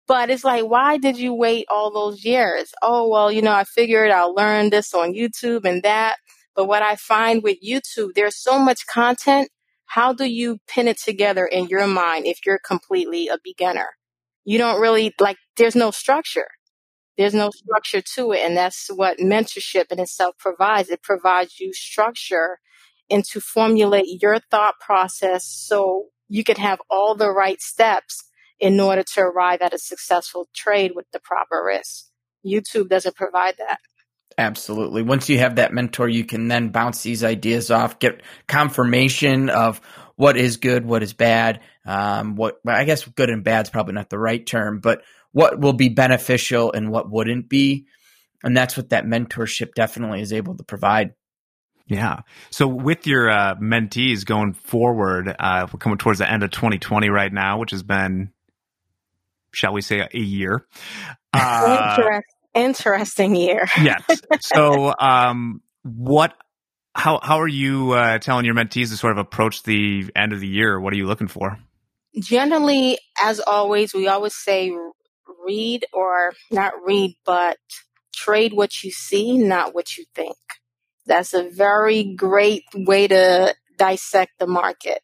But 0.07 0.29
it's 0.29 0.43
like, 0.43 0.65
why 0.65 0.97
did 0.97 1.17
you 1.17 1.33
wait 1.33 1.67
all 1.69 1.91
those 1.91 2.25
years? 2.25 2.73
Oh, 2.83 3.09
well, 3.09 3.31
you 3.31 3.41
know, 3.41 3.53
I 3.53 3.63
figured 3.65 4.11
I'll 4.11 4.35
learn 4.35 4.69
this 4.71 4.93
on 4.93 5.13
YouTube 5.13 5.65
and 5.65 5.83
that. 5.83 6.17
But 6.55 6.67
what 6.67 6.83
I 6.83 6.95
find 6.95 7.43
with 7.43 7.57
YouTube, 7.65 8.11
there's 8.15 8.37
so 8.37 8.59
much 8.59 8.87
content. 8.87 9.49
How 9.87 10.13
do 10.13 10.25
you 10.25 10.59
pin 10.67 10.87
it 10.87 10.99
together 10.99 11.45
in 11.45 11.67
your 11.67 11.87
mind 11.87 12.25
if 12.27 12.39
you're 12.45 12.59
completely 12.65 13.27
a 13.29 13.37
beginner? 13.43 13.89
you 14.45 14.57
don't 14.57 14.79
really 14.79 15.13
like, 15.19 15.37
there's 15.57 15.75
no 15.75 15.91
structure. 15.91 16.47
There's 17.17 17.33
no 17.33 17.49
structure 17.51 18.01
to 18.15 18.33
it. 18.33 18.39
And 18.39 18.57
that's 18.57 18.89
what 18.93 19.19
mentorship 19.19 19.91
in 19.91 19.99
itself 19.99 20.35
provides. 20.39 20.89
It 20.89 21.01
provides 21.03 21.59
you 21.59 21.73
structure 21.73 22.59
and 23.09 23.23
to 23.25 23.39
formulate 23.39 24.21
your 24.21 24.39
thought 24.51 24.75
process 24.79 25.45
so 25.45 26.05
you 26.27 26.43
can 26.43 26.57
have 26.57 26.79
all 26.89 27.15
the 27.15 27.29
right 27.29 27.61
steps 27.61 28.23
in 28.59 28.79
order 28.79 29.03
to 29.03 29.21
arrive 29.21 29.61
at 29.61 29.73
a 29.73 29.77
successful 29.77 30.47
trade 30.53 30.93
with 30.95 31.05
the 31.11 31.19
proper 31.19 31.63
risk. 31.65 32.05
YouTube 32.45 32.89
doesn't 32.89 33.15
provide 33.15 33.55
that. 33.57 33.79
Absolutely. 34.37 35.01
Once 35.01 35.29
you 35.29 35.37
have 35.39 35.55
that 35.55 35.73
mentor, 35.73 36.09
you 36.09 36.25
can 36.25 36.47
then 36.47 36.69
bounce 36.69 37.03
these 37.03 37.23
ideas 37.23 37.71
off, 37.71 37.99
get 37.99 38.21
confirmation 38.47 39.49
of 39.49 39.79
what 40.15 40.37
is 40.37 40.57
good, 40.57 40.85
what 40.85 41.03
is 41.03 41.13
bad. 41.13 41.61
Um, 41.85 42.35
what 42.35 42.59
I 42.67 42.83
guess 42.83 43.05
good 43.05 43.29
and 43.29 43.43
bad 43.43 43.65
is 43.65 43.69
probably 43.69 43.93
not 43.93 44.09
the 44.09 44.19
right 44.19 44.45
term, 44.45 44.79
but 44.79 45.03
what 45.31 45.59
will 45.59 45.73
be 45.73 45.89
beneficial 45.89 46.71
and 46.71 46.91
what 46.91 47.09
wouldn't 47.09 47.49
be. 47.49 47.85
And 48.43 48.55
that's 48.55 48.75
what 48.77 48.89
that 48.89 49.05
mentorship 49.05 49.73
definitely 49.73 50.21
is 50.21 50.33
able 50.33 50.55
to 50.57 50.63
provide. 50.63 51.13
Yeah. 51.87 52.21
So 52.49 52.67
with 52.67 53.05
your 53.05 53.29
uh, 53.29 53.55
mentees 53.55 54.25
going 54.25 54.53
forward, 54.53 55.33
uh, 55.37 55.67
we're 55.71 55.79
coming 55.79 55.97
towards 55.97 56.19
the 56.19 56.31
end 56.31 56.43
of 56.43 56.51
2020 56.51 57.09
right 57.09 57.31
now, 57.31 57.59
which 57.59 57.71
has 57.71 57.83
been, 57.83 58.31
shall 59.51 59.73
we 59.73 59.81
say, 59.81 60.07
a 60.11 60.17
year. 60.17 60.65
Uh, 61.33 62.21
interesting 62.53 63.35
year. 63.35 63.67
yes. 63.81 64.03
So, 64.41 64.93
um, 64.97 65.61
what, 65.83 66.33
how, 66.95 67.19
how 67.21 67.41
are 67.41 67.47
you 67.47 67.91
uh, 67.91 68.17
telling 68.19 68.45
your 68.45 68.55
mentees 68.55 68.89
to 68.89 68.97
sort 68.97 69.11
of 69.11 69.17
approach 69.19 69.63
the 69.63 70.09
end 70.15 70.33
of 70.33 70.39
the 70.39 70.47
year? 70.47 70.79
What 70.79 70.93
are 70.93 70.97
you 70.97 71.05
looking 71.05 71.27
for? 71.27 71.59
Generally, 72.17 72.97
as 73.21 73.39
always, 73.41 73.93
we 73.93 74.07
always 74.07 74.33
say 74.33 74.71
read 75.45 75.85
or 75.93 76.33
not 76.49 76.73
read, 76.85 77.15
but 77.25 77.57
trade 78.13 78.53
what 78.53 78.83
you 78.83 78.91
see, 78.91 79.37
not 79.37 79.75
what 79.75 79.97
you 79.97 80.05
think. 80.15 80.37
That's 81.05 81.33
a 81.33 81.49
very 81.49 82.15
great 82.15 82.63
way 82.73 83.07
to 83.07 83.55
dissect 83.77 84.39
the 84.39 84.47
market. 84.47 84.99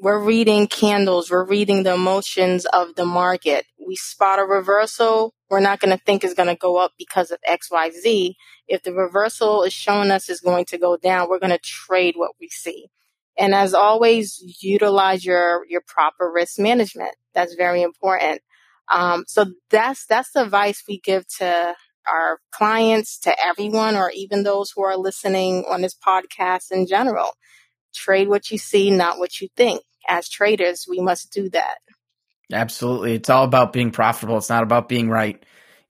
We're 0.00 0.22
reading 0.22 0.66
candles. 0.66 1.30
We're 1.30 1.46
reading 1.46 1.84
the 1.84 1.94
emotions 1.94 2.66
of 2.66 2.94
the 2.96 3.06
market. 3.06 3.64
We 3.86 3.96
spot 3.96 4.38
a 4.38 4.42
reversal. 4.42 5.34
We're 5.48 5.60
not 5.60 5.80
going 5.80 5.96
to 5.96 6.04
think 6.04 6.24
it's 6.24 6.34
going 6.34 6.48
to 6.48 6.56
go 6.56 6.76
up 6.76 6.92
because 6.98 7.30
of 7.30 7.38
XYZ. 7.48 8.34
If 8.66 8.82
the 8.82 8.92
reversal 8.92 9.62
is 9.62 9.72
showing 9.72 10.10
us 10.10 10.28
is 10.28 10.40
going 10.40 10.64
to 10.66 10.78
go 10.78 10.96
down, 10.96 11.28
we're 11.28 11.38
going 11.38 11.52
to 11.52 11.58
trade 11.58 12.14
what 12.16 12.32
we 12.40 12.48
see. 12.48 12.88
And 13.38 13.54
as 13.54 13.72
always, 13.72 14.42
utilize 14.60 15.24
your, 15.24 15.64
your 15.68 15.82
proper 15.86 16.30
risk 16.30 16.58
management. 16.58 17.14
That's 17.34 17.54
very 17.54 17.82
important. 17.82 18.42
Um, 18.90 19.24
so 19.26 19.46
that's, 19.70 20.06
that's 20.06 20.32
the 20.32 20.42
advice 20.42 20.82
we 20.88 21.00
give 21.00 21.26
to 21.38 21.74
our 22.10 22.38
clients, 22.50 23.18
to 23.20 23.34
everyone, 23.42 23.96
or 23.96 24.10
even 24.14 24.42
those 24.42 24.70
who 24.70 24.82
are 24.82 24.96
listening 24.96 25.64
on 25.68 25.80
this 25.80 25.94
podcast 25.94 26.70
in 26.70 26.86
general. 26.86 27.30
Trade 27.94 28.28
what 28.28 28.50
you 28.50 28.58
see, 28.58 28.90
not 28.90 29.18
what 29.18 29.40
you 29.40 29.48
think. 29.56 29.82
As 30.08 30.28
traders, 30.28 30.86
we 30.88 31.00
must 31.00 31.32
do 31.32 31.48
that. 31.50 31.78
Absolutely. 32.52 33.14
It's 33.14 33.30
all 33.30 33.44
about 33.44 33.72
being 33.72 33.90
profitable. 33.90 34.36
It's 34.36 34.50
not 34.50 34.62
about 34.62 34.88
being 34.88 35.08
right. 35.08 35.42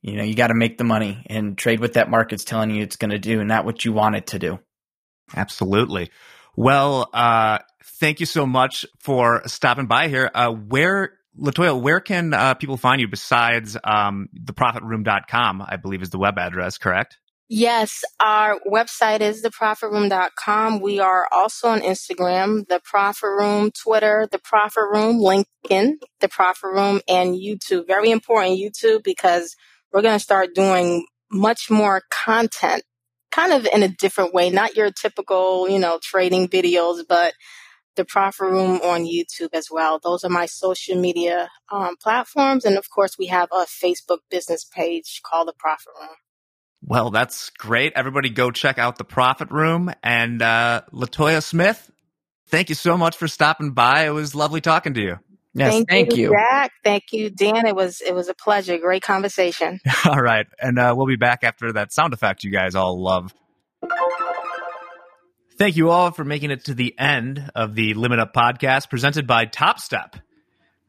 You 0.02 0.16
know, 0.16 0.22
you 0.22 0.34
got 0.34 0.48
to 0.48 0.54
make 0.54 0.78
the 0.78 0.84
money 0.84 1.24
and 1.26 1.56
trade 1.58 1.80
what 1.80 1.94
that 1.94 2.10
market's 2.10 2.44
telling 2.44 2.70
you 2.70 2.82
it's 2.82 2.96
going 2.96 3.10
to 3.10 3.18
do, 3.18 3.40
and 3.40 3.48
not 3.48 3.64
what 3.64 3.84
you 3.84 3.92
want 3.92 4.16
it 4.16 4.28
to 4.28 4.38
do. 4.38 4.60
Absolutely. 5.34 6.10
Well, 6.56 7.08
uh, 7.12 7.58
thank 7.82 8.20
you 8.20 8.26
so 8.26 8.46
much 8.46 8.86
for 9.00 9.42
stopping 9.46 9.86
by 9.86 10.08
here. 10.08 10.30
Uh, 10.32 10.50
where 10.50 11.18
Latoya, 11.39 11.80
where 11.80 12.01
can 12.01 12.32
uh, 12.32 12.55
people 12.55 12.76
find 12.76 13.01
you 13.01 13.09
besides 13.09 13.76
um, 13.85 14.28
theprofitroom.com, 14.35 15.64
I 15.66 15.76
believe 15.76 16.03
is 16.03 16.11
the 16.11 16.18
web 16.18 16.39
address, 16.39 16.78
correct? 16.78 17.18
Yes, 17.49 18.03
our 18.20 18.59
website 18.66 19.20
is 19.20 19.43
theprofitroom.com. 19.43 20.80
We 20.80 20.99
are 20.99 21.28
also 21.30 21.68
on 21.68 21.80
Instagram, 21.80 22.66
The 22.68 22.80
Profit 22.82 23.28
Room, 23.28 23.70
Twitter, 23.70 24.26
The 24.30 24.39
Profit 24.39 24.85
Room, 24.91 25.18
LinkedIn, 25.18 25.97
The 26.20 26.28
Profit 26.28 26.70
Room, 26.72 27.01
and 27.07 27.35
YouTube. 27.35 27.87
Very 27.87 28.11
important, 28.11 28.59
YouTube, 28.59 29.03
because 29.03 29.57
we're 29.93 30.03
going 30.03 30.16
to 30.16 30.24
start 30.24 30.55
doing 30.55 31.07
much 31.30 31.70
more 31.70 32.03
content, 32.11 32.82
kind 33.30 33.53
of 33.53 33.66
in 33.72 33.82
a 33.82 33.89
different 33.89 34.32
way, 34.32 34.49
not 34.49 34.74
your 34.74 34.91
typical, 34.91 35.68
you 35.68 35.78
know, 35.78 35.99
trading 36.03 36.49
videos, 36.49 37.03
but 37.07 37.35
the 37.97 38.05
Profit 38.05 38.51
Room 38.51 38.80
on 38.82 39.05
YouTube 39.05 39.51
as 39.53 39.68
well. 39.70 39.99
Those 40.03 40.24
are 40.24 40.30
my 40.30 40.47
social 40.47 41.01
media 41.01 41.51
um, 41.70 41.97
platforms. 41.97 42.64
And 42.64 42.76
of 42.76 42.90
course, 42.90 43.16
we 43.18 43.26
have 43.26 43.49
a 43.53 43.64
Facebook 43.66 44.18
business 44.30 44.64
page 44.64 45.20
called 45.24 45.49
The 45.49 45.55
Profit 45.59 45.92
Room. 46.01 46.16
Well, 46.82 47.11
that's 47.11 47.51
great. 47.51 47.92
Everybody 47.97 48.30
go 48.30 48.51
check 48.51 48.78
out 48.78 48.99
The 48.99 49.05
Profit 49.05 49.51
Room. 49.51 49.92
And 50.03 50.42
uh, 50.42 50.82
Latoya 50.92 51.42
Smith, 51.42 51.90
thank 52.49 52.68
you 52.68 52.74
so 52.74 52.97
much 52.97 53.16
for 53.16 53.28
stopping 53.28 53.72
by. 53.72 54.07
It 54.07 54.11
was 54.11 54.34
lovely 54.34 54.61
talking 54.61 54.95
to 54.95 55.01
you. 55.01 55.18
Yes, 55.55 55.72
thank, 55.72 55.88
thank 55.88 56.16
you, 56.16 56.22
you, 56.22 56.30
Jack. 56.32 56.72
Thank 56.82 57.05
you, 57.12 57.30
Dan. 57.30 57.64
It 57.66 57.76
was 57.76 58.01
it 58.01 58.12
was 58.12 58.28
a 58.28 58.34
pleasure. 58.34 58.76
Great 58.76 59.05
conversation. 59.05 59.78
all 60.05 60.18
right, 60.18 60.47
and 60.61 60.80
uh, 60.80 60.95
we'll 60.97 61.07
be 61.07 61.14
back 61.14 61.45
after 61.45 61.72
that 61.74 61.92
sound 61.92 62.12
effect 62.12 62.42
you 62.42 62.51
guys 62.51 62.74
all 62.74 63.01
love. 63.01 63.32
Thank 65.57 65.76
you 65.76 65.90
all 65.90 66.11
for 66.11 66.24
making 66.24 66.50
it 66.50 66.64
to 66.64 66.74
the 66.74 66.98
end 66.98 67.48
of 67.55 67.76
the 67.76 67.94
Limit 67.94 68.18
Up 68.18 68.34
podcast 68.34 68.90
presented 68.90 69.28
by 69.28 69.46
Topstep. 69.46 70.20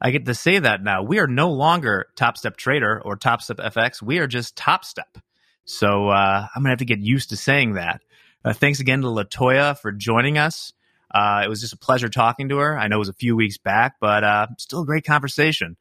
I 0.02 0.10
get 0.10 0.26
to 0.26 0.34
say 0.34 0.58
that 0.58 0.84
now. 0.84 1.04
We 1.04 1.20
are 1.20 1.28
no 1.28 1.52
longer 1.52 2.08
Topstep 2.16 2.56
Trader 2.56 3.00
or 3.06 3.16
Topstep 3.16 3.58
FX. 3.58 4.02
We 4.02 4.18
are 4.18 4.26
just 4.26 4.56
Topstep. 4.56 5.22
So 5.66 6.10
uh, 6.10 6.48
I'm 6.56 6.64
going 6.64 6.66
to 6.66 6.70
have 6.72 6.80
to 6.80 6.86
get 6.86 6.98
used 6.98 7.30
to 7.30 7.38
saying 7.38 7.74
that. 7.74 8.02
Uh, 8.44 8.54
thanks 8.54 8.80
again 8.80 9.02
to 9.02 9.08
Latoya 9.08 9.78
for 9.78 9.92
joining 9.92 10.40
us. 10.40 10.74
Uh, 11.14 11.44
it 11.46 11.48
was 11.48 11.62
just 11.62 11.74
a 11.74 11.78
pleasure 11.78 12.10
talking 12.10 12.50
to 12.50 12.58
her. 12.58 12.76
I 12.76 12.88
know 12.88 12.96
it 12.96 13.00
was 13.00 13.10
a 13.10 13.14
few 13.14 13.36
weeks 13.36 13.60
back, 13.60 13.98
but 14.02 14.24
uh, 14.24 14.48
still 14.58 14.82
a 14.82 14.86
great 14.86 15.06
conversation. 15.06 15.78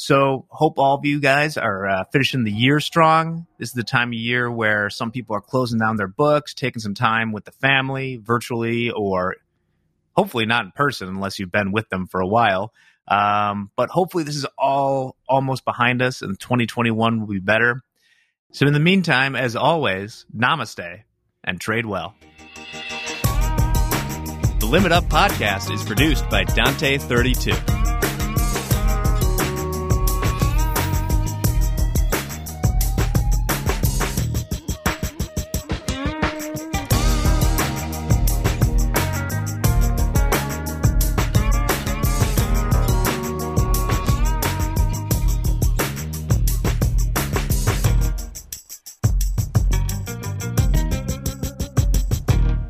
So 0.00 0.46
hope 0.48 0.78
all 0.78 0.94
of 0.94 1.04
you 1.04 1.18
guys 1.18 1.56
are 1.56 1.88
uh, 1.88 2.04
finishing 2.12 2.44
the 2.44 2.52
year 2.52 2.78
strong. 2.78 3.48
This 3.58 3.70
is 3.70 3.74
the 3.74 3.82
time 3.82 4.10
of 4.10 4.14
year 4.14 4.48
where 4.48 4.90
some 4.90 5.10
people 5.10 5.34
are 5.34 5.40
closing 5.40 5.80
down 5.80 5.96
their 5.96 6.06
books, 6.06 6.54
taking 6.54 6.78
some 6.78 6.94
time 6.94 7.32
with 7.32 7.44
the 7.44 7.50
family, 7.50 8.16
virtually, 8.16 8.92
or 8.92 9.34
hopefully 10.14 10.46
not 10.46 10.66
in 10.66 10.70
person 10.70 11.08
unless 11.08 11.40
you've 11.40 11.50
been 11.50 11.72
with 11.72 11.88
them 11.88 12.06
for 12.06 12.20
a 12.20 12.28
while. 12.28 12.72
Um, 13.08 13.72
but 13.74 13.90
hopefully 13.90 14.22
this 14.22 14.36
is 14.36 14.46
all 14.56 15.16
almost 15.28 15.64
behind 15.64 16.00
us 16.00 16.22
and 16.22 16.38
2021 16.38 17.18
will 17.18 17.26
be 17.26 17.40
better. 17.40 17.82
So 18.52 18.68
in 18.68 18.74
the 18.74 18.78
meantime, 18.78 19.34
as 19.34 19.56
always, 19.56 20.26
namaste 20.32 21.02
and 21.42 21.60
trade 21.60 21.86
well. 21.86 22.14
The 24.60 24.68
Limit 24.70 24.92
Up 24.92 25.06
podcast 25.06 25.74
is 25.74 25.82
produced 25.82 26.30
by 26.30 26.44
Dante32. 26.44 27.87